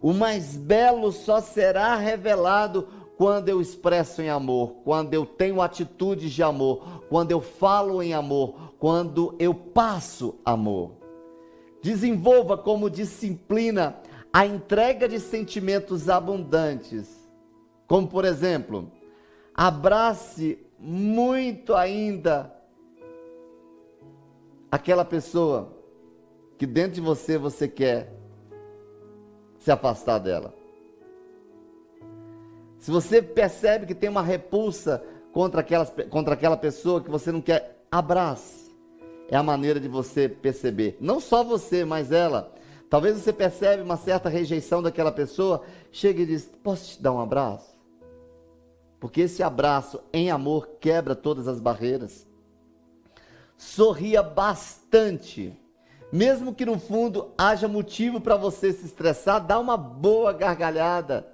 O 0.00 0.12
mais 0.12 0.56
belo 0.56 1.10
só 1.10 1.40
será 1.40 1.96
revelado 1.96 2.88
quando 3.16 3.48
eu 3.48 3.60
expresso 3.62 4.20
em 4.20 4.28
amor, 4.28 4.76
quando 4.84 5.14
eu 5.14 5.24
tenho 5.24 5.62
atitudes 5.62 6.32
de 6.32 6.42
amor, 6.42 7.02
quando 7.08 7.30
eu 7.30 7.40
falo 7.40 8.02
em 8.02 8.12
amor, 8.12 8.74
quando 8.78 9.34
eu 9.38 9.54
passo 9.54 10.38
amor. 10.44 10.92
Desenvolva 11.82 12.58
como 12.58 12.90
disciplina 12.90 13.96
a 14.32 14.44
entrega 14.44 15.08
de 15.08 15.18
sentimentos 15.18 16.10
abundantes, 16.10 17.26
como 17.86 18.06
por 18.06 18.26
exemplo, 18.26 18.92
abrace 19.54 20.58
muito 20.78 21.74
ainda 21.74 22.55
aquela 24.70 25.04
pessoa 25.04 25.72
que 26.58 26.66
dentro 26.66 26.92
de 26.92 27.00
você 27.00 27.36
você 27.38 27.68
quer 27.68 28.12
se 29.58 29.70
afastar 29.70 30.18
dela. 30.18 30.54
Se 32.78 32.90
você 32.90 33.20
percebe 33.20 33.86
que 33.86 33.94
tem 33.94 34.08
uma 34.08 34.22
repulsa 34.22 35.02
contra, 35.32 35.60
aquelas, 35.60 35.92
contra 36.10 36.34
aquela 36.34 36.56
pessoa 36.56 37.00
que 37.00 37.10
você 37.10 37.32
não 37.32 37.40
quer, 37.40 37.84
abrace. 37.90 38.70
É 39.28 39.36
a 39.36 39.42
maneira 39.42 39.80
de 39.80 39.88
você 39.88 40.28
perceber. 40.28 40.96
Não 41.00 41.18
só 41.18 41.42
você, 41.42 41.84
mas 41.84 42.12
ela. 42.12 42.52
Talvez 42.88 43.16
você 43.16 43.32
percebe 43.32 43.82
uma 43.82 43.96
certa 43.96 44.28
rejeição 44.28 44.80
daquela 44.80 45.10
pessoa, 45.10 45.62
chega 45.90 46.22
e 46.22 46.26
diz: 46.26 46.48
Posso 46.62 46.92
te 46.92 47.02
dar 47.02 47.12
um 47.12 47.20
abraço? 47.20 47.76
porque 49.06 49.22
esse 49.22 49.42
abraço 49.42 50.00
em 50.12 50.30
amor 50.30 50.68
quebra 50.80 51.14
todas 51.14 51.46
as 51.46 51.60
barreiras. 51.60 52.26
Sorria 53.56 54.22
bastante, 54.22 55.58
mesmo 56.12 56.54
que 56.54 56.64
no 56.64 56.78
fundo 56.78 57.32
haja 57.36 57.66
motivo 57.66 58.20
para 58.20 58.36
você 58.36 58.72
se 58.72 58.86
estressar, 58.86 59.44
dá 59.44 59.58
uma 59.58 59.76
boa 59.76 60.32
gargalhada. 60.32 61.26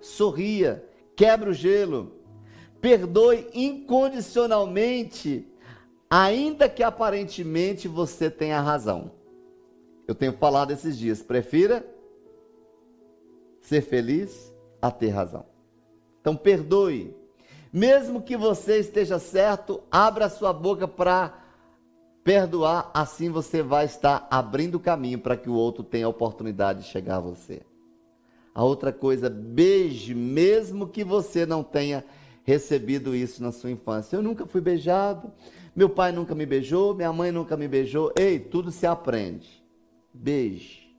Sorria, 0.00 0.84
quebra 1.16 1.50
o 1.50 1.54
gelo. 1.54 2.12
Perdoe 2.80 3.48
incondicionalmente, 3.52 5.46
ainda 6.08 6.68
que 6.68 6.82
aparentemente 6.82 7.86
você 7.88 8.30
tenha 8.30 8.60
razão. 8.60 9.12
Eu 10.08 10.14
tenho 10.14 10.32
falado 10.32 10.70
esses 10.70 10.98
dias, 10.98 11.22
prefira 11.22 11.84
ser 13.60 13.82
feliz 13.82 14.52
a 14.80 14.90
ter 14.90 15.10
razão. 15.10 15.44
Então 16.20 16.36
perdoe. 16.36 17.14
Mesmo 17.72 18.22
que 18.22 18.36
você 18.36 18.78
esteja 18.78 19.18
certo, 19.18 19.82
abra 19.90 20.28
sua 20.28 20.52
boca 20.52 20.88
para 20.88 21.39
perdoar, 22.24 22.90
assim 22.92 23.30
você 23.30 23.62
vai 23.62 23.86
estar 23.86 24.26
abrindo 24.30 24.78
caminho 24.78 25.18
para 25.18 25.36
que 25.36 25.48
o 25.48 25.54
outro 25.54 25.82
tenha 25.82 26.06
a 26.06 26.10
oportunidade 26.10 26.82
de 26.82 26.88
chegar 26.88 27.16
a 27.16 27.20
você. 27.20 27.62
A 28.54 28.64
outra 28.64 28.92
coisa, 28.92 29.30
beije, 29.30 30.14
mesmo 30.14 30.88
que 30.88 31.04
você 31.04 31.46
não 31.46 31.62
tenha 31.62 32.04
recebido 32.44 33.14
isso 33.14 33.42
na 33.42 33.52
sua 33.52 33.70
infância. 33.70 34.16
Eu 34.16 34.22
nunca 34.22 34.46
fui 34.46 34.60
beijado, 34.60 35.30
meu 35.74 35.88
pai 35.88 36.12
nunca 36.12 36.34
me 36.34 36.44
beijou, 36.44 36.94
minha 36.94 37.12
mãe 37.12 37.30
nunca 37.30 37.56
me 37.56 37.68
beijou. 37.68 38.12
Ei, 38.16 38.38
tudo 38.38 38.70
se 38.70 38.86
aprende. 38.86 39.62
Beije, 40.12 40.94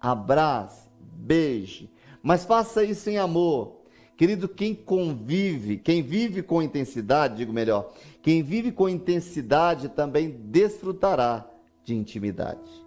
abrace, 0.00 0.88
beije, 1.00 1.90
mas 2.22 2.44
faça 2.44 2.84
isso 2.84 3.10
em 3.10 3.18
amor. 3.18 3.78
Querido, 4.16 4.48
quem 4.48 4.74
convive, 4.74 5.76
quem 5.76 6.02
vive 6.02 6.42
com 6.42 6.62
intensidade, 6.62 7.36
digo 7.36 7.52
melhor, 7.52 7.92
quem 8.22 8.42
vive 8.42 8.72
com 8.72 8.88
intensidade 8.88 9.88
também 9.88 10.30
desfrutará 10.30 11.48
de 11.84 11.94
intimidade. 11.94 12.86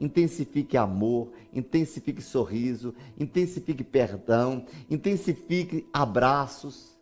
Intensifique 0.00 0.76
amor, 0.76 1.30
intensifique 1.52 2.20
sorriso, 2.20 2.94
intensifique 3.18 3.84
perdão, 3.84 4.66
intensifique 4.90 5.86
abraços, 5.92 6.98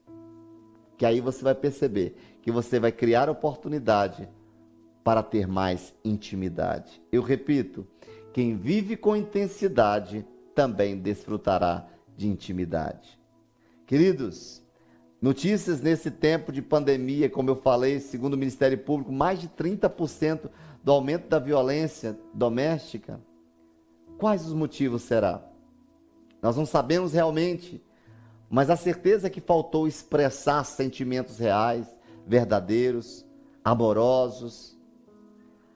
que 0.99 1.07
aí 1.07 1.20
você 1.20 1.43
vai 1.43 1.55
perceber 1.55 2.16
que 2.43 2.53
você 2.53 2.79
vai 2.79 2.93
criar 2.93 3.31
oportunidade 3.31 4.29
para 5.03 5.23
ter 5.23 5.49
mais 5.49 5.95
intimidade. 6.05 7.03
Eu 7.11 7.23
repito, 7.23 7.87
quem 8.33 8.57
vive 8.57 8.97
com 8.97 9.16
intensidade 9.16 10.25
também 10.55 10.99
desfrutará 10.99 11.89
de 12.16 12.29
intimidade. 12.29 13.18
Queridos, 13.87 14.62
notícias 15.23 15.81
nesse 15.81 16.11
tempo 16.11 16.51
de 16.51 16.61
pandemia, 16.61 17.31
como 17.31 17.49
eu 17.49 17.55
falei, 17.55 18.01
segundo 18.01 18.35
o 18.35 18.37
Ministério 18.37 18.77
Público, 18.77 19.12
mais 19.12 19.41
de 19.41 19.49
30% 19.49 20.51
do 20.83 20.91
aumento 20.91 21.29
da 21.29 21.39
violência 21.39 22.18
doméstica. 22.35 23.20
Quais 24.18 24.45
os 24.45 24.53
motivos 24.53 25.03
será? 25.03 25.41
Nós 26.43 26.57
não 26.57 26.66
sabemos 26.66 27.12
realmente, 27.12 27.81
mas 28.51 28.68
a 28.68 28.77
certeza 28.77 29.29
é 29.29 29.31
que 29.31 29.41
faltou 29.41 29.87
expressar 29.87 30.64
sentimentos 30.64 31.39
reais, 31.39 31.87
verdadeiros, 32.27 33.25
amorosos. 33.64 34.77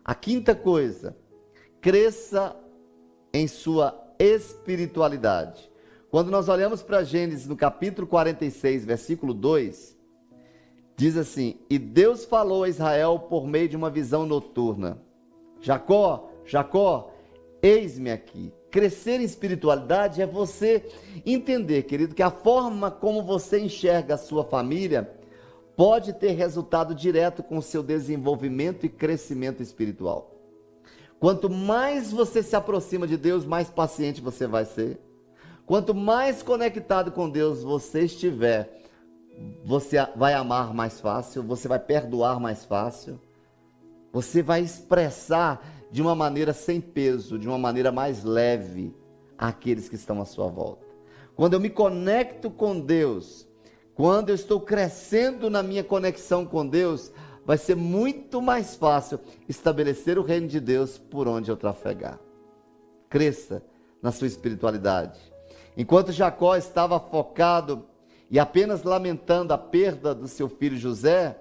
A 0.04 0.12
quinta 0.12 0.56
coisa, 0.56 1.16
cresça 1.80 2.56
em 3.32 3.46
sua 3.46 3.96
espiritualidade. 4.18 5.70
Quando 6.16 6.30
nós 6.30 6.48
olhamos 6.48 6.82
para 6.82 7.04
Gênesis 7.04 7.46
no 7.46 7.54
capítulo 7.54 8.06
46, 8.06 8.86
versículo 8.86 9.34
2, 9.34 9.94
diz 10.96 11.14
assim: 11.14 11.58
E 11.68 11.78
Deus 11.78 12.24
falou 12.24 12.64
a 12.64 12.70
Israel 12.70 13.18
por 13.28 13.46
meio 13.46 13.68
de 13.68 13.76
uma 13.76 13.90
visão 13.90 14.24
noturna: 14.24 14.96
Jacó, 15.60 16.30
Jacó, 16.46 17.12
eis-me 17.62 18.10
aqui. 18.10 18.50
Crescer 18.70 19.20
em 19.20 19.24
espiritualidade 19.24 20.22
é 20.22 20.26
você 20.26 20.86
entender, 21.26 21.82
querido, 21.82 22.14
que 22.14 22.22
a 22.22 22.30
forma 22.30 22.90
como 22.90 23.22
você 23.22 23.60
enxerga 23.60 24.14
a 24.14 24.18
sua 24.18 24.42
família 24.42 25.14
pode 25.76 26.14
ter 26.14 26.30
resultado 26.30 26.94
direto 26.94 27.42
com 27.42 27.58
o 27.58 27.62
seu 27.62 27.82
desenvolvimento 27.82 28.86
e 28.86 28.88
crescimento 28.88 29.62
espiritual. 29.62 30.34
Quanto 31.20 31.50
mais 31.50 32.10
você 32.10 32.42
se 32.42 32.56
aproxima 32.56 33.06
de 33.06 33.18
Deus, 33.18 33.44
mais 33.44 33.68
paciente 33.68 34.22
você 34.22 34.46
vai 34.46 34.64
ser 34.64 34.98
Quanto 35.66 35.92
mais 35.92 36.44
conectado 36.44 37.10
com 37.10 37.28
Deus 37.28 37.64
você 37.64 38.04
estiver, 38.04 38.82
você 39.64 39.96
vai 40.14 40.32
amar 40.32 40.72
mais 40.72 41.00
fácil, 41.00 41.42
você 41.42 41.66
vai 41.66 41.80
perdoar 41.80 42.38
mais 42.38 42.64
fácil, 42.64 43.20
você 44.12 44.42
vai 44.42 44.62
expressar 44.62 45.60
de 45.90 46.00
uma 46.00 46.14
maneira 46.14 46.52
sem 46.52 46.80
peso, 46.80 47.36
de 47.36 47.48
uma 47.48 47.58
maneira 47.58 47.90
mais 47.90 48.22
leve 48.22 48.94
àqueles 49.36 49.88
que 49.88 49.96
estão 49.96 50.22
à 50.22 50.24
sua 50.24 50.46
volta. 50.46 50.86
Quando 51.34 51.54
eu 51.54 51.60
me 51.60 51.68
conecto 51.68 52.48
com 52.48 52.78
Deus, 52.78 53.46
quando 53.92 54.28
eu 54.28 54.36
estou 54.36 54.60
crescendo 54.60 55.50
na 55.50 55.64
minha 55.64 55.82
conexão 55.82 56.46
com 56.46 56.64
Deus, 56.64 57.10
vai 57.44 57.58
ser 57.58 57.74
muito 57.74 58.40
mais 58.40 58.76
fácil 58.76 59.18
estabelecer 59.48 60.16
o 60.16 60.22
reino 60.22 60.46
de 60.46 60.60
Deus 60.60 60.96
por 60.96 61.26
onde 61.26 61.50
eu 61.50 61.56
trafegar. 61.56 62.20
Cresça 63.08 63.62
na 64.00 64.12
sua 64.12 64.28
espiritualidade. 64.28 65.35
Enquanto 65.76 66.12
Jacó 66.12 66.56
estava 66.56 66.98
focado 66.98 67.84
e 68.30 68.38
apenas 68.38 68.82
lamentando 68.82 69.52
a 69.52 69.58
perda 69.58 70.14
do 70.14 70.26
seu 70.26 70.48
filho 70.48 70.76
José, 70.76 71.36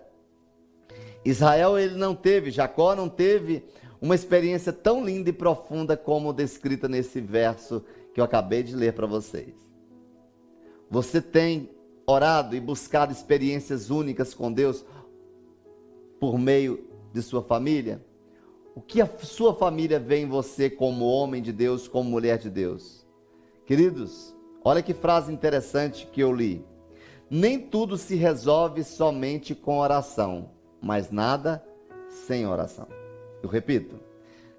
Israel 1.23 1.79
ele 1.79 1.95
não 1.95 2.13
teve, 2.13 2.51
Jacó 2.51 2.95
não 2.95 3.07
teve 3.07 3.63
uma 4.01 4.13
experiência 4.13 4.73
tão 4.73 5.03
linda 5.03 5.29
e 5.29 5.33
profunda 5.33 5.95
como 5.95 6.33
descrita 6.33 6.87
nesse 6.87 7.21
verso 7.21 7.83
que 8.13 8.19
eu 8.19 8.23
acabei 8.23 8.61
de 8.61 8.75
ler 8.75 8.93
para 8.93 9.07
vocês. 9.07 9.55
Você 10.89 11.21
tem 11.21 11.69
orado 12.05 12.55
e 12.55 12.59
buscado 12.59 13.11
experiências 13.11 13.89
únicas 13.89 14.33
com 14.33 14.51
Deus 14.51 14.85
por 16.19 16.37
meio 16.37 16.87
de 17.11 17.21
sua 17.21 17.41
família? 17.41 18.03
O 18.75 18.81
que 18.81 19.01
a 19.01 19.09
sua 19.23 19.55
família 19.55 19.99
vê 19.99 20.17
em 20.17 20.27
você 20.27 20.69
como 20.69 21.05
homem 21.05 21.41
de 21.41 21.51
Deus, 21.51 21.87
como 21.87 22.09
mulher 22.09 22.37
de 22.37 22.49
Deus? 22.49 23.04
Queridos, 23.65 24.35
olha 24.63 24.83
que 24.83 24.93
frase 24.93 25.33
interessante 25.33 26.05
que 26.11 26.21
eu 26.21 26.31
li. 26.31 26.63
Nem 27.27 27.59
tudo 27.59 27.97
se 27.97 28.15
resolve 28.15 28.83
somente 28.83 29.55
com 29.55 29.79
oração, 29.79 30.51
mas 30.79 31.09
nada 31.09 31.65
sem 32.27 32.45
oração. 32.45 32.87
Eu 33.41 33.49
repito. 33.49 33.99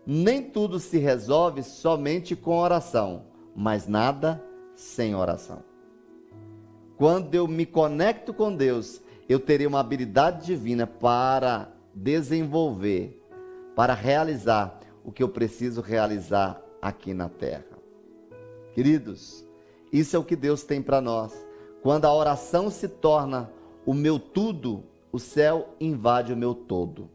Nem 0.04 0.42
tudo 0.42 0.80
se 0.80 0.98
resolve 0.98 1.62
somente 1.62 2.34
com 2.34 2.59
oração, 2.59 3.26
mas 3.54 3.86
nada 3.86 4.42
sem 4.74 5.14
oração. 5.14 5.62
Quando 6.96 7.34
eu 7.34 7.46
me 7.46 7.64
conecto 7.64 8.34
com 8.34 8.54
Deus, 8.54 9.00
eu 9.28 9.38
terei 9.38 9.66
uma 9.68 9.80
habilidade 9.80 10.46
divina 10.46 10.86
para 10.86 11.72
desenvolver, 11.94 13.22
para 13.76 13.94
realizar 13.94 14.80
o 15.04 15.12
que 15.12 15.22
eu 15.22 15.28
preciso 15.28 15.80
realizar 15.80 16.61
aqui 16.80 17.14
na 17.14 17.28
terra. 17.28 17.76
Queridos, 18.77 19.43
isso 19.91 20.14
é 20.14 20.18
o 20.18 20.22
que 20.22 20.37
Deus 20.37 20.62
tem 20.62 20.83
para 20.83 21.01
nós. 21.01 21.33
Quando 21.83 22.05
a 22.05 22.12
oração 22.12 22.68
se 22.68 22.87
torna 22.87 23.51
o 23.87 23.95
meu 23.95 24.18
tudo, 24.18 24.85
o 25.11 25.18
céu 25.18 25.68
invade 25.81 26.35
o 26.35 26.37
meu 26.37 26.55
todo. 26.55 27.09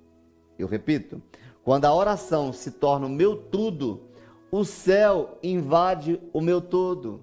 Eu 0.58 0.68
repito, 0.68 1.22
quando 1.64 1.86
a 1.86 1.94
oração 1.94 2.52
se 2.52 2.72
torna 2.72 3.06
o 3.06 3.10
meu 3.12 3.36
tudo, 3.36 4.02
o 4.52 4.66
céu 4.66 5.38
invade 5.44 6.20
o 6.34 6.42
meu 6.42 6.62
todo. 6.62 7.22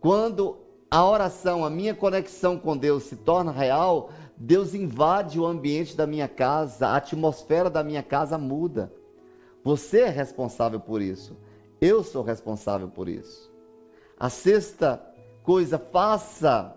Quando 0.00 0.56
a 0.90 1.08
oração, 1.08 1.64
a 1.64 1.70
minha 1.70 1.94
conexão 1.94 2.58
com 2.58 2.76
Deus 2.76 3.04
se 3.04 3.14
torna 3.14 3.52
real, 3.52 4.10
Deus 4.36 4.74
invade 4.74 5.38
o 5.38 5.46
ambiente 5.46 5.96
da 5.96 6.04
minha 6.04 6.26
casa, 6.26 6.88
a 6.88 6.96
atmosfera 6.96 7.70
da 7.70 7.84
minha 7.84 8.02
casa 8.02 8.36
muda. 8.36 8.92
Você 9.62 10.00
é 10.00 10.08
responsável 10.08 10.80
por 10.80 11.00
isso. 11.00 11.36
Eu 11.80 12.02
sou 12.02 12.24
responsável 12.24 12.88
por 12.88 13.08
isso. 13.08 13.51
A 14.22 14.30
sexta 14.30 15.04
coisa, 15.42 15.80
faça, 15.80 16.76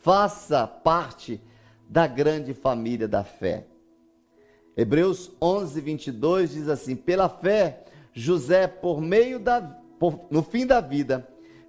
faça 0.00 0.66
parte 0.66 1.40
da 1.88 2.06
grande 2.06 2.52
família 2.52 3.08
da 3.08 3.24
fé. 3.24 3.66
Hebreus 4.76 5.32
11, 5.40 5.80
22 5.80 6.50
diz 6.50 6.68
assim: 6.68 6.94
Pela 6.94 7.30
fé, 7.30 7.86
José, 8.12 8.66
por 8.66 9.00
meio 9.00 9.38
da, 9.38 9.62
por, 9.98 10.26
no 10.30 10.42
fim 10.42 10.66
da 10.66 10.78
vida, 10.78 11.26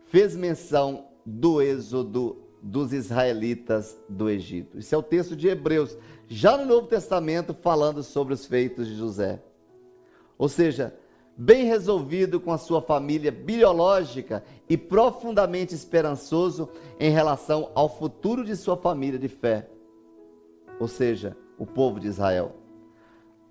fez 0.07 0.36
menção 0.36 1.07
do 1.26 1.61
êxodo 1.61 2.36
dos 2.61 2.91
israelitas 2.91 3.97
do 4.09 4.30
Egito. 4.30 4.80
Isso 4.80 4.93
é 4.93 4.97
o 4.97 5.01
texto 5.01 5.34
de 5.34 5.47
Hebreus, 5.47 5.97
já 6.28 6.57
no 6.57 6.65
Novo 6.65 6.88
Testamento, 6.88 7.53
falando 7.53 8.03
sobre 8.03 8.34
os 8.34 8.45
feitos 8.45 8.86
de 8.86 8.97
José. 8.97 9.41
Ou 10.38 10.49
seja, 10.49 10.93
bem 11.38 11.65
resolvido 11.65 12.39
com 12.39 12.51
a 12.51 12.57
sua 12.57 12.81
família 12.81 13.31
biológica 13.31 14.43
e 14.67 14.75
profundamente 14.75 15.75
esperançoso 15.75 16.67
em 16.99 17.11
relação 17.11 17.69
ao 17.75 17.88
futuro 17.88 18.43
de 18.43 18.55
sua 18.55 18.75
família 18.75 19.19
de 19.19 19.27
fé. 19.27 19.69
Ou 20.79 20.88
seja, 20.88 21.38
o 21.57 21.65
povo 21.65 21.99
de 21.99 22.07
Israel. 22.07 22.55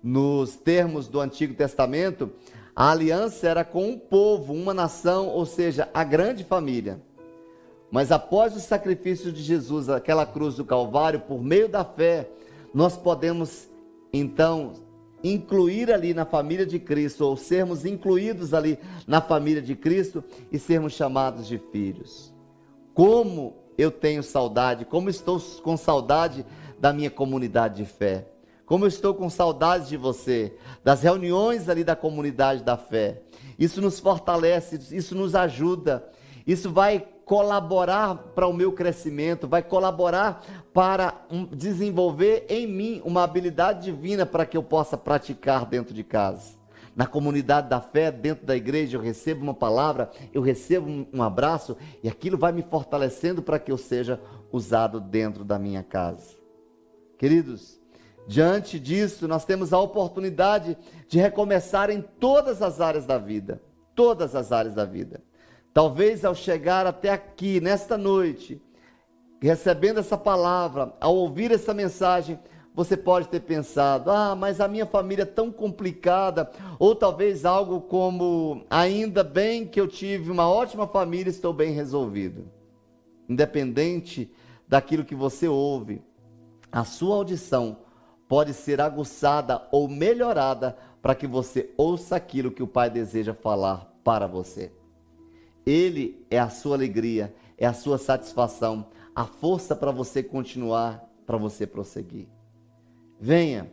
Nos 0.03 0.55
termos 0.55 1.07
do 1.07 1.19
Antigo 1.19 1.53
Testamento, 1.53 2.29
a 2.75 2.91
aliança 2.91 3.47
era 3.47 3.63
com 3.63 3.89
um 3.89 3.97
povo, 3.97 4.53
uma 4.53 4.73
nação, 4.73 5.27
ou 5.29 5.45
seja, 5.45 5.89
a 5.93 6.03
grande 6.03 6.43
família. 6.43 7.01
Mas 7.89 8.11
após 8.11 8.55
o 8.55 8.59
sacrifício 8.59 9.31
de 9.31 9.41
Jesus, 9.41 9.87
aquela 9.87 10.25
cruz 10.25 10.55
do 10.55 10.65
Calvário, 10.65 11.21
por 11.21 11.41
meio 11.41 11.69
da 11.69 11.85
fé, 11.85 12.29
nós 12.73 12.97
podemos 12.97 13.69
então 14.11 14.73
incluir 15.33 15.91
ali 15.91 16.13
na 16.13 16.25
família 16.25 16.65
de 16.65 16.79
Cristo, 16.79 17.25
ou 17.25 17.35
sermos 17.37 17.85
incluídos 17.85 18.53
ali 18.53 18.79
na 19.05 19.21
família 19.21 19.61
de 19.61 19.75
Cristo 19.75 20.23
e 20.51 20.59
sermos 20.59 20.93
chamados 20.93 21.47
de 21.47 21.57
filhos. 21.57 22.33
Como 22.93 23.55
eu 23.77 23.91
tenho 23.91 24.23
saudade, 24.23 24.85
como 24.85 25.09
estou 25.09 25.39
com 25.61 25.77
saudade 25.77 26.45
da 26.79 26.91
minha 26.91 27.09
comunidade 27.09 27.83
de 27.83 27.85
fé. 27.85 28.27
Como 28.65 28.83
eu 28.83 28.89
estou 28.89 29.13
com 29.13 29.29
saudade 29.29 29.87
de 29.87 29.97
você, 29.97 30.53
das 30.83 31.01
reuniões 31.01 31.69
ali 31.69 31.83
da 31.83 31.95
comunidade 31.95 32.63
da 32.63 32.75
fé. 32.75 33.21
Isso 33.57 33.81
nos 33.81 33.99
fortalece, 33.99 34.79
isso 34.95 35.15
nos 35.15 35.35
ajuda, 35.35 36.07
isso 36.45 36.69
vai 36.69 37.07
colaborar 37.27 38.15
para 38.33 38.47
o 38.47 38.53
meu 38.53 38.71
crescimento, 38.71 39.49
vai 39.49 39.61
colaborar 39.61 40.41
para 40.73 41.13
desenvolver 41.51 42.45
em 42.47 42.65
mim 42.65 43.01
uma 43.03 43.21
habilidade 43.21 43.83
divina 43.83 44.25
para 44.25 44.45
que 44.45 44.55
eu 44.55 44.63
possa 44.63 44.97
praticar 44.97 45.65
dentro 45.65 45.93
de 45.93 46.05
casa. 46.05 46.55
Na 46.95 47.05
comunidade 47.05 47.69
da 47.69 47.81
fé, 47.81 48.11
dentro 48.11 48.45
da 48.45 48.55
igreja, 48.55 48.95
eu 48.95 49.01
recebo 49.01 49.43
uma 49.43 49.53
palavra, 49.53 50.09
eu 50.33 50.41
recebo 50.41 51.05
um 51.13 51.21
abraço 51.21 51.75
e 52.01 52.07
aquilo 52.07 52.37
vai 52.37 52.53
me 52.53 52.63
fortalecendo 52.63 53.41
para 53.43 53.59
que 53.59 53.73
eu 53.73 53.77
seja 53.77 54.21
usado 54.49 55.01
dentro 55.01 55.43
da 55.43 55.59
minha 55.59 55.83
casa. 55.83 56.33
Queridos, 57.17 57.77
diante 58.25 58.79
disso, 58.79 59.27
nós 59.27 59.43
temos 59.43 59.73
a 59.73 59.79
oportunidade 59.79 60.77
de 61.09 61.19
recomeçar 61.19 61.89
em 61.89 62.01
todas 62.01 62.61
as 62.61 62.79
áreas 62.79 63.05
da 63.05 63.17
vida. 63.17 63.61
Todas 63.93 64.33
as 64.33 64.53
áreas 64.53 64.73
da 64.73 64.85
vida. 64.85 65.21
Talvez 65.73 66.25
ao 66.25 66.33
chegar 66.33 66.85
até 66.87 67.09
aqui, 67.09 67.61
nesta 67.61 67.97
noite, 67.97 68.61
recebendo 69.39 69.99
essa 69.99 70.17
palavra, 70.17 70.93
ao 70.99 71.15
ouvir 71.15 71.51
essa 71.51 71.73
mensagem, 71.73 72.39
você 72.77 72.95
pode 72.95 73.27
ter 73.27 73.39
pensado: 73.39 74.11
ah, 74.11 74.35
mas 74.35 74.61
a 74.61 74.67
minha 74.67 74.85
família 74.85 75.23
é 75.23 75.25
tão 75.25 75.51
complicada. 75.51 76.51
Ou 76.77 76.95
talvez 76.95 77.43
algo 77.43 77.81
como: 77.81 78.63
ainda 78.69 79.23
bem 79.23 79.65
que 79.65 79.81
eu 79.81 79.87
tive 79.87 80.29
uma 80.29 80.47
ótima 80.47 80.87
família, 80.87 81.31
estou 81.31 81.51
bem 81.51 81.71
resolvido. 81.71 82.45
Independente 83.27 84.31
daquilo 84.67 85.03
que 85.03 85.15
você 85.15 85.47
ouve, 85.47 86.03
a 86.71 86.83
sua 86.83 87.15
audição 87.15 87.77
pode 88.27 88.53
ser 88.53 88.79
aguçada 88.79 89.67
ou 89.71 89.87
melhorada 89.87 90.77
para 91.01 91.15
que 91.15 91.25
você 91.25 91.73
ouça 91.77 92.15
aquilo 92.15 92.51
que 92.51 92.61
o 92.61 92.67
Pai 92.67 92.89
deseja 92.91 93.33
falar 93.33 93.91
para 94.03 94.27
você. 94.27 94.71
Ele 95.67 96.25
é 96.31 96.39
a 96.39 96.49
sua 96.49 96.77
alegria, 96.77 97.35
é 97.57 97.65
a 97.65 97.73
sua 97.73 97.97
satisfação, 97.97 98.85
a 99.13 99.25
força 99.25 99.75
para 99.75 99.91
você 99.91 100.23
continuar, 100.23 101.05
para 101.25 101.35
você 101.35 101.67
prosseguir. 101.67 102.29
Venha, 103.19 103.69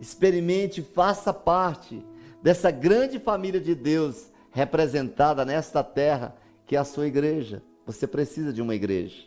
experimente, 0.00 0.80
faça 0.80 1.34
parte 1.34 2.00
dessa 2.40 2.70
grande 2.70 3.18
família 3.18 3.60
de 3.60 3.74
Deus 3.74 4.30
representada 4.52 5.44
nesta 5.44 5.82
terra, 5.82 6.36
que 6.64 6.76
é 6.76 6.78
a 6.78 6.84
sua 6.84 7.08
igreja. 7.08 7.60
Você 7.84 8.06
precisa 8.06 8.52
de 8.52 8.62
uma 8.62 8.76
igreja. 8.76 9.24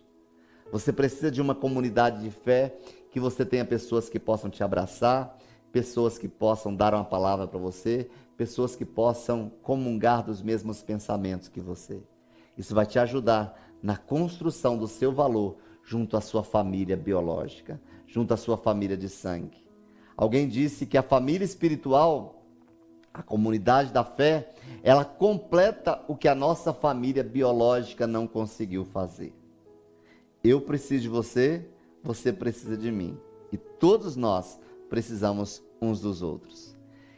Você 0.72 0.94
precisa 0.94 1.30
de 1.30 1.42
uma 1.42 1.54
comunidade 1.54 2.22
de 2.22 2.32
fé, 2.32 2.78
que 3.12 3.20
você 3.20 3.44
tenha 3.44 3.66
pessoas 3.66 4.08
que 4.08 4.20
possam 4.20 4.50
te 4.50 4.64
abraçar, 4.64 5.38
pessoas 5.70 6.18
que 6.18 6.30
possam 6.30 6.74
dar 6.74 6.94
uma 6.94 7.04
palavra 7.04 7.46
para 7.46 7.60
você, 7.60 8.10
pessoas 8.38 8.76
que 8.76 8.86
possam 8.86 9.52
comungar 9.62 10.24
dos 10.24 10.42
mesmos 10.42 10.82
pensamentos 10.82 11.48
que 11.48 11.60
você. 11.60 12.02
Isso 12.58 12.74
vai 12.74 12.86
te 12.86 13.00
ajudar 13.00 13.60
na 13.82 13.98
construção 13.98 14.78
do 14.78 14.88
seu 14.88 15.12
valor 15.12 15.58
junto 15.84 16.18
à 16.18 16.22
sua 16.22 16.44
família 16.44 16.98
biológica, 16.98 17.80
junto 18.08 18.34
à 18.34 18.38
sua 18.38 18.58
família 18.58 18.98
de 18.98 19.08
sangue. 19.10 19.66
Alguém 20.18 20.48
disse 20.48 20.86
que 20.86 20.98
a 20.98 21.04
família 21.04 21.46
espiritual, 21.46 22.42
a 23.14 23.22
comunidade 23.22 23.92
da 23.92 24.04
fé, 24.04 24.54
ela 24.82 25.06
completa 25.06 26.04
o 26.08 26.16
que 26.16 26.28
a 26.28 26.36
nossa 26.36 26.74
família 26.74 27.24
biológica 27.24 28.08
não 28.08 28.26
conseguiu 28.26 28.86
fazer. 28.86 29.34
Eu 30.44 30.62
preciso 30.62 31.04
de 31.04 31.10
você, 31.10 31.68
você 32.04 32.32
precisa 32.32 32.78
de 32.78 32.92
mim. 32.92 33.18
E 33.52 33.58
todos 33.58 34.16
nós 34.16 34.60
precisamos 34.90 35.64
uns 35.82 36.00
dos 36.00 36.22
outros. 36.22 36.75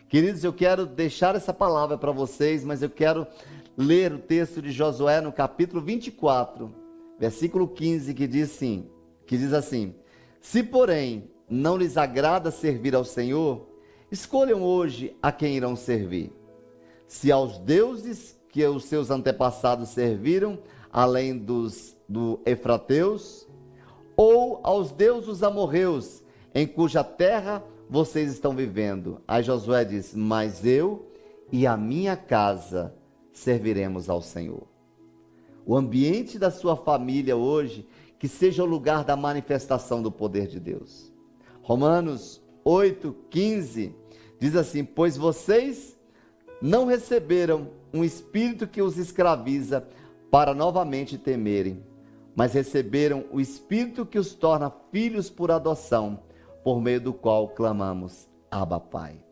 Queridos, 0.10 0.42
eu 0.42 0.54
quero 0.54 0.86
deixar 0.86 1.36
essa 1.36 1.54
palavra 1.54 1.98
para 1.98 2.14
vocês, 2.14 2.64
mas 2.64 2.82
eu 2.82 2.90
quero 2.90 3.28
ler 3.76 4.14
o 4.14 4.20
texto 4.20 4.62
de 4.62 4.72
Josué 4.72 5.20
no 5.20 5.34
capítulo 5.34 5.82
24, 5.82 6.74
versículo 7.20 7.68
15, 7.68 8.14
que 8.14 8.26
diz 8.26 8.52
assim, 8.54 8.90
que 9.26 9.38
diz 9.38 9.52
assim: 9.52 9.94
Se 10.40 10.64
porém 10.64 11.30
não 11.50 11.76
lhes 11.76 11.98
agrada 11.98 12.52
servir 12.52 12.96
ao 12.96 13.04
Senhor, 13.04 13.68
escolham 14.10 14.64
hoje 14.64 15.14
a 15.22 15.30
quem 15.30 15.58
irão 15.58 15.76
servir. 15.76 16.32
Se 17.06 17.30
aos 17.30 17.60
deuses 17.60 18.40
que 18.48 18.66
os 18.66 18.86
seus 18.86 19.12
antepassados 19.12 19.90
serviram, 19.90 20.58
além 20.90 21.38
dos 21.38 21.98
do 22.08 22.40
Efrateus, 22.46 23.46
ou 24.16 24.62
aos 24.64 24.90
deuses 24.90 25.44
amorreus, 25.44 26.24
em 26.56 26.66
cuja 26.66 27.04
terra 27.04 27.62
vocês 27.90 28.32
estão 28.32 28.56
vivendo. 28.56 29.22
Aí 29.28 29.44
Josué 29.44 29.86
diz: 29.86 30.14
Mas 30.14 30.66
eu 30.66 31.08
e 31.52 31.66
a 31.66 31.78
minha 31.78 32.16
casa 32.16 32.94
serviremos 33.32 34.10
ao 34.10 34.22
Senhor. 34.22 34.68
O 35.66 35.76
ambiente 35.76 36.40
da 36.40 36.50
sua 36.50 36.76
família 36.76 37.36
hoje, 37.36 37.88
que 38.18 38.28
seja 38.28 38.64
o 38.64 38.68
lugar 38.68 39.04
da 39.04 39.16
manifestação 39.16 40.02
do 40.02 40.12
poder 40.12 40.48
de 40.48 40.60
Deus. 40.60 41.12
Romanos 41.62 42.42
8, 42.64 43.16
15 43.30 43.96
diz 44.40 44.56
assim: 44.56 44.84
Pois 44.84 45.18
vocês 45.18 45.98
não 46.62 46.86
receberam 46.86 47.70
um 47.94 48.04
espírito 48.04 48.68
que 48.68 48.82
os 48.82 48.98
escraviza 48.98 49.88
para 50.30 50.54
novamente 50.54 51.18
temerem, 51.18 51.84
mas 52.36 52.54
receberam 52.54 53.26
o 53.32 53.40
espírito 53.40 54.06
que 54.06 54.20
os 54.20 54.34
torna 54.34 54.72
filhos 54.92 55.30
por 55.30 55.52
adoção 55.52 56.20
por 56.68 56.82
meio 56.82 57.00
do 57.00 57.14
qual 57.14 57.48
clamamos, 57.48 58.28
Abba 58.52 58.78
Pai. 58.78 59.24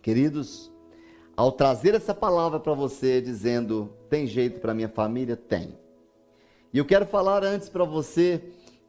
Queridos, 0.00 0.70
ao 1.36 1.50
trazer 1.50 1.96
essa 1.96 2.14
palavra 2.14 2.60
para 2.60 2.74
você 2.74 3.20
dizendo, 3.20 3.92
tem 4.08 4.24
jeito 4.24 4.60
para 4.60 4.72
minha 4.72 4.88
família? 4.88 5.34
Tem. 5.34 5.76
E 6.72 6.78
eu 6.78 6.84
quero 6.84 7.04
falar 7.06 7.42
antes 7.42 7.68
para 7.68 7.82
você 7.82 8.40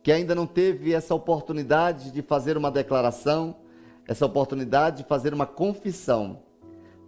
que 0.04 0.12
ainda 0.12 0.36
não 0.36 0.46
teve 0.46 0.94
essa 0.94 1.16
oportunidade 1.16 2.12
de 2.12 2.22
fazer 2.22 2.56
uma 2.56 2.70
declaração, 2.70 3.56
essa 4.08 4.28
oportunidade 4.28 4.98
de 4.98 5.10
fazer 5.10 5.34
uma 5.34 5.48
confissão, 5.48 6.44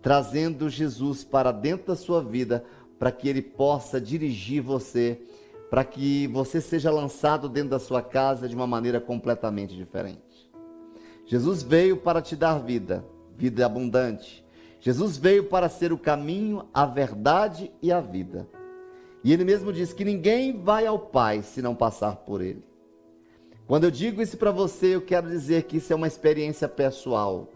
trazendo 0.02 0.68
Jesus 0.72 1.24
para 1.24 1.52
dentro 1.52 1.86
da 1.86 1.96
sua 1.96 2.20
vida, 2.20 2.66
para 2.98 3.12
que 3.12 3.30
ele 3.30 3.44
possa 3.44 4.02
dirigir 4.02 4.64
você, 4.64 5.22
para 5.70 5.84
que 5.84 6.26
você 6.30 6.60
seja 6.60 6.90
lançado 6.90 7.48
dentro 7.48 7.70
da 7.70 7.80
sua 7.80 8.02
casa 8.02 8.50
de 8.50 8.56
uma 8.56 8.66
maneira 8.66 9.00
completamente 9.00 9.76
diferente. 9.76 10.33
Jesus 11.26 11.64
veio 11.64 11.98
para 11.98 12.22
te 12.22 12.36
dar 12.36 12.60
vida, 12.60 13.06
vida 13.38 13.66
abundante. 13.66 14.44
Jesus 14.80 15.18
veio 15.18 15.46
para 15.46 15.70
ser 15.70 15.94
o 15.94 15.98
caminho, 15.98 16.68
a 16.74 16.86
verdade 16.86 17.72
e 17.82 17.92
a 17.92 18.02
vida. 18.02 18.48
E 19.24 19.32
ele 19.32 19.46
mesmo 19.46 19.72
diz 19.72 19.94
que 19.94 20.04
ninguém 20.04 20.62
vai 20.62 20.86
ao 20.86 21.00
Pai 21.00 21.42
se 21.42 21.62
não 21.62 21.74
passar 21.74 22.18
por 22.18 22.42
ele. 22.42 22.64
Quando 23.66 23.86
eu 23.86 23.92
digo 23.92 24.22
isso 24.22 24.36
para 24.36 24.52
você, 24.52 24.96
eu 24.96 25.02
quero 25.02 25.30
dizer 25.30 25.64
que 25.64 25.78
isso 25.78 25.94
é 25.94 25.96
uma 25.96 26.08
experiência 26.08 26.68
pessoal. 26.68 27.48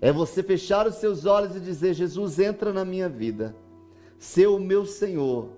É 0.00 0.12
você 0.12 0.42
fechar 0.42 0.86
os 0.86 0.94
seus 0.96 1.26
olhos 1.26 1.56
e 1.56 1.60
dizer: 1.60 1.94
Jesus, 1.94 2.38
entra 2.38 2.72
na 2.72 2.84
minha 2.84 3.08
vida, 3.08 3.56
ser 4.16 4.46
o 4.46 4.60
meu 4.60 4.86
Senhor, 4.86 5.48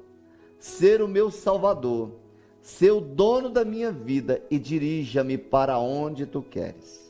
ser 0.58 1.02
o 1.02 1.08
meu 1.08 1.30
Salvador, 1.30 2.12
ser 2.62 2.92
o 2.92 3.00
dono 3.00 3.50
da 3.50 3.64
minha 3.64 3.92
vida 3.92 4.42
e 4.50 4.58
dirija-me 4.58 5.36
para 5.36 5.78
onde 5.78 6.24
tu 6.24 6.40
queres. 6.40 7.05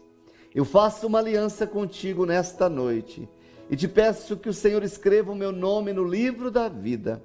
Eu 0.57 0.65
faço 0.65 1.07
uma 1.07 1.19
aliança 1.19 1.67
contigo 1.67 2.25
nesta 2.25 2.67
noite 2.67 3.29
e 3.69 3.77
te 3.77 3.87
peço 3.87 4.39
que 4.39 4.49
o 4.49 4.55
Senhor 4.55 4.83
escreva 4.83 5.31
o 5.31 5.35
meu 5.35 5.53
nome 5.53 5.93
no 5.93 6.03
livro 6.03 6.51
da 6.51 6.67
vida, 6.67 7.23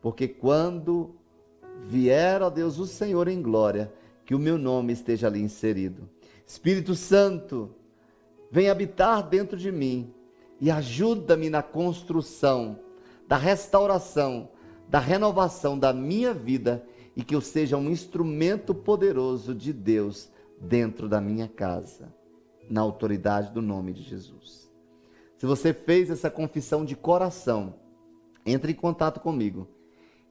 porque 0.00 0.28
quando 0.28 1.16
vier, 1.88 2.40
ó 2.40 2.48
Deus, 2.48 2.78
o 2.78 2.86
Senhor 2.86 3.26
em 3.26 3.42
glória, 3.42 3.92
que 4.24 4.32
o 4.32 4.38
meu 4.38 4.56
nome 4.56 4.92
esteja 4.92 5.26
ali 5.26 5.42
inserido. 5.42 6.08
Espírito 6.46 6.94
Santo, 6.94 7.74
vem 8.48 8.70
habitar 8.70 9.28
dentro 9.28 9.56
de 9.56 9.72
mim 9.72 10.14
e 10.60 10.70
ajuda-me 10.70 11.50
na 11.50 11.64
construção, 11.64 12.78
da 13.26 13.36
restauração, 13.36 14.50
da 14.88 15.00
renovação 15.00 15.76
da 15.76 15.92
minha 15.92 16.32
vida 16.32 16.86
e 17.16 17.24
que 17.24 17.34
eu 17.34 17.40
seja 17.40 17.76
um 17.76 17.90
instrumento 17.90 18.72
poderoso 18.72 19.52
de 19.52 19.72
Deus 19.72 20.30
dentro 20.60 21.08
da 21.08 21.20
minha 21.20 21.48
casa 21.48 22.21
na 22.72 22.80
autoridade 22.80 23.52
do 23.52 23.60
nome 23.60 23.92
de 23.92 24.02
Jesus. 24.02 24.66
Se 25.36 25.44
você 25.44 25.74
fez 25.74 26.08
essa 26.08 26.30
confissão 26.30 26.86
de 26.86 26.96
coração, 26.96 27.74
entre 28.46 28.72
em 28.72 28.74
contato 28.74 29.20
comigo. 29.20 29.68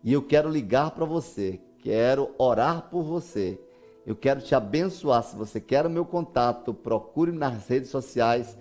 E 0.04 0.12
eu 0.12 0.24
quero 0.24 0.50
ligar 0.50 0.90
para 0.90 1.06
você, 1.06 1.62
quero 1.84 2.34
orar 2.40 2.90
por 2.90 3.04
você. 3.04 3.62
Eu 4.08 4.16
quero 4.16 4.42
te 4.42 4.56
abençoar. 4.56 5.22
Se 5.22 5.36
você 5.36 5.62
quer 5.62 5.86
o 5.86 5.90
meu 5.90 6.04
contato, 6.04 6.74
procure 6.74 7.32
nas 7.32 7.68
redes 7.68 7.92
sociais, 7.92 8.58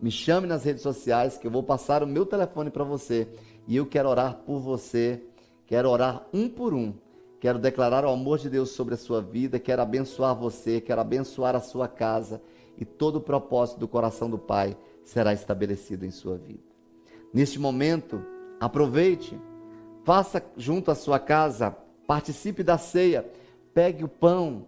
me 0.00 0.10
chame 0.10 0.46
nas 0.46 0.64
redes 0.64 0.82
sociais 0.82 1.36
que 1.36 1.46
eu 1.46 1.50
vou 1.50 1.62
passar 1.62 2.02
o 2.02 2.06
meu 2.06 2.24
telefone 2.24 2.70
para 2.70 2.84
você 2.84 3.28
e 3.68 3.76
eu 3.76 3.84
quero 3.84 4.08
orar 4.08 4.36
por 4.46 4.60
você. 4.60 5.22
Quero 5.66 5.90
orar 5.90 6.26
um 6.32 6.48
por 6.48 6.72
um. 6.72 6.94
Quero 7.38 7.58
declarar 7.58 8.06
o 8.06 8.10
amor 8.10 8.38
de 8.38 8.48
Deus 8.48 8.70
sobre 8.70 8.94
a 8.94 8.98
sua 8.98 9.20
vida, 9.20 9.58
quero 9.58 9.82
abençoar 9.82 10.34
você, 10.34 10.80
quero 10.80 11.02
abençoar 11.02 11.54
a 11.54 11.60
sua 11.60 11.86
casa 11.86 12.40
e 12.80 12.84
todo 12.86 13.16
o 13.16 13.20
propósito 13.20 13.78
do 13.78 13.86
coração 13.86 14.30
do 14.30 14.38
Pai 14.38 14.76
será 15.04 15.34
estabelecido 15.34 16.06
em 16.06 16.10
sua 16.10 16.38
vida. 16.38 16.64
Neste 17.32 17.58
momento, 17.58 18.24
aproveite, 18.58 19.38
faça 20.02 20.42
junto 20.56 20.90
à 20.90 20.94
sua 20.94 21.18
casa, 21.18 21.76
participe 22.06 22.62
da 22.62 22.78
ceia, 22.78 23.30
pegue 23.74 24.02
o 24.02 24.08
pão, 24.08 24.66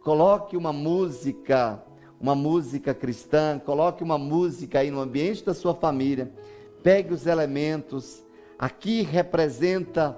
coloque 0.00 0.56
uma 0.56 0.72
música, 0.72 1.82
uma 2.20 2.34
música 2.34 2.94
cristã, 2.94 3.58
coloque 3.58 4.04
uma 4.04 4.18
música 4.18 4.80
aí 4.80 4.90
no 4.90 5.00
ambiente 5.00 5.44
da 5.44 5.54
sua 5.54 5.74
família, 5.74 6.30
pegue 6.82 7.12
os 7.12 7.26
elementos, 7.26 8.22
aqui 8.58 9.02
representa 9.02 10.16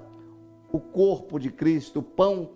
o 0.71 0.79
corpo 0.81 1.39
de 1.39 1.51
Cristo, 1.51 2.01
o 2.01 2.03
pão 2.03 2.51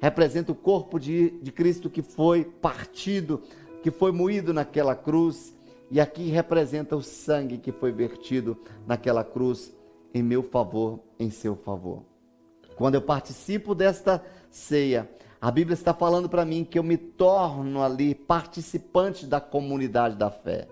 representa 0.00 0.52
o 0.52 0.54
corpo 0.54 0.98
de, 0.98 1.30
de 1.42 1.52
Cristo 1.52 1.90
que 1.90 2.02
foi 2.02 2.44
partido 2.44 3.42
que 3.82 3.90
foi 3.90 4.12
moído 4.12 4.52
naquela 4.52 4.94
cruz, 4.94 5.54
e 5.90 6.00
aqui 6.00 6.28
representa 6.28 6.96
o 6.96 7.02
sangue 7.02 7.58
que 7.58 7.72
foi 7.72 7.92
vertido 7.92 8.56
naquela 8.86 9.24
cruz 9.24 9.72
em 10.12 10.22
meu 10.22 10.42
favor, 10.42 11.00
em 11.18 11.30
seu 11.30 11.56
favor. 11.56 12.02
Quando 12.76 12.94
eu 12.94 13.02
participo 13.02 13.74
desta 13.74 14.22
ceia, 14.50 15.08
a 15.40 15.50
Bíblia 15.50 15.74
está 15.74 15.94
falando 15.94 16.28
para 16.28 16.44
mim 16.44 16.64
que 16.64 16.78
eu 16.78 16.82
me 16.82 16.96
torno 16.96 17.82
ali 17.82 18.14
participante 18.14 19.26
da 19.26 19.40
comunidade 19.40 20.16
da 20.16 20.30
fé. 20.30 20.68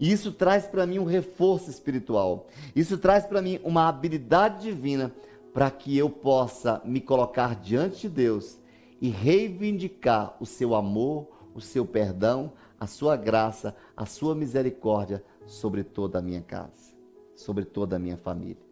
E 0.00 0.10
isso 0.10 0.32
traz 0.32 0.66
para 0.66 0.86
mim 0.86 0.98
um 0.98 1.04
reforço 1.04 1.70
espiritual. 1.70 2.46
Isso 2.74 2.96
traz 2.98 3.26
para 3.26 3.42
mim 3.42 3.60
uma 3.62 3.88
habilidade 3.88 4.62
divina 4.62 5.12
para 5.52 5.70
que 5.70 5.96
eu 5.96 6.08
possa 6.08 6.80
me 6.84 7.00
colocar 7.00 7.54
diante 7.54 8.02
de 8.02 8.08
Deus 8.08 8.58
e 9.00 9.10
reivindicar 9.10 10.36
o 10.40 10.46
seu 10.46 10.74
amor, 10.74 11.28
o 11.54 11.60
seu 11.60 11.84
perdão, 11.84 12.52
a 12.78 12.86
sua 12.86 13.16
graça, 13.16 13.74
a 13.96 14.06
sua 14.06 14.34
misericórdia 14.34 15.22
sobre 15.46 15.84
toda 15.84 16.18
a 16.18 16.22
minha 16.22 16.40
casa, 16.40 16.94
sobre 17.34 17.64
toda 17.64 17.96
a 17.96 17.98
minha 17.98 18.16
família. 18.16 18.62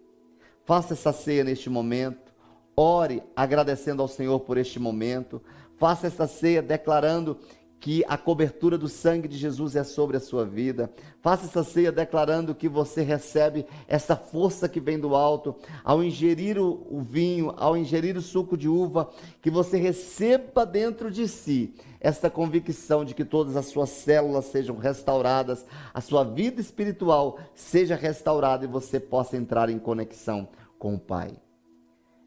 Faça 0.64 0.94
essa 0.94 1.12
ceia 1.12 1.44
neste 1.44 1.68
momento, 1.68 2.32
ore 2.76 3.22
agradecendo 3.34 4.02
ao 4.02 4.08
Senhor 4.08 4.40
por 4.40 4.56
este 4.56 4.78
momento, 4.78 5.42
faça 5.76 6.06
essa 6.06 6.26
ceia 6.26 6.62
declarando 6.62 7.38
que 7.80 8.04
a 8.08 8.16
cobertura 8.16 8.76
do 8.76 8.88
sangue 8.88 9.28
de 9.28 9.36
Jesus 9.36 9.76
é 9.76 9.84
sobre 9.84 10.16
a 10.16 10.20
sua 10.20 10.44
vida. 10.44 10.90
Faça 11.20 11.46
essa 11.46 11.62
ceia 11.62 11.92
declarando 11.92 12.54
que 12.54 12.68
você 12.68 13.02
recebe 13.02 13.64
essa 13.86 14.16
força 14.16 14.68
que 14.68 14.80
vem 14.80 14.98
do 14.98 15.14
alto. 15.14 15.54
Ao 15.84 16.02
ingerir 16.02 16.58
o, 16.58 17.00
vinho, 17.00 17.54
ao 17.56 17.76
ingerir 17.76 18.16
o 18.16 18.22
suco 18.22 18.56
de 18.56 18.68
uva, 18.68 19.10
que 19.40 19.50
você 19.50 19.78
receba 19.78 20.66
dentro 20.66 21.10
de 21.10 21.28
si 21.28 21.72
esta 22.00 22.30
convicção 22.30 23.04
de 23.04 23.14
que 23.14 23.24
todas 23.24 23.56
as 23.56 23.66
suas 23.66 23.90
células 23.90 24.46
sejam 24.46 24.76
restauradas, 24.76 25.64
a 25.92 26.00
sua 26.00 26.24
vida 26.24 26.60
espiritual 26.60 27.38
seja 27.54 27.96
restaurada 27.96 28.64
e 28.64 28.68
você 28.68 29.00
possa 29.00 29.36
entrar 29.36 29.68
em 29.68 29.78
conexão 29.78 30.48
com 30.78 30.94
o 30.94 30.98
Pai. 30.98 31.32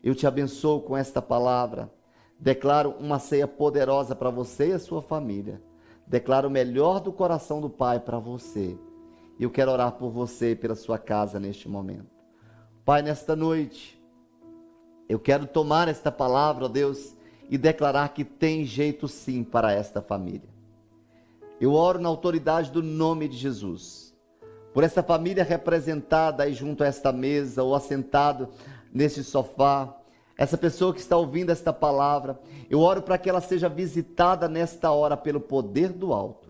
Eu 0.03 0.13
te 0.13 0.27
abençoo 0.27 0.81
com 0.81 0.97
esta 0.97 1.21
palavra 1.21 1.89
Declaro 2.41 2.95
uma 2.99 3.19
ceia 3.19 3.47
poderosa 3.47 4.15
para 4.15 4.31
você 4.31 4.69
e 4.69 4.73
a 4.73 4.79
sua 4.79 4.99
família. 4.99 5.61
Declaro 6.07 6.47
o 6.47 6.51
melhor 6.51 6.99
do 6.99 7.13
coração 7.13 7.61
do 7.61 7.69
Pai 7.69 7.99
para 7.99 8.17
você. 8.17 8.75
E 9.37 9.43
eu 9.43 9.51
quero 9.51 9.71
orar 9.71 9.91
por 9.91 10.09
você 10.09 10.53
e 10.53 10.55
pela 10.55 10.73
sua 10.73 10.97
casa 10.97 11.39
neste 11.39 11.69
momento. 11.69 12.09
Pai, 12.83 13.03
nesta 13.03 13.35
noite, 13.35 14.01
eu 15.07 15.19
quero 15.19 15.45
tomar 15.45 15.87
esta 15.87 16.11
palavra, 16.11 16.65
ó 16.65 16.67
Deus, 16.67 17.15
e 17.51 17.57
declarar 17.57 18.13
que 18.13 18.23
tem 18.23 18.63
jeito 18.63 19.09
sim 19.09 19.43
para 19.43 19.73
esta 19.73 20.01
família. 20.01 20.49
Eu 21.59 21.73
oro 21.73 21.99
na 21.99 22.07
autoridade 22.07 22.71
do 22.71 22.81
nome 22.81 23.27
de 23.27 23.35
Jesus, 23.35 24.15
por 24.73 24.85
essa 24.85 25.03
família 25.03 25.43
representada 25.43 26.43
aí 26.43 26.53
junto 26.53 26.81
a 26.81 26.87
esta 26.87 27.11
mesa 27.11 27.61
ou 27.61 27.75
assentado 27.75 28.47
nesse 28.93 29.21
sofá, 29.21 29.97
essa 30.37 30.57
pessoa 30.57 30.93
que 30.93 31.01
está 31.01 31.17
ouvindo 31.17 31.51
esta 31.51 31.73
palavra, 31.73 32.39
eu 32.69 32.79
oro 32.79 33.01
para 33.01 33.17
que 33.17 33.29
ela 33.29 33.41
seja 33.41 33.67
visitada 33.67 34.47
nesta 34.47 34.89
hora 34.89 35.17
pelo 35.17 35.41
poder 35.41 35.89
do 35.89 36.13
alto. 36.13 36.49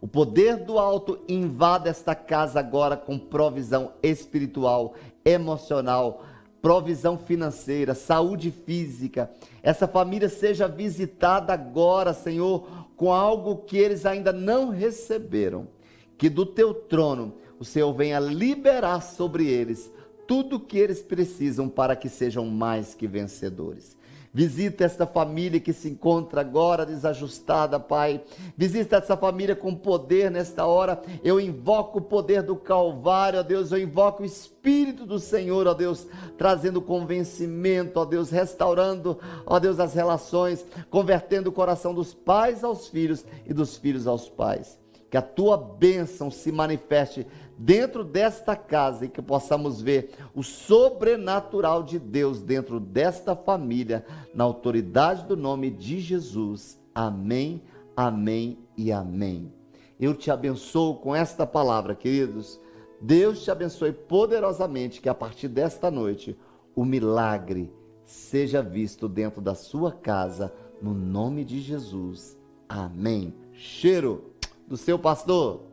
O 0.00 0.06
poder 0.06 0.58
do 0.58 0.78
alto 0.78 1.18
invada 1.26 1.88
esta 1.88 2.14
casa 2.14 2.60
agora 2.60 2.96
com 2.96 3.18
provisão 3.18 3.92
espiritual, 4.02 4.94
emocional, 5.24 6.22
provisão 6.60 7.16
financeira, 7.18 7.94
saúde 7.94 8.50
física. 8.50 9.30
Essa 9.62 9.86
família 9.86 10.28
seja 10.28 10.66
visitada 10.66 11.52
agora, 11.52 12.12
Senhor, 12.12 12.88
com 12.96 13.12
algo 13.12 13.58
que 13.58 13.76
eles 13.76 14.04
ainda 14.04 14.32
não 14.32 14.70
receberam. 14.70 15.68
Que 16.16 16.28
do 16.28 16.44
teu 16.44 16.74
trono 16.74 17.34
o 17.60 17.64
Senhor 17.64 17.92
venha 17.92 18.18
liberar 18.18 19.00
sobre 19.00 19.46
eles 19.46 19.90
tudo 20.26 20.56
o 20.56 20.60
que 20.60 20.76
eles 20.76 21.00
precisam 21.00 21.68
para 21.68 21.96
que 21.96 22.08
sejam 22.08 22.44
mais 22.46 22.94
que 22.94 23.06
vencedores. 23.06 23.96
Visita 24.38 24.84
esta 24.84 25.04
família 25.04 25.58
que 25.58 25.72
se 25.72 25.88
encontra 25.88 26.42
agora 26.42 26.86
desajustada, 26.86 27.80
Pai. 27.80 28.22
Visita 28.56 28.98
essa 28.98 29.16
família 29.16 29.56
com 29.56 29.74
poder 29.74 30.30
nesta 30.30 30.64
hora. 30.64 31.02
Eu 31.24 31.40
invoco 31.40 31.98
o 31.98 32.02
poder 32.02 32.44
do 32.44 32.54
Calvário, 32.54 33.40
ó 33.40 33.42
Deus. 33.42 33.72
Eu 33.72 33.78
invoco 33.78 34.22
o 34.22 34.24
Espírito 34.24 35.04
do 35.04 35.18
Senhor, 35.18 35.66
ó 35.66 35.74
Deus, 35.74 36.06
trazendo 36.36 36.80
convencimento, 36.80 37.98
ó 37.98 38.04
Deus, 38.04 38.30
restaurando, 38.30 39.18
ó 39.44 39.58
Deus, 39.58 39.80
as 39.80 39.92
relações, 39.92 40.64
convertendo 40.88 41.50
o 41.50 41.52
coração 41.52 41.92
dos 41.92 42.14
pais 42.14 42.62
aos 42.62 42.86
filhos 42.86 43.24
e 43.44 43.52
dos 43.52 43.76
filhos 43.76 44.06
aos 44.06 44.28
pais. 44.28 44.78
Que 45.10 45.16
a 45.16 45.22
tua 45.22 45.56
bênção 45.56 46.30
se 46.30 46.52
manifeste 46.52 47.26
dentro 47.58 48.04
desta 48.04 48.54
casa 48.54 49.04
e 49.04 49.08
que 49.08 49.20
possamos 49.20 49.82
ver 49.82 50.10
o 50.34 50.42
sobrenatural 50.44 51.82
de 51.82 51.98
Deus 51.98 52.40
dentro 52.40 52.78
desta 52.78 53.34
família, 53.34 54.06
na 54.32 54.44
autoridade 54.44 55.26
do 55.26 55.36
nome 55.36 55.70
de 55.70 55.98
Jesus. 55.98 56.80
Amém, 56.94 57.60
amém 57.96 58.58
e 58.76 58.92
amém. 58.92 59.52
Eu 59.98 60.14
te 60.14 60.30
abençoo 60.30 60.94
com 60.94 61.14
esta 61.14 61.44
palavra, 61.44 61.94
queridos. 61.94 62.60
Deus 63.00 63.42
te 63.42 63.50
abençoe 63.50 63.92
poderosamente, 63.92 65.00
que 65.00 65.08
a 65.08 65.14
partir 65.14 65.48
desta 65.48 65.90
noite 65.90 66.38
o 66.74 66.84
milagre 66.84 67.72
seja 68.04 68.62
visto 68.62 69.08
dentro 69.08 69.40
da 69.40 69.54
sua 69.54 69.92
casa, 69.92 70.52
no 70.80 70.94
nome 70.94 71.44
de 71.44 71.60
Jesus. 71.60 72.38
Amém. 72.68 73.34
Cheiro 73.52 74.32
do 74.66 74.76
seu 74.76 74.98
pastor. 74.98 75.67